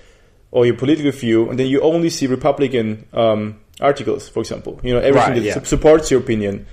or 0.50 0.64
your 0.64 0.76
political 0.76 1.10
view, 1.10 1.50
and 1.50 1.58
then 1.58 1.66
you 1.66 1.80
only 1.80 2.08
see 2.10 2.26
Republican 2.26 3.06
um, 3.12 3.58
articles, 3.80 4.28
for 4.28 4.40
example. 4.40 4.80
You 4.82 4.94
know 4.94 5.00
everything 5.00 5.32
Right, 5.32 5.34
that 5.36 5.42
yeah. 5.44 5.54
su- 5.54 5.64
supports 5.64 6.10
your 6.10 6.20
opinion. 6.20 6.66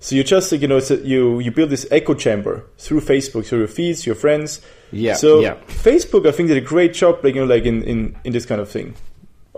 So 0.00 0.14
you 0.14 0.24
just 0.24 0.52
you 0.52 0.68
know 0.68 0.78
you 1.04 1.40
you 1.40 1.50
build 1.50 1.70
this 1.70 1.86
echo 1.90 2.14
chamber 2.14 2.64
through 2.78 3.00
Facebook, 3.00 3.46
through 3.46 3.60
your 3.60 3.68
feeds, 3.68 4.06
your 4.06 4.14
friends. 4.14 4.60
Yeah, 4.92 5.14
So 5.14 5.40
yeah. 5.40 5.54
Facebook, 5.68 6.28
I 6.28 6.32
think, 6.32 6.48
did 6.48 6.58
a 6.58 6.60
great 6.66 6.94
job, 6.94 7.24
like 7.24 7.34
you 7.34 7.40
know, 7.40 7.46
like 7.52 7.64
in, 7.64 7.82
in, 7.82 8.16
in 8.24 8.32
this 8.32 8.46
kind 8.46 8.60
of 8.60 8.68
thing. 8.70 8.94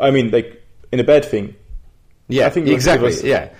I 0.00 0.10
mean, 0.10 0.30
like 0.30 0.62
in 0.90 1.00
a 1.00 1.04
bad 1.04 1.24
thing. 1.24 1.54
yeah. 2.28 2.46
I 2.46 2.50
think 2.50 2.68
exactly. 2.68 3.06
was- 3.06 3.22
yeah, 3.24 3.50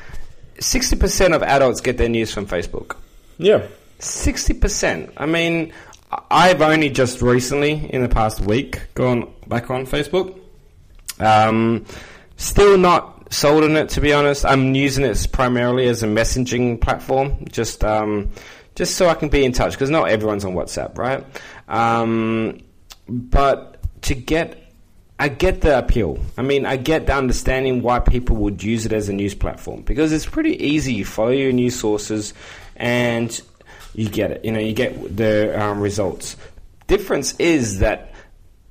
sixty 0.61 0.97
percent 0.97 1.35
of 1.35 1.43
adults 1.43 1.81
get 1.81 1.99
their 1.99 2.09
news 2.09 2.33
from 2.33 2.47
Facebook. 2.47 2.97
Yeah. 3.39 3.67
Sixty 3.99 4.55
percent. 4.55 5.11
I 5.17 5.27
mean, 5.27 5.73
I've 6.31 6.63
only 6.63 6.89
just 6.91 7.21
recently, 7.21 7.73
in 7.93 8.03
the 8.03 8.09
past 8.09 8.41
week, 8.41 8.81
gone 8.95 9.31
back 9.49 9.69
on 9.71 9.85
Facebook. 9.87 10.39
Um, 11.21 11.85
still 12.37 12.79
not 12.79 13.18
sold 13.31 13.65
on 13.65 13.77
it, 13.77 13.91
to 13.91 14.01
be 14.01 14.13
honest. 14.13 14.45
I'm 14.45 14.75
using 14.75 15.05
it 15.05 15.27
primarily 15.33 15.87
as 15.89 16.03
a 16.03 16.07
messaging 16.07 16.81
platform, 16.81 17.47
just 17.51 17.85
um, 17.85 18.31
just 18.75 18.97
so 18.97 19.09
I 19.09 19.15
can 19.15 19.29
be 19.29 19.45
in 19.45 19.53
touch 19.53 19.73
because 19.73 19.91
not 19.91 20.09
everyone's 20.09 20.45
on 20.45 20.55
WhatsApp, 20.55 20.99
right? 20.99 21.25
Um, 21.69 22.61
but 23.09 23.79
to 24.03 24.15
get 24.15 24.69
I 25.21 25.29
get 25.29 25.63
the 25.63 25.77
appeal. 25.77 26.19
I 26.37 26.43
mean, 26.43 26.65
I 26.65 26.77
get 26.77 27.07
the 27.07 27.15
understanding 27.15 27.83
why 27.83 27.99
people 27.99 28.37
would 28.37 28.63
use 28.63 28.87
it 28.87 28.93
as 28.93 29.09
a 29.09 29.13
news 29.13 29.35
platform 29.35 29.83
because 29.83 30.13
it's 30.13 30.27
pretty 30.27 30.65
easy. 30.65 30.95
You 30.95 31.05
follow 31.05 31.31
your 31.31 31.51
news 31.51 31.79
sources, 31.79 32.35
and 32.77 33.41
you 33.95 34.09
get 34.09 34.31
it. 34.31 34.45
You 34.45 34.53
know, 34.53 34.61
you 34.61 34.75
get 34.75 35.17
the 35.17 35.61
um, 35.61 35.81
results. 35.81 36.37
Difference 36.87 37.35
is 37.41 37.81
that 37.81 38.13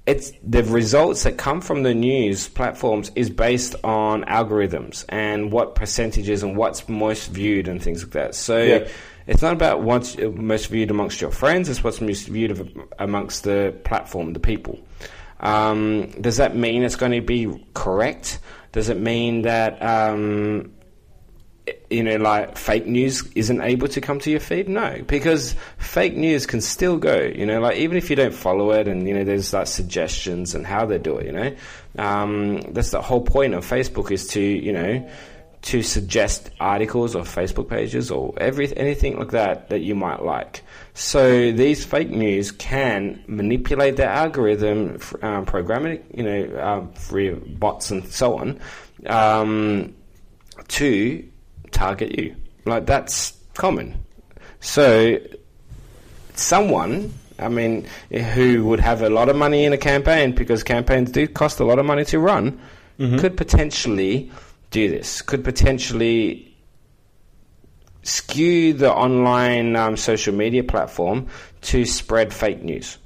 it's 0.07 0.31
the 0.41 0.63
results 0.63 1.23
that 1.23 1.37
come 1.37 1.61
from 1.61 1.83
the 1.83 1.93
news 1.93 2.47
platforms 2.47 3.11
is 3.15 3.29
based 3.29 3.75
on 3.83 4.23
algorithms 4.23 5.05
and 5.09 5.51
what 5.51 5.75
percentages 5.75 6.41
and 6.41 6.55
what's 6.55 6.87
most 6.87 7.27
viewed 7.27 7.67
and 7.67 7.81
things 7.81 8.03
like 8.03 8.13
that. 8.13 8.35
So. 8.35 8.57
Yeah. 8.57 8.87
It's 9.29 9.41
not 9.41 9.51
about 9.51 9.81
what's 9.81 10.15
most 10.17 10.67
viewed 10.67 10.89
amongst 10.89 11.19
your 11.19 11.31
friends. 11.31 11.67
It's 11.67 11.83
what's 11.83 11.99
most 11.99 12.29
viewed 12.29 12.49
of, 12.49 12.71
amongst 12.97 13.43
the 13.43 13.75
platform, 13.83 14.31
the 14.31 14.39
people. 14.39 14.79
Um, 15.41 16.11
does 16.21 16.37
that 16.37 16.55
mean 16.55 16.81
it's 16.83 16.95
going 16.95 17.11
to 17.11 17.19
be 17.19 17.61
correct? 17.73 18.39
Does 18.71 18.87
it 18.87 18.97
mean 18.99 19.41
that 19.41 19.83
um, 19.83 20.71
you 21.89 22.03
know, 22.03 22.15
like 22.17 22.57
fake 22.57 22.85
news 22.85 23.23
isn't 23.35 23.61
able 23.61 23.87
to 23.89 24.01
come 24.01 24.19
to 24.19 24.31
your 24.31 24.39
feed? 24.39 24.69
No, 24.69 25.01
because 25.07 25.55
fake 25.77 26.15
news 26.15 26.45
can 26.45 26.61
still 26.61 26.97
go. 26.97 27.19
You 27.19 27.45
know, 27.45 27.59
like 27.59 27.77
even 27.77 27.97
if 27.97 28.09
you 28.09 28.15
don't 28.15 28.33
follow 28.33 28.71
it, 28.71 28.87
and 28.87 29.07
you 29.07 29.13
know, 29.13 29.23
there's 29.23 29.53
like 29.53 29.67
suggestions 29.67 30.55
and 30.55 30.65
how 30.65 30.85
they 30.85 30.97
do 30.97 31.17
it. 31.17 31.25
You 31.27 31.31
know, 31.31 31.55
um, 31.97 32.61
that's 32.73 32.91
the 32.91 33.01
whole 33.01 33.21
point 33.21 33.53
of 33.53 33.65
Facebook 33.65 34.11
is 34.11 34.27
to 34.29 34.41
you 34.41 34.73
know 34.73 35.09
to 35.63 35.81
suggest 35.81 36.49
articles 36.59 37.15
or 37.15 37.23
Facebook 37.23 37.67
pages 37.67 38.11
or 38.11 38.33
every 38.37 38.75
anything 38.77 39.17
like 39.17 39.31
that 39.31 39.69
that 39.69 39.79
you 39.79 39.95
might 39.95 40.23
like. 40.23 40.63
So 40.93 41.51
these 41.51 41.83
fake 41.83 42.09
news 42.09 42.51
can 42.51 43.23
manipulate 43.27 43.97
the 43.97 44.05
algorithm, 44.05 44.99
um, 45.21 45.45
you 46.13 46.23
know, 46.23 46.89
for 46.95 47.35
bots 47.35 47.91
and 47.91 48.05
so 48.07 48.37
on, 48.37 48.59
um, 49.07 49.93
to 50.69 51.27
target 51.71 52.17
you. 52.19 52.35
Like 52.65 52.85
that's 52.85 53.33
common. 53.53 53.95
So 54.59 55.17
someone, 56.33 57.13
I 57.39 57.49
mean, 57.49 57.85
who 58.11 58.65
would 58.65 58.79
have 58.79 59.01
a 59.01 59.09
lot 59.09 59.29
of 59.29 59.35
money 59.35 59.65
in 59.65 59.73
a 59.73 59.77
campaign 59.77 60.33
because 60.33 60.63
campaigns 60.63 61.11
do 61.11 61.27
cost 61.27 61.59
a 61.59 61.65
lot 61.65 61.79
of 61.79 61.85
money 61.85 62.05
to 62.05 62.19
run, 62.19 62.59
could 63.19 63.37
potentially 63.37 64.31
do 64.71 64.89
this. 64.89 65.21
Could 65.21 65.43
potentially 65.43 66.55
skew 68.03 68.73
the 68.73 68.91
online 68.91 69.75
um, 69.75 69.97
social 69.97 70.33
media 70.33 70.63
platform 70.63 71.27
to 71.61 71.85
spread 71.85 72.33
fake 72.33 72.63
news. 72.63 72.97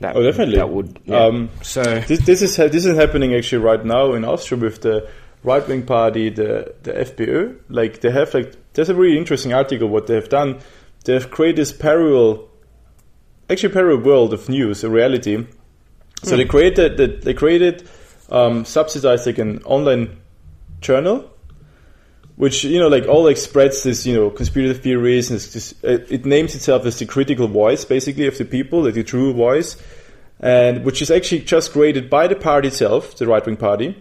That, 0.00 0.16
Oh, 0.16 0.22
definitely. 0.22 0.56
That 0.56 0.70
would. 0.70 0.98
Yeah. 1.06 1.24
Um, 1.24 1.50
so 1.62 1.82
This, 2.00 2.20
this 2.24 2.42
is 2.42 2.56
ha- 2.56 2.68
this 2.68 2.84
is 2.84 2.96
happening 2.96 3.34
actually 3.34 3.62
right 3.64 3.84
now 3.84 4.12
in 4.12 4.24
Austria 4.24 4.60
with 4.60 4.82
the 4.82 5.08
right 5.42 5.66
wing 5.66 5.84
party, 5.84 6.30
the 6.30 6.74
the 6.82 6.92
FPÖ. 6.92 7.58
Like 7.68 8.00
they 8.00 8.10
have 8.10 8.34
like 8.34 8.54
there's 8.74 8.88
a 8.88 8.94
really 8.94 9.18
interesting 9.18 9.52
article 9.52 9.88
what 9.88 10.06
they 10.06 10.14
have 10.14 10.28
done. 10.28 10.60
They 11.04 11.14
have 11.14 11.30
created 11.30 11.56
this 11.56 11.72
parallel, 11.72 12.48
actually 13.48 13.72
parallel 13.72 14.04
world 14.04 14.32
of 14.34 14.48
news, 14.48 14.84
a 14.84 14.90
reality. 14.90 15.46
So 16.22 16.36
they 16.36 16.44
created 16.44 16.96
that 16.96 17.22
they 17.22 17.34
created 17.34 17.88
um, 18.30 18.64
subsidized 18.64 19.26
like 19.26 19.38
an 19.38 19.62
online 19.62 20.20
journal 20.80 21.30
which 22.38 22.62
you 22.62 22.78
know, 22.78 22.86
like 22.86 23.06
all 23.08 23.24
like 23.24 23.36
spreads 23.36 23.82
this 23.82 24.06
you 24.06 24.14
know 24.14 24.30
conspiracy 24.30 24.78
theories, 24.78 25.30
and 25.30 25.40
just, 25.40 25.82
it, 25.84 26.06
it 26.10 26.24
names 26.24 26.54
itself 26.54 26.86
as 26.86 26.98
the 26.98 27.04
critical 27.04 27.48
voice, 27.48 27.84
basically 27.84 28.28
of 28.28 28.38
the 28.38 28.44
people, 28.44 28.84
like 28.84 28.94
the 28.94 29.02
true 29.02 29.34
voice, 29.34 29.76
and 30.38 30.84
which 30.84 31.02
is 31.02 31.10
actually 31.10 31.40
just 31.40 31.72
created 31.72 32.08
by 32.08 32.28
the 32.28 32.36
party 32.36 32.68
itself, 32.68 33.16
the 33.16 33.26
right 33.26 33.44
wing 33.44 33.56
party. 33.56 34.00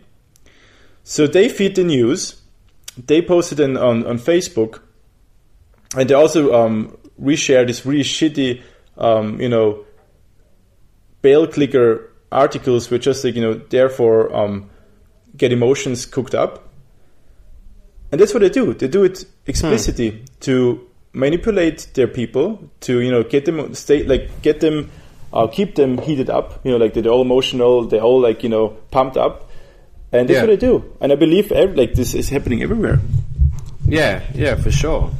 So 1.09 1.25
they 1.25 1.47
feed 1.47 1.75
the 1.75 1.85
news, 1.85 2.41
they 2.97 3.21
post 3.21 3.53
it 3.53 3.61
on 3.61 3.77
on 3.77 4.19
Facebook, 4.19 4.81
and 5.95 6.09
they 6.09 6.13
also 6.13 6.53
um, 6.53 6.97
reshare 7.17 7.65
this 7.65 7.85
really 7.85 8.03
shitty, 8.03 8.61
um, 8.97 9.39
you 9.39 9.47
know, 9.47 9.85
bail 11.21 11.47
clicker 11.47 12.11
articles 12.29 12.89
which 12.89 13.03
just 13.03 13.23
like 13.23 13.35
you 13.35 13.41
know 13.41 13.53
therefore 13.53 14.35
um, 14.35 14.69
get 15.37 15.53
emotions 15.53 16.05
cooked 16.05 16.35
up. 16.35 16.67
And 18.11 18.19
that's 18.19 18.33
what 18.33 18.41
they 18.41 18.49
do. 18.49 18.73
They 18.73 18.89
do 18.89 19.05
it 19.05 19.23
explicitly 19.45 20.25
to 20.41 20.85
manipulate 21.13 21.87
their 21.93 22.09
people 22.09 22.69
to 22.81 22.99
you 22.99 23.11
know 23.11 23.23
get 23.23 23.45
them 23.45 23.73
stay 23.75 24.03
like 24.03 24.41
get 24.41 24.59
them 24.59 24.91
uh, 25.31 25.47
keep 25.47 25.75
them 25.75 25.99
heated 25.99 26.29
up. 26.29 26.59
You 26.65 26.71
know 26.71 26.77
like 26.77 26.93
they're 26.93 27.07
all 27.07 27.21
emotional. 27.21 27.85
They're 27.87 28.01
all 28.01 28.19
like 28.19 28.43
you 28.43 28.49
know 28.49 28.75
pumped 28.91 29.15
up 29.15 29.46
and 30.11 30.27
that's 30.29 30.37
Yeah. 30.37 30.41
what 30.41 30.51
I 30.51 30.55
do 30.55 30.83
and 31.01 31.11
i 31.11 31.15
believe 31.15 31.51
ev- 31.51 31.75
like 31.75 31.93
this 31.93 32.13
is 32.13 32.29
happening 32.29 32.61
everywhere 32.63 32.99
Yeah, 33.85 34.21
yeah, 34.33 34.55
for 34.55 34.69
sure. 34.71 35.11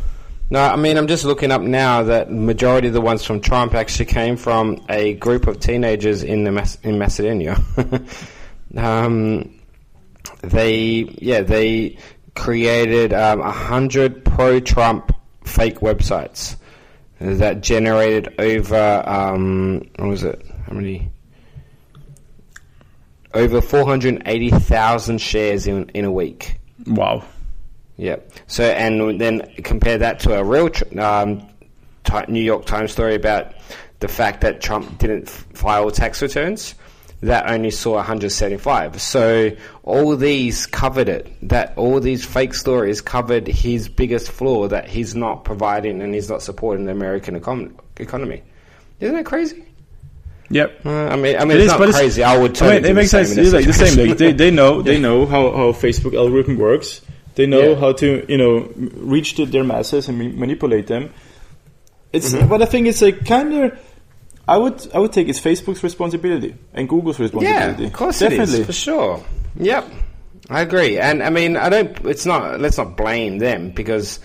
No, 0.49 0.59
I 0.61 0.75
mean, 0.77 0.97
I'm 0.97 1.07
just 1.07 1.23
looking 1.25 1.51
up 1.51 1.61
now 1.61 2.03
that 2.03 2.29
majority 2.31 2.88
of 2.88 2.93
the 2.93 3.01
ones 3.01 3.23
from 3.23 3.39
Trump 3.41 3.73
actually 3.73 4.05
came 4.05 4.35
from 4.38 4.81
a 4.89 5.13
group 5.15 5.47
of 5.47 5.59
teenagers 5.59 6.23
in 6.23 6.43
the 6.45 6.51
Mas- 6.51 6.77
in 6.83 6.97
Macedonia. 6.97 7.57
um, 8.77 9.53
they, 10.41 11.05
yeah, 11.21 11.41
they 11.41 11.97
created 12.35 13.13
um, 13.13 13.41
a 13.41 13.51
hundred 13.51 14.23
pro-Trump 14.25 15.11
fake 15.43 15.79
websites 15.79 16.55
that 17.19 17.61
generated 17.61 18.33
over 18.39 19.03
um, 19.05 19.81
what 19.97 20.07
was 20.09 20.23
it? 20.23 20.45
How 20.67 20.73
many? 20.73 21.09
Over 23.38 23.61
480,000 23.61 25.19
shares 25.19 25.67
in 25.67 25.89
in 25.89 26.05
a 26.05 26.11
week. 26.11 26.59
wow 26.88 27.23
Yeah. 27.97 28.17
So, 28.47 28.63
and 28.63 29.21
then 29.21 29.41
compare 29.63 29.99
that 29.99 30.21
to 30.21 30.33
a 30.33 30.43
real 30.43 30.71
um, 30.99 31.47
New 32.27 32.41
York 32.41 32.65
Times 32.65 32.91
story 32.91 33.13
about 33.13 33.53
the 33.99 34.07
fact 34.07 34.41
that 34.41 34.61
Trump 34.61 34.97
didn't 34.97 35.29
file 35.29 35.91
tax 35.91 36.21
returns. 36.21 36.73
That 37.21 37.49
only 37.49 37.71
saw 37.71 37.93
175. 37.95 39.01
So 39.01 39.51
all 39.83 40.15
these 40.15 40.65
covered 40.65 41.09
it. 41.09 41.31
That 41.49 41.77
all 41.77 41.99
these 41.99 42.25
fake 42.25 42.55
stories 42.55 43.01
covered 43.01 43.47
his 43.47 43.88
biggest 43.88 44.31
flaw 44.31 44.67
that 44.67 44.88
he's 44.88 45.13
not 45.15 45.43
providing 45.43 46.01
and 46.01 46.13
he's 46.13 46.29
not 46.29 46.41
supporting 46.41 46.85
the 46.85 46.91
American 46.91 47.39
econ- 47.39 47.73
economy. 47.97 48.41
Isn't 48.99 49.15
that 49.15 49.25
crazy? 49.25 49.66
Yep 50.49 50.79
Uh, 50.85 50.89
I 50.89 51.15
mean, 51.15 51.35
I 51.37 51.45
mean, 51.45 51.57
It 51.57 51.61
it's 51.61 51.65
is, 51.65 51.71
not 51.71 51.79
but 51.79 51.89
it's- 51.89 51.99
crazy. 52.01 52.23
I 52.23 52.37
would 52.37 52.51
I 52.51 52.53
totally 52.53 52.73
mean, 52.75 52.83
do 52.83 52.89
it 52.89 52.93
makes 52.95 53.11
sense. 53.11 53.35
It's 53.37 53.53
like 53.53 53.65
the 53.65 53.73
same. 53.73 54.07
Like 54.07 54.17
they, 54.17 54.31
they 54.33 54.51
know 54.51 54.81
they 54.89 54.99
know 54.99 55.25
how, 55.25 55.51
how 55.51 55.71
Facebook 55.73 56.15
algorithm 56.15 56.57
works. 56.57 57.01
They 57.35 57.45
know 57.45 57.61
Yeah. 57.71 57.75
how 57.79 57.91
to 57.93 58.25
you 58.27 58.37
know 58.37 58.69
reach 58.75 59.35
to 59.35 59.45
their 59.45 59.63
masses 59.63 60.07
and 60.09 60.17
manipulate 60.37 60.87
them. 60.87 61.13
It's 62.13 62.33
Mm-hmm. 62.33 62.47
but 62.49 62.61
I 62.61 62.65
think 62.65 62.87
it's 62.87 63.01
like 63.01 63.25
kind 63.25 63.53
of. 63.53 63.79
I 64.47 64.55
would 64.57 64.87
I 64.95 64.99
would 64.99 65.11
take 65.11 65.27
it's 65.27 65.41
Facebook's 65.41 65.83
responsibility 65.83 66.55
and 66.73 66.87
Google's 66.87 67.19
responsibility. 67.19 67.83
Yeah, 67.83 67.87
of 67.87 67.93
course 67.93 68.19
definitely. 68.19 68.55
it 68.55 68.59
is 68.61 68.65
for 68.65 68.71
sure. 68.73 69.23
Yep, 69.59 69.91
I 70.49 70.61
agree. 70.61 70.97
And 70.99 71.21
I 71.21 71.29
mean, 71.29 71.57
I 71.57 71.67
don't. 71.69 71.91
It's 72.07 72.25
not. 72.25 72.59
Let's 72.61 72.77
not 72.77 72.95
blame 72.95 73.39
them 73.39 73.71
because. 73.71 74.19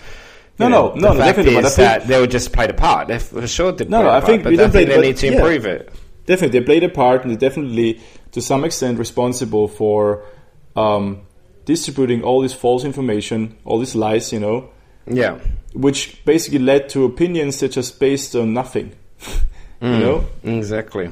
No, 0.59 0.67
you 0.67 0.71
no, 0.71 0.87
know, 0.89 0.93
no, 0.93 0.93
The 0.93 1.01
no, 1.01 1.19
fact 1.19 1.27
definitely, 1.37 1.55
but 1.55 1.65
is 1.65 1.79
I 1.79 1.81
that 1.83 2.07
they 2.07 2.19
would 2.21 2.31
just 2.31 2.53
play 2.53 2.67
the 2.67 2.73
part. 2.75 3.07
They 3.09 3.17
for 3.19 3.45
sure 3.47 3.71
did. 3.73 3.89
No, 3.89 3.97
play 3.97 4.03
no, 4.05 4.09
I 4.11 4.13
part, 4.21 4.25
think 4.27 4.43
but 4.43 4.49
we 4.51 4.55
I 4.59 4.61
don't 4.61 4.71
think 4.71 4.87
they 4.89 4.95
but 4.95 5.01
need 5.01 5.17
to 5.17 5.27
yeah. 5.27 5.33
improve 5.33 5.65
it. 5.65 5.91
Definitely, 6.25 6.59
they 6.59 6.65
played 6.65 6.83
a 6.83 6.89
part, 6.89 7.21
and 7.21 7.31
they're 7.31 7.49
definitely 7.49 8.01
to 8.31 8.41
some 8.41 8.63
extent 8.63 8.97
responsible 8.97 9.67
for 9.67 10.25
um, 10.75 11.21
distributing 11.65 12.23
all 12.23 12.41
this 12.41 12.53
false 12.53 12.83
information, 12.83 13.57
all 13.65 13.79
these 13.79 13.95
lies. 13.95 14.31
You 14.31 14.39
know, 14.39 14.69
Yeah, 15.05 15.39
which 15.73 16.23
basically 16.25 16.59
led 16.59 16.89
to 16.89 17.05
opinions 17.05 17.59
that 17.59 17.73
just 17.73 17.99
based 17.99 18.35
on 18.35 18.53
nothing. 18.53 18.95
Mm. 19.81 19.93
you 19.99 19.99
know, 19.99 20.25
exactly. 20.43 21.09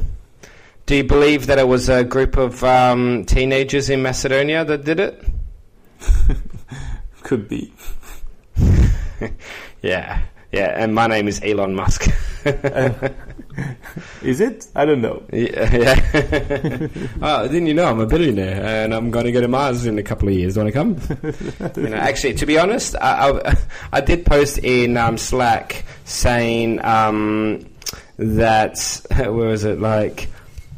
Do 0.85 0.95
you 0.95 1.03
believe 1.03 1.47
that 1.47 1.59
it 1.59 1.67
was 1.67 1.89
a 1.89 2.03
group 2.03 2.37
of 2.37 2.63
um, 2.63 3.25
teenagers 3.25 3.89
in 3.89 4.01
Macedonia 4.01 4.65
that 4.65 4.83
did 4.83 4.99
it? 4.99 5.23
could 7.23 7.47
be. 7.47 7.73
Yeah, 9.81 10.21
yeah. 10.51 10.73
And 10.77 10.93
my 10.93 11.07
name 11.07 11.27
is 11.27 11.41
Elon 11.43 11.75
Musk. 11.75 12.07
Is 14.23 14.41
it? 14.41 14.67
I 14.75 14.85
don't 14.85 15.01
know. 15.01 15.23
Yeah. 15.31 15.75
yeah. 15.75 16.87
oh, 17.21 17.47
didn't 17.47 17.67
you 17.67 17.73
know 17.73 17.85
I'm 17.85 17.99
a 17.99 18.05
billionaire 18.05 18.83
and 18.83 18.93
I'm 18.93 19.11
going 19.11 19.25
to 19.25 19.31
go 19.31 19.41
to 19.41 19.47
Mars 19.47 19.85
in 19.85 19.99
a 19.99 20.03
couple 20.03 20.27
of 20.27 20.33
years? 20.33 20.57
Want 20.57 20.67
to 20.67 20.71
come? 20.71 20.99
you 21.75 21.89
know, 21.89 21.97
actually, 21.97 22.33
to 22.35 22.45
be 22.45 22.57
honest, 22.57 22.95
I, 22.95 23.29
I, 23.29 23.57
I 23.93 24.01
did 24.01 24.25
post 24.25 24.57
in 24.59 24.97
um, 24.97 25.17
Slack 25.17 25.83
saying 26.05 26.83
um, 26.83 27.69
that 28.17 29.01
where 29.15 29.31
was 29.31 29.63
it 29.63 29.79
like. 29.79 30.29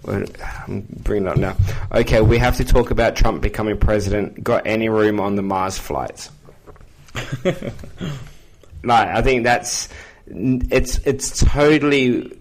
I'm 0.06 0.86
bringing 0.90 1.28
it 1.28 1.32
up 1.32 1.38
now. 1.38 1.56
Okay, 1.94 2.20
we 2.20 2.38
have 2.38 2.58
to 2.58 2.66
talk 2.66 2.92
about 2.92 3.16
Trump 3.16 3.42
becoming 3.42 3.78
president. 3.78 4.44
Got 4.44 4.68
any 4.68 4.90
room 4.90 5.22
on 5.22 5.38
the 5.38 5.42
Mars 5.42 5.78
flights? 5.78 6.30
like, 7.46 9.08
I 9.08 9.22
think 9.22 9.46
that's 9.46 9.88
it's 10.28 11.00
it's 11.00 11.44
totally 11.44 12.32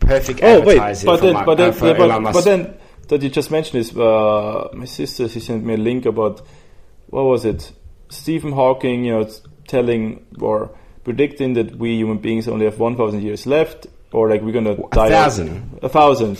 perfect 0.00 0.40
Oh 0.42 0.60
wait, 0.60 0.78
advertising 0.78 1.06
but 1.06 1.20
for, 1.20 1.26
then, 1.26 1.34
Ma- 1.34 1.44
but 1.44 1.52
uh, 1.52 1.54
then, 1.54 1.72
for 1.72 1.86
yeah, 1.86 1.94
Elon 1.94 2.08
but, 2.08 2.20
Musk. 2.20 2.34
but 2.34 2.44
then 2.44 2.74
that 3.08 3.22
you 3.22 3.28
just 3.30 3.50
mentioned 3.50 3.80
is 3.80 3.96
uh, 3.96 4.68
my 4.72 4.84
sister. 4.84 5.28
She 5.28 5.40
sent 5.40 5.64
me 5.64 5.74
a 5.74 5.76
link 5.76 6.06
about 6.06 6.46
what 7.08 7.24
was 7.24 7.44
it? 7.44 7.72
Stephen 8.08 8.52
Hawking, 8.52 9.04
you 9.04 9.12
know, 9.12 9.30
telling 9.68 10.24
or 10.40 10.70
predicting 11.04 11.54
that 11.54 11.76
we 11.76 11.96
human 11.96 12.18
beings 12.18 12.48
only 12.48 12.64
have 12.64 12.78
one 12.78 12.96
thousand 12.96 13.22
years 13.22 13.46
left, 13.46 13.86
or 14.12 14.28
like 14.28 14.42
we're 14.42 14.52
gonna 14.52 14.76
die. 14.90 15.08
thousand? 15.08 15.78
A 15.82 15.88
thousand. 15.88 16.38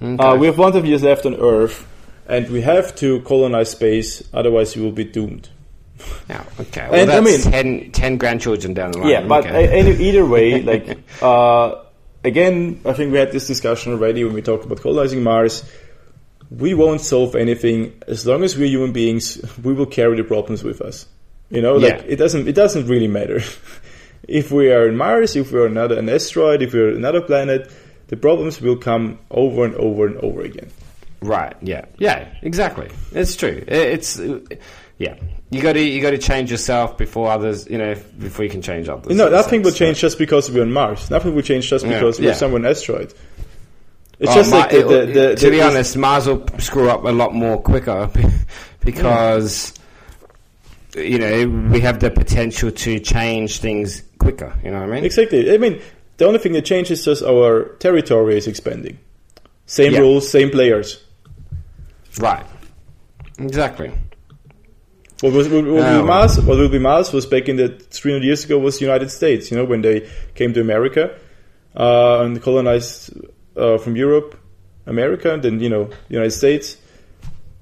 Uh, 0.00 0.36
we 0.38 0.46
have 0.46 0.58
one 0.58 0.72
thousand 0.72 0.88
years 0.88 1.02
left 1.02 1.26
on 1.26 1.34
Earth, 1.36 1.86
and 2.26 2.48
we 2.50 2.60
have 2.62 2.94
to 2.96 3.20
colonize 3.22 3.70
space. 3.70 4.22
Otherwise, 4.32 4.76
we 4.76 4.82
will 4.82 4.92
be 4.92 5.04
doomed. 5.04 5.48
Yeah, 6.28 6.44
okay. 6.60 6.88
Well, 6.90 7.00
And, 7.00 7.10
I 7.10 7.20
that's 7.20 7.44
mean- 7.46 7.80
10, 7.80 7.90
10 7.92 8.16
grandchildren 8.18 8.74
down 8.74 8.92
the 8.92 8.98
line. 8.98 9.08
Yeah, 9.08 9.26
but 9.26 9.46
okay. 9.46 9.68
any, 9.80 9.90
either 10.08 10.24
way, 10.24 10.62
like 10.72 10.98
uh, 11.22 11.74
again, 12.24 12.80
I 12.84 12.92
think 12.92 13.12
we 13.12 13.18
had 13.18 13.32
this 13.32 13.46
discussion 13.46 13.92
already 13.92 14.24
when 14.24 14.34
we 14.34 14.42
talked 14.42 14.64
about 14.64 14.80
colonizing 14.80 15.22
Mars. 15.22 15.64
We 16.50 16.74
won't 16.74 17.00
solve 17.00 17.34
anything 17.34 17.94
as 18.06 18.26
long 18.26 18.44
as 18.44 18.56
we're 18.56 18.66
human 18.68 18.92
beings. 18.92 19.40
We 19.62 19.72
will 19.72 19.86
carry 19.86 20.16
the 20.16 20.24
problems 20.24 20.62
with 20.62 20.80
us. 20.82 21.06
You 21.50 21.62
know, 21.62 21.76
like 21.76 21.98
Yeah. 22.02 22.04
it 22.06 22.16
doesn't. 22.16 22.46
It 22.48 22.54
doesn't 22.54 22.86
really 22.86 23.08
matter 23.08 23.40
if 24.28 24.50
we 24.52 24.70
are 24.72 24.86
in 24.88 24.96
Mars, 24.96 25.34
if 25.36 25.50
we 25.52 25.60
are 25.60 25.66
another 25.66 25.98
an 25.98 26.08
asteroid, 26.08 26.62
if 26.62 26.72
we're 26.74 26.94
another 26.94 27.20
planet. 27.20 27.70
The 28.08 28.16
problems 28.18 28.60
will 28.60 28.76
come 28.76 29.18
over 29.30 29.64
and 29.64 29.74
over 29.76 30.06
and 30.06 30.18
over 30.18 30.42
again. 30.42 30.68
Right. 31.22 31.56
Yeah. 31.62 31.86
Yeah. 31.96 32.28
Exactly. 32.42 32.90
It's 33.12 33.34
true. 33.36 33.64
It's 33.66 34.20
yeah. 35.02 35.14
You 35.50 35.60
got 35.60 35.74
to 35.74 35.80
you 35.82 36.00
got 36.00 36.10
to 36.12 36.18
change 36.18 36.50
yourself 36.50 36.96
before 36.96 37.30
others. 37.30 37.68
You 37.68 37.76
know, 37.78 37.94
before 38.18 38.44
you 38.44 38.50
can 38.50 38.62
change 38.62 38.88
others. 38.88 39.10
You 39.10 39.16
know, 39.16 39.28
nothing 39.28 39.62
will 39.62 39.70
sense. 39.70 39.78
change 39.78 39.98
just 40.00 40.18
because 40.18 40.50
we're 40.50 40.62
on 40.62 40.72
Mars. 40.72 41.10
Nothing 41.10 41.34
will 41.34 41.42
change 41.42 41.68
just 41.68 41.84
Yeah, 41.84 41.94
because 41.94 42.18
we're 42.20 42.28
yeah. 42.28 42.34
somewhere 42.34 42.60
on 42.60 42.66
asteroid. 42.66 43.12
It's 44.18 44.30
Oh, 44.30 44.34
just 44.34 44.50
Ma- 44.50 44.58
like 44.58 44.70
the, 44.70 44.78
it- 44.78 45.06
the, 45.06 45.12
the, 45.12 45.34
to 45.36 45.50
be 45.50 45.60
honest, 45.60 45.96
Mars 45.96 46.26
will 46.26 46.46
screw 46.58 46.88
up 46.88 47.04
a 47.04 47.10
lot 47.12 47.34
more 47.34 47.60
quicker 47.60 48.08
because 48.84 49.74
you 50.96 51.18
know 51.18 51.48
we 51.70 51.80
have 51.80 52.00
the 52.00 52.10
potential 52.10 52.70
to 52.70 52.98
change 53.00 53.58
things 53.58 54.02
quicker. 54.18 54.54
You 54.64 54.70
know 54.70 54.80
what 54.80 54.88
I 54.90 54.92
mean? 54.94 55.04
Exactly. 55.04 55.52
I 55.52 55.58
mean, 55.58 55.80
the 56.16 56.26
only 56.26 56.38
thing 56.38 56.52
that 56.52 56.64
changes 56.64 57.00
is 57.00 57.04
just 57.04 57.22
our 57.22 57.64
territory 57.78 58.36
is 58.38 58.46
expanding. 58.46 58.98
Same 59.66 59.92
Yeah. 59.92 60.00
rules, 60.00 60.30
same 60.30 60.50
players. 60.50 61.02
Right. 62.18 62.44
Exactly. 63.38 63.90
What 65.22 65.32
was 65.32 65.48
what 65.48 65.64
Oh. 65.64 66.04
Mars? 66.04 66.38
What 66.40 66.58
will 66.58 66.68
be 66.68 66.78
Mars 66.78 67.12
was 67.12 67.24
back 67.26 67.48
in 67.48 67.56
the 67.56 67.68
300 67.68 68.24
years 68.24 68.44
ago 68.44 68.58
was 68.58 68.78
the 68.78 68.84
United 68.84 69.10
States. 69.10 69.50
You 69.50 69.56
know 69.56 69.64
when 69.64 69.80
they 69.80 70.08
came 70.34 70.52
to 70.52 70.60
America 70.60 71.16
uh, 71.76 72.20
and 72.24 72.42
colonized 72.42 73.14
uh, 73.56 73.78
from 73.78 73.96
Europe, 73.96 74.36
America, 74.86 75.32
and 75.32 75.42
then 75.42 75.60
you 75.60 75.68
know 75.70 75.84
the 75.84 76.14
United 76.18 76.32
States 76.32 76.76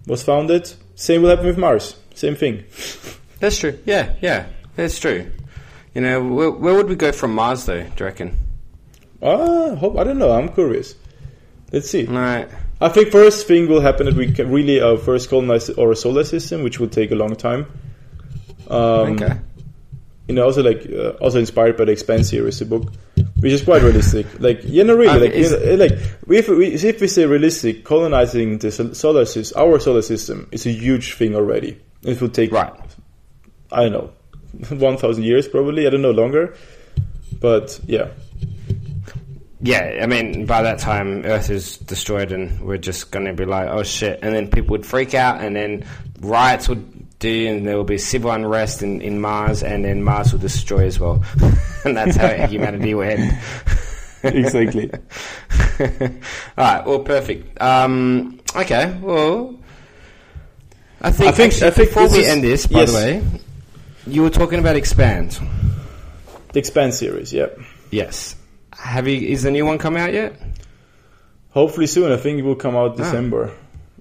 was 0.06 0.22
founded. 0.22 0.72
Same 0.94 1.22
will 1.22 1.30
happen 1.30 1.46
with 1.46 1.58
Mars. 1.58 1.96
Same 2.14 2.34
thing. 2.34 2.64
That's 3.40 3.58
true. 3.58 3.78
Yeah, 3.86 4.14
yeah, 4.20 4.46
that's 4.76 4.98
true. 5.00 5.30
You 5.94 6.02
know, 6.02 6.22
where, 6.22 6.50
where 6.50 6.74
would 6.74 6.88
we 6.90 6.94
go 6.94 7.10
from 7.10 7.34
Mars, 7.34 7.64
though? 7.64 7.82
Do 7.82 7.88
you 7.98 8.04
reckon? 8.04 8.36
Ah, 9.22 9.74
hope 9.76 9.96
I 9.98 10.04
don't 10.04 10.18
know. 10.18 10.30
I'm 10.32 10.50
curious. 10.50 10.94
Let's 11.72 11.88
see. 11.88 12.04
Right. 12.04 12.48
I 12.80 12.88
think 12.88 13.10
first 13.10 13.46
thing 13.46 13.68
will 13.68 13.80
happen 13.80 14.06
that 14.06 14.14
we 14.14 14.32
can 14.32 14.50
really 14.50 14.80
uh, 14.80 14.96
first 14.96 15.28
colonize 15.28 15.68
our 15.70 15.94
solar 15.94 16.24
system, 16.24 16.62
which 16.62 16.80
will 16.80 16.88
take 16.88 17.10
a 17.10 17.14
long 17.14 17.36
time. 17.36 17.66
Um, 18.68 19.12
Okay. 19.16 19.36
You 20.28 20.36
know, 20.36 20.44
also 20.44 20.62
like 20.62 20.86
uh, 20.88 21.10
also 21.20 21.40
inspired 21.40 21.76
by 21.76 21.86
the 21.86 21.92
Expanse 21.92 22.30
series, 22.30 22.60
the 22.60 22.64
book, 22.64 22.92
which 23.40 23.50
is 23.50 23.62
quite 23.62 23.82
realistic. 23.82 24.26
Like, 24.38 24.62
you 24.62 24.84
know, 24.84 24.94
really, 24.94 25.28
like, 25.28 25.34
you 25.34 25.50
know, 25.50 25.74
like 25.74 25.98
if 26.28 26.48
we 26.48 26.68
if 26.68 27.00
we 27.00 27.08
say 27.08 27.26
realistic, 27.26 27.84
colonizing 27.84 28.58
the 28.58 28.70
solar 28.70 29.24
system, 29.24 29.60
our 29.60 29.80
solar 29.80 30.02
system, 30.02 30.46
is 30.52 30.66
a 30.66 30.70
huge 30.70 31.14
thing 31.14 31.34
already. 31.34 31.80
It 32.04 32.20
will 32.20 32.28
take 32.28 32.52
Right. 32.52 32.72
I 33.72 33.88
don't 33.88 33.92
know, 33.92 34.76
one 34.86 34.98
thousand 34.98 35.24
years 35.24 35.48
probably. 35.48 35.88
I 35.88 35.90
don't 35.90 36.02
know 36.02 36.12
longer, 36.12 36.54
but 37.40 37.80
yeah, 37.86 38.10
Yeah, 39.62 40.00
I 40.02 40.06
mean, 40.06 40.46
by 40.46 40.62
that 40.62 40.78
time, 40.78 41.24
Earth 41.26 41.50
is 41.50 41.76
destroyed, 41.78 42.32
and 42.32 42.60
we're 42.60 42.78
just 42.78 43.10
going 43.10 43.26
to 43.26 43.34
be 43.34 43.44
like, 43.44 43.68
oh 43.68 43.82
shit. 43.82 44.20
And 44.22 44.34
then 44.34 44.48
people 44.48 44.72
would 44.72 44.86
freak 44.86 45.14
out, 45.14 45.40
and 45.42 45.54
then 45.54 45.84
riots 46.20 46.68
would 46.68 47.18
do, 47.18 47.48
and 47.48 47.66
there 47.68 47.76
will 47.76 47.84
be 47.84 47.98
civil 47.98 48.30
unrest 48.30 48.82
in, 48.82 49.02
in 49.02 49.20
Mars, 49.20 49.62
and 49.62 49.84
then 49.84 50.02
Mars 50.02 50.32
will 50.32 50.40
destroy 50.40 50.86
as 50.86 50.98
well. 50.98 51.22
and 51.84 51.94
that's 51.94 52.16
how 52.16 52.28
humanity 52.46 52.94
will 52.94 53.02
end. 53.02 53.38
exactly. 54.22 54.90
All 55.80 55.88
right, 56.56 56.86
well, 56.86 57.00
perfect. 57.00 57.60
Um, 57.60 58.40
okay, 58.56 58.96
well, 59.02 59.58
I 61.02 61.10
think, 61.10 61.28
I 61.28 61.32
think- 61.32 61.52
actually, 61.52 61.66
I 61.66 61.70
think 61.70 61.88
before 61.90 62.08
we 62.08 62.18
is- 62.20 62.28
end 62.28 62.44
this, 62.44 62.66
by 62.66 62.80
yes. 62.80 62.90
the 62.92 62.96
way, 62.96 63.24
you 64.06 64.22
were 64.22 64.30
talking 64.30 64.58
about 64.58 64.76
Expanse. 64.76 65.38
the 66.54 66.58
Expanse 66.58 66.98
series, 66.98 67.30
yeah. 67.30 67.48
Yes. 67.90 68.36
Have 68.80 69.06
you? 69.08 69.28
Is 69.28 69.42
the 69.42 69.50
new 69.50 69.64
one 69.66 69.78
come 69.78 69.96
out 69.96 70.12
yet? 70.12 70.34
Hopefully 71.50 71.86
soon. 71.86 72.12
I 72.12 72.16
think 72.16 72.38
it 72.38 72.42
will 72.44 72.56
come 72.56 72.76
out 72.76 72.92
Ah. 72.92 72.96
December. 72.96 73.52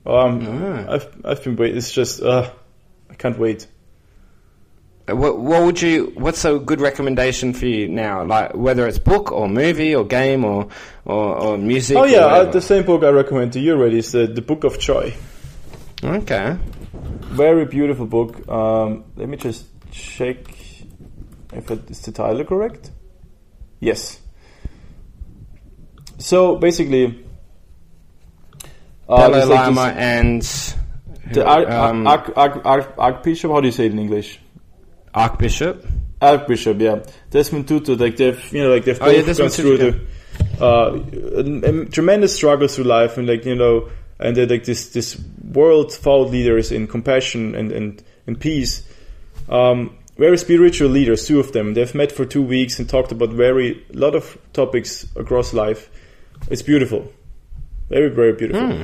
Um, 0.05 0.47
Ah. 0.47 0.93
I've 0.93 1.07
I've 1.25 1.43
been 1.43 1.55
waiting. 1.55 1.77
It's 1.77 1.91
just 1.91 2.21
uh, 2.21 2.49
I 3.09 3.13
can't 3.15 3.37
wait. 3.37 3.67
Uh, 5.09 5.15
What, 5.15 5.39
what 5.39 5.63
would 5.65 5.81
you? 5.81 6.11
What's 6.15 6.45
a 6.45 6.57
good 6.59 6.79
recommendation 6.81 7.53
for 7.53 7.65
you 7.65 7.87
now? 7.87 8.23
Like 8.23 8.55
whether 8.55 8.87
it's 8.87 8.99
book 8.99 9.31
or 9.31 9.49
movie 9.49 9.93
or 9.95 10.05
game 10.05 10.45
or 10.45 10.67
or, 11.05 11.35
or 11.43 11.57
music. 11.57 11.97
Oh 11.97 12.05
yeah, 12.05 12.25
uh, 12.25 12.45
the 12.51 12.61
same 12.61 12.83
book 12.85 13.03
I 13.03 13.09
recommend 13.09 13.53
to 13.53 13.59
you 13.59 13.73
already 13.73 13.97
is 13.99 14.11
the, 14.11 14.27
the 14.27 14.41
Book 14.41 14.63
of 14.63 14.79
Joy. 14.79 15.13
okay. 16.03 16.57
Very 17.35 17.65
beautiful 17.65 18.05
book. 18.05 18.47
Um, 18.47 19.03
let 19.17 19.27
me 19.29 19.37
just 19.37 19.65
check 19.91 20.37
if 21.53 21.69
it 21.71 21.89
is 21.91 22.01
the 22.01 22.11
title 22.11 22.45
correct. 22.45 22.91
Yes. 23.79 24.19
So 26.19 26.57
basically, 26.57 27.25
uh, 29.07 29.27
Dalai 29.27 29.43
like 29.45 29.49
Lama 29.49 29.93
and 29.97 30.41
the 31.31 31.47
um, 31.47 32.05
Arch, 32.05 32.29
Arch, 32.35 32.61
Arch, 32.63 32.87
Archbishop. 32.97 33.51
How 33.51 33.61
do 33.61 33.67
you 33.67 33.71
say 33.71 33.85
it 33.85 33.91
in 33.93 33.99
English? 33.99 34.39
Archbishop. 35.13 35.85
Archbishop, 36.21 36.79
yeah. 36.79 37.03
Desmond 37.29 37.67
Tutu, 37.67 37.95
like 37.95 38.17
they've 38.17 38.53
You 38.53 38.63
know, 38.63 38.69
like 38.73 38.85
they've 38.85 39.01
Oh, 39.01 39.09
yeah, 39.09 39.33
gone 39.33 39.49
through 39.49 39.77
the 39.77 39.99
uh, 40.61 41.85
tremendous 41.91 42.35
struggles 42.35 42.75
through 42.75 42.85
life, 42.85 43.17
and 43.17 43.27
like 43.27 43.45
you 43.45 43.55
know, 43.55 43.89
and 44.19 44.35
they're 44.35 44.45
like 44.45 44.65
this 44.65 44.89
this 44.89 45.19
world 45.41 45.93
thought 45.93 46.29
leaders 46.29 46.71
in 46.71 46.87
compassion 46.87 47.55
and 47.55 47.71
and 47.71 48.03
and 48.27 48.39
peace. 48.39 48.83
Um, 49.47 49.97
very 50.17 50.37
spiritual 50.37 50.89
leaders, 50.89 51.25
two 51.25 51.39
of 51.39 51.53
them. 51.53 51.73
They've 51.73 51.95
met 51.95 52.11
for 52.11 52.25
two 52.25 52.41
weeks 52.43 52.77
and 52.77 52.89
talked 52.89 53.13
about 53.13 53.29
very 53.29 53.85
lot 53.93 54.15
of 54.15 54.37
topics 54.51 55.07
across 55.15 55.53
life. 55.53 55.89
It's 56.49 56.61
beautiful, 56.61 57.11
very 57.89 58.09
very 58.09 58.33
beautiful. 58.33 58.67
Hmm. 58.67 58.83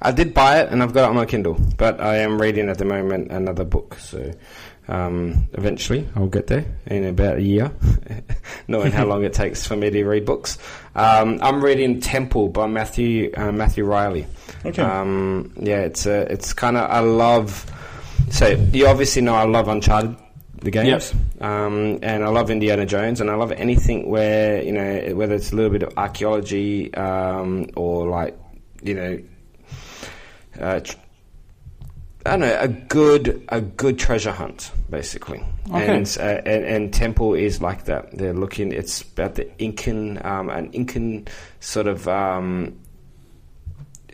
I 0.00 0.12
did 0.12 0.32
buy 0.32 0.60
it 0.60 0.70
and 0.70 0.82
I've 0.82 0.92
got 0.92 1.06
it 1.06 1.10
on 1.10 1.16
my 1.16 1.26
Kindle, 1.26 1.58
but 1.76 2.00
I 2.00 2.18
am 2.18 2.40
reading 2.40 2.68
at 2.68 2.78
the 2.78 2.84
moment 2.84 3.32
another 3.32 3.64
book. 3.64 3.96
So 3.98 4.32
um, 4.86 5.48
eventually 5.54 6.08
I'll 6.14 6.28
get 6.28 6.46
there 6.46 6.64
in 6.86 7.04
about 7.04 7.38
a 7.38 7.42
year, 7.42 7.72
knowing 8.68 8.92
how 8.92 9.06
long 9.06 9.24
it 9.24 9.32
takes 9.34 9.66
for 9.66 9.76
me 9.76 9.90
to 9.90 10.04
read 10.04 10.24
books. 10.24 10.56
Um, 10.94 11.40
I'm 11.42 11.62
reading 11.64 12.00
Temple 12.00 12.48
by 12.48 12.66
Matthew 12.66 13.32
uh, 13.36 13.50
Matthew 13.50 13.84
Reilly. 13.84 14.26
Okay. 14.64 14.82
Um, 14.82 15.52
yeah, 15.56 15.80
it's 15.80 16.06
a, 16.06 16.30
it's 16.32 16.52
kind 16.52 16.76
of 16.76 16.88
I 16.90 17.00
love. 17.00 17.70
So 18.30 18.46
you 18.72 18.86
obviously 18.86 19.22
know 19.22 19.34
I 19.34 19.44
love 19.44 19.68
Uncharted, 19.68 20.16
the 20.60 20.70
games, 20.70 21.14
um, 21.40 21.98
and 22.02 22.24
I 22.24 22.28
love 22.28 22.50
Indiana 22.50 22.84
Jones, 22.86 23.20
and 23.20 23.30
I 23.30 23.34
love 23.34 23.52
anything 23.52 24.08
where 24.08 24.62
you 24.62 24.72
know 24.72 25.14
whether 25.14 25.34
it's 25.34 25.52
a 25.52 25.56
little 25.56 25.70
bit 25.70 25.82
of 25.82 25.92
archaeology 25.96 26.92
um, 26.94 27.66
or 27.76 28.08
like 28.08 28.36
you 28.82 28.94
know. 28.94 29.18
Uh, 30.60 30.80
tr- 30.80 30.96
I 32.26 32.30
don't 32.32 32.40
know 32.40 32.58
a 32.60 32.68
good 32.68 33.44
a 33.48 33.60
good 33.60 33.98
treasure 33.98 34.32
hunt 34.32 34.70
basically, 34.90 35.42
Okay. 35.70 35.96
and, 35.96 36.16
uh, 36.20 36.22
and 36.22 36.64
and 36.64 36.92
Temple 36.92 37.34
is 37.34 37.62
like 37.62 37.84
that. 37.84 38.16
They're 38.18 38.34
looking. 38.34 38.72
It's 38.72 39.02
about 39.02 39.36
the 39.36 39.48
Incan 39.62 40.20
um, 40.26 40.50
an 40.50 40.70
Incan 40.72 41.28
sort 41.60 41.86
of 41.86 42.06
um, 42.08 42.76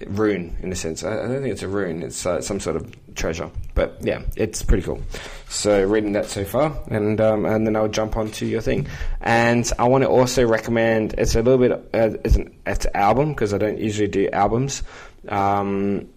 rune 0.09 0.57
in 0.63 0.73
a 0.73 0.75
sense. 0.75 1.03
I, 1.05 1.13
I 1.13 1.27
don't 1.29 1.43
think 1.43 1.53
it's 1.53 1.63
a 1.63 1.69
rune. 1.69 2.03
It's 2.03 2.25
uh, 2.27 2.41
some 2.41 2.61
sort 2.61 2.77
of 2.77 3.15
treasure. 3.15 3.51
But 3.75 3.99
yeah, 4.01 4.23
it's 4.37 4.63
pretty 4.63 4.83
cool. 4.83 5.01
So 5.49 5.85
reading 5.87 6.13
that 6.13 6.27
so 6.27 6.45
far, 6.45 6.77
and 6.91 7.21
um, 7.21 7.45
and 7.47 7.67
then 7.67 7.77
I'll 7.77 7.89
jump 7.89 8.17
onto 8.17 8.47
your 8.47 8.61
thing. 8.61 8.87
And 9.21 9.71
I 9.79 9.85
want 9.89 10.03
to 10.05 10.09
also 10.11 10.47
recommend. 10.47 11.15
It's 11.19 11.35
a 11.35 11.43
little 11.43 11.59
bit. 11.59 11.73
Uh, 11.73 12.17
it's 12.25 12.37
an 12.37 12.57
it's 12.67 12.85
an 12.87 12.93
album 12.95 13.31
because 13.31 13.55
I 13.55 13.59
don't 13.59 13.79
usually 13.79 14.09
do 14.09 14.29
albums. 14.33 14.83
Um, 15.29 16.09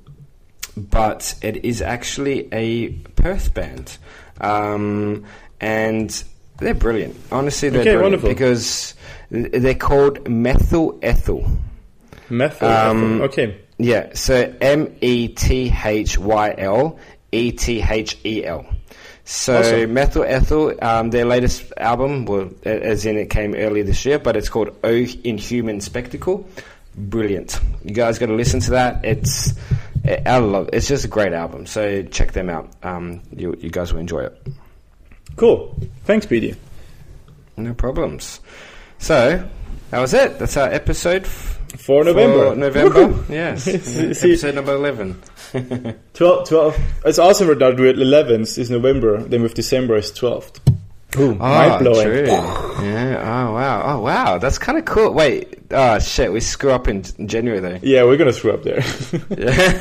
but 0.76 1.34
it 1.42 1.66
is 1.66 1.82
actually 1.82 2.48
a 2.52 2.90
Perth 3.16 3.54
band, 3.54 3.98
um, 4.42 5.24
and 5.60 6.24
they're 6.60 6.74
brilliant. 6.76 7.16
Honestly, 7.32 7.70
they're 7.70 7.82
Okay, 7.82 7.92
brilliant 7.96 8.24
wonderful. 8.24 8.30
because 8.30 8.94
they're 9.32 9.74
called 9.76 10.28
Methyl 10.30 11.00
Ethel. 11.02 11.50
Method. 12.30 12.68
Um, 12.70 13.22
okay. 13.22 13.60
Yeah, 13.78 14.14
so 14.14 14.54
M 14.62 14.96
E 15.02 15.28
T 15.28 15.72
H 15.84 16.18
Y 16.18 16.56
L 16.58 17.00
E 17.32 17.52
T 17.52 17.82
H 17.82 18.18
E 18.26 18.44
L. 18.46 18.66
So 19.24 19.60
Awesome. 19.60 19.94
Methyl 19.94 20.24
Ethel, 20.24 20.74
um, 20.82 21.10
their 21.10 21.26
latest 21.26 21.74
album, 21.78 22.26
well, 22.26 22.50
as 22.64 23.06
in 23.06 23.18
it 23.18 23.30
came 23.30 23.54
earlier 23.56 23.84
this 23.84 24.06
year, 24.06 24.18
but 24.20 24.38
it's 24.38 24.48
called 24.50 24.70
O 24.84 24.90
Inhuman 24.90 25.82
Spectacle. 25.82 26.48
Brilliant. 26.96 27.60
You 27.84 27.94
guys 27.94 28.18
got 28.20 28.28
to 28.28 28.34
listen 28.36 28.62
to 28.62 28.72
that. 28.72 29.04
It's 29.06 29.54
I 30.26 30.38
love. 30.38 30.70
It's 30.74 30.88
just 30.88 31.04
a 31.06 31.10
great 31.10 31.34
album. 31.34 31.66
So 31.66 32.04
check 32.04 32.32
them 32.32 32.50
out. 32.50 32.72
Um, 32.84 33.22
you 33.36 33.56
you 33.60 33.70
guys 33.70 33.92
will 33.94 34.00
enjoy 34.00 34.22
it. 34.24 34.48
Cool. 35.36 35.76
Thanks, 36.06 36.26
Petey. 36.26 36.56
No 37.58 37.74
problems. 37.74 38.40
So 38.98 39.48
that 39.92 40.00
was 40.00 40.14
it. 40.14 40.40
That's 40.40 40.56
our 40.58 40.70
episode 40.70 41.26
f- 41.26 41.57
For 41.78 42.04
November. 42.04 42.50
For 42.52 42.56
November. 42.56 43.24
Yes. 43.34 43.64
See- 44.20 44.32
episode 44.32 44.56
number 44.56 44.74
eleven. 44.74 45.22
12, 46.14 46.50
12. 46.50 46.78
It's 47.06 47.20
awesome 47.20 47.48
that 47.48 47.60
with 47.80 47.98
11th 47.98 48.58
is 48.58 48.70
November, 48.70 49.22
then 49.24 49.42
with 49.44 49.54
December 49.54 49.96
is 49.98 50.12
12th. 50.12 50.60
Boom. 51.12 51.38
Mind 51.38 51.72
Oh, 51.72 51.80
blowing. 51.80 52.08
true. 52.08 52.26
yeah. 52.28 53.48
Oh 53.48 53.54
wow. 53.54 53.82
Oh 53.86 54.02
wow. 54.02 54.38
That's 54.40 54.58
kind 54.58 54.78
of 54.78 54.86
cool. 54.86 55.14
Wait. 55.14 55.58
Oh 55.72 55.98
shit. 56.00 56.32
We 56.34 56.42
screw 56.42 56.72
up 56.72 56.88
in 56.90 57.04
January 57.28 57.60
though. 57.60 57.80
Yeah, 57.82 58.04
we're 58.04 58.18
gonna 58.18 58.34
screw 58.34 58.52
up 58.52 58.64
there. 58.64 58.84
Yeah. 59.30 59.72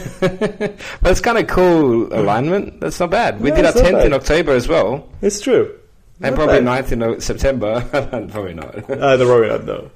but 1.02 1.10
it's 1.10 1.20
kind 1.20 1.36
of 1.38 1.46
cool 1.48 2.12
alignment. 2.14 2.80
That's 2.80 3.00
not 3.00 3.10
bad. 3.10 3.40
We 3.40 3.50
Yeah, 3.50 3.56
did 3.56 3.64
our 3.66 3.70
it's 3.72 3.80
not 3.82 3.90
tenth 3.90 4.04
in. 4.04 4.12
October 4.14 4.52
as 4.52 4.68
well, 4.68 5.08
it's 5.20 5.40
true. 5.40 5.74
and 6.22 6.34
Not 6.36 6.44
probably 6.46 6.62
bad. 6.62 6.84
9th 6.86 6.92
in 7.14 7.20
September. 7.20 7.80
probably 8.30 8.54
not. 8.54 8.88
Uh, 8.88 9.16
the 9.16 9.26
Rory 9.26 9.48
not, 9.48 9.64
no. 9.64 9.90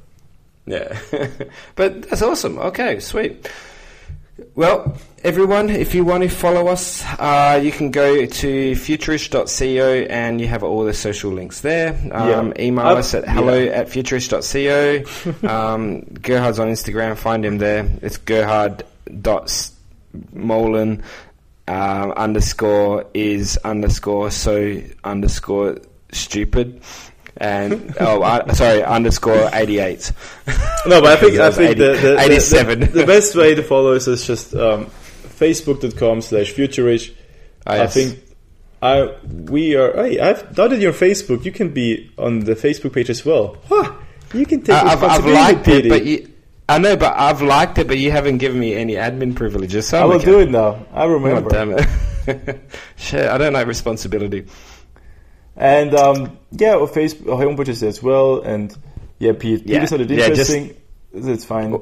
Yeah. 0.66 0.98
but 1.74 2.02
that's 2.08 2.22
awesome. 2.22 2.58
Okay, 2.58 3.00
sweet. 3.00 3.50
Well, 4.54 4.96
everyone, 5.22 5.68
if 5.68 5.94
you 5.94 6.02
want 6.04 6.22
to 6.22 6.28
follow 6.30 6.68
us, 6.68 7.04
uh, 7.18 7.60
you 7.62 7.70
can 7.70 7.90
go 7.90 8.24
to 8.24 8.72
futurish.co 8.72 10.06
and 10.08 10.40
you 10.40 10.46
have 10.48 10.62
all 10.62 10.82
the 10.84 10.94
social 10.94 11.30
links 11.30 11.60
there. 11.60 11.90
Um, 12.12 12.28
Yeah. 12.28 12.52
Email 12.64 12.86
I've- 12.86 12.98
us 13.00 13.12
at 13.14 13.28
hello 13.28 13.58
yeah. 13.58 13.72
at 13.72 13.88
futurish.co. 13.88 15.46
um, 15.48 16.00
Gerhard's 16.22 16.58
on 16.58 16.68
Instagram. 16.68 17.18
Find 17.18 17.44
him 17.44 17.58
there. 17.58 17.86
It's 18.00 18.16
gerhard.molen 18.16 21.02
uh, 21.68 22.12
underscore 22.16 23.04
is 23.14 23.56
underscore 23.58 24.30
so 24.30 24.80
underscore 25.04 25.76
stupid. 26.12 26.80
And 27.40 27.96
oh, 27.98 28.20
uh, 28.22 28.52
sorry, 28.52 28.84
underscore 28.84 29.48
eighty-eight. 29.54 30.12
No, 30.86 31.00
but 31.00 31.06
I 31.06 31.16
think, 31.16 31.38
I 31.38 31.50
think 31.50 31.70
80 31.70 31.80
the, 31.80 31.86
the, 31.86 32.08
the, 32.16 32.20
87. 32.20 32.80
the, 32.80 32.86
the 33.00 33.06
best 33.06 33.34
way 33.34 33.54
to 33.54 33.62
follow 33.62 33.94
us 33.94 34.06
is 34.08 34.26
just 34.26 34.54
um, 34.54 34.86
facebook.com 35.40 36.20
slash 36.20 36.52
futurish. 36.52 37.14
Ah, 37.66 37.82
I 37.82 37.86
think 37.86 38.18
I 38.82 39.14
we 39.24 39.74
are. 39.74 39.92
Hey, 40.04 40.20
I've 40.20 40.54
dotted 40.54 40.82
your 40.82 40.92
Facebook, 40.92 41.44
you 41.46 41.52
can 41.52 41.72
be 41.72 42.10
on 42.18 42.40
the 42.40 42.54
Facebook 42.54 42.92
page 42.92 43.08
as 43.08 43.24
well. 43.24 43.56
Huh, 43.68 43.94
you 44.34 44.44
can 44.44 44.60
take 44.62 44.76
I- 44.76 44.92
I've, 44.92 45.02
I've 45.02 45.26
liked 45.26 45.68
it, 45.68 45.88
but 45.88 46.04
you, 46.04 46.30
I 46.68 46.78
know, 46.78 46.96
but 46.96 47.18
I've 47.18 47.42
liked 47.42 47.78
it, 47.78 47.88
but 47.88 47.98
you 47.98 48.10
haven't 48.10 48.38
given 48.38 48.60
me 48.60 48.74
any 48.74 48.94
admin 48.94 49.34
privileges. 49.34 49.88
So 49.88 50.00
I 50.00 50.04
will 50.04 50.18
do 50.18 50.40
it 50.40 50.50
now. 50.50 50.86
I 50.92 51.06
God 51.06 51.12
remember. 51.12 51.50
damn 51.50 51.72
it! 51.72 52.60
Shit, 52.96 53.28
I 53.28 53.38
don't 53.38 53.52
like 53.52 53.66
responsibility. 53.66 54.46
And 55.60 55.94
um, 55.94 56.38
yeah, 56.52 56.74
our 56.74 56.88
Facebook, 56.88 57.30
our 57.32 57.44
homepage 57.44 57.68
is 57.68 57.80
there 57.80 57.88
as 57.90 58.02
well. 58.02 58.40
And 58.40 58.74
yeah, 59.18 59.32
Pete, 59.38 59.62
Yeah. 59.66 59.76
Pete 59.76 59.82
is 59.84 59.90
not 59.92 59.98
that 59.98 60.10
Yeah, 60.10 60.28
just- 60.30 60.50
interesting. 60.50 60.76
It's 61.12 61.44
fine. 61.44 61.80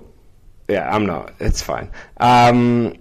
Yeah, 0.69 0.89
I'm 0.95 1.07
not. 1.07 1.35
It's 1.39 1.63
fine. 1.63 1.91
Um, 2.19 2.95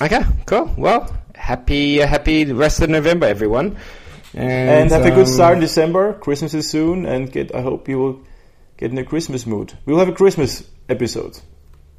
okay, 0.00 0.22
cool. 0.46 0.72
Well, 0.78 1.12
happy 1.34 1.98
happy 1.98 2.46
rest 2.52 2.80
of 2.80 2.88
November, 2.90 3.26
everyone. 3.26 3.76
And, 4.34 4.70
and 4.70 4.90
have 4.90 5.04
a 5.04 5.10
good 5.10 5.26
um, 5.26 5.32
start 5.32 5.54
in 5.54 5.60
December. 5.60 6.14
Christmas 6.14 6.54
is 6.54 6.68
soon, 6.70 7.04
and 7.04 7.30
get. 7.30 7.54
I 7.54 7.60
hope 7.60 7.88
you 7.88 7.98
will 7.98 8.20
get 8.78 8.90
in 8.90 8.98
a 8.98 9.04
Christmas 9.04 9.46
mood. 9.46 9.72
We'll 9.84 9.98
have 9.98 10.08
a 10.08 10.12
Christmas 10.12 10.64
episode. 10.88 11.38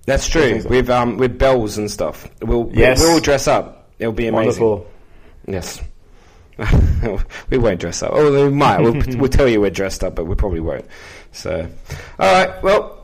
That's 0.06 0.28
true. 0.28 0.60
so. 0.62 0.70
With 0.70 0.90
um 0.90 1.18
with 1.18 1.38
bells 1.38 1.78
and 1.78 1.90
stuff. 1.92 2.28
We'll 2.42 2.70
Yes. 2.74 3.00
we'll 3.00 3.12
all 3.14 3.20
dress 3.20 3.48
up. 3.48 3.92
It'll 4.00 4.12
be 4.14 4.28
amazing. 4.28 4.64
Wonderful. 4.64 4.88
Yes. 5.48 5.82
we 7.50 7.58
won't 7.58 7.80
dress 7.80 8.04
up. 8.04 8.12
Oh, 8.14 8.46
we 8.46 8.54
might. 8.54 8.82
We'll, 8.82 9.02
we'll 9.18 9.30
tell 9.30 9.48
you 9.48 9.62
we're 9.62 9.72
dressed 9.72 10.04
up, 10.04 10.16
but 10.16 10.26
we 10.26 10.36
probably 10.36 10.60
won't. 10.60 10.86
So, 11.32 11.68
all 12.20 12.32
right. 12.34 12.64
Well, 12.64 13.04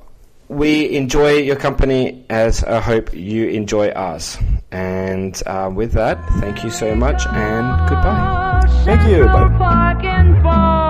we 0.49 0.95
enjoy 0.95 1.33
your 1.37 1.55
company 1.55 2.25
as 2.29 2.63
I 2.63 2.79
hope 2.79 3.13
you 3.13 3.47
enjoy 3.47 3.91
ours. 3.91 4.37
And 4.71 5.41
uh, 5.45 5.71
with 5.73 5.93
that, 5.93 6.17
thank 6.39 6.63
you 6.63 6.69
so 6.71 6.95
much 6.95 7.25
and 7.27 7.89
goodbye. 7.89 8.61
Thank 8.85 9.07
you. 9.07 9.25
Bye. 9.25 10.89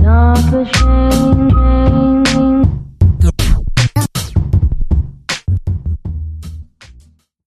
Not 0.00 0.54
ashamed. 0.54 1.43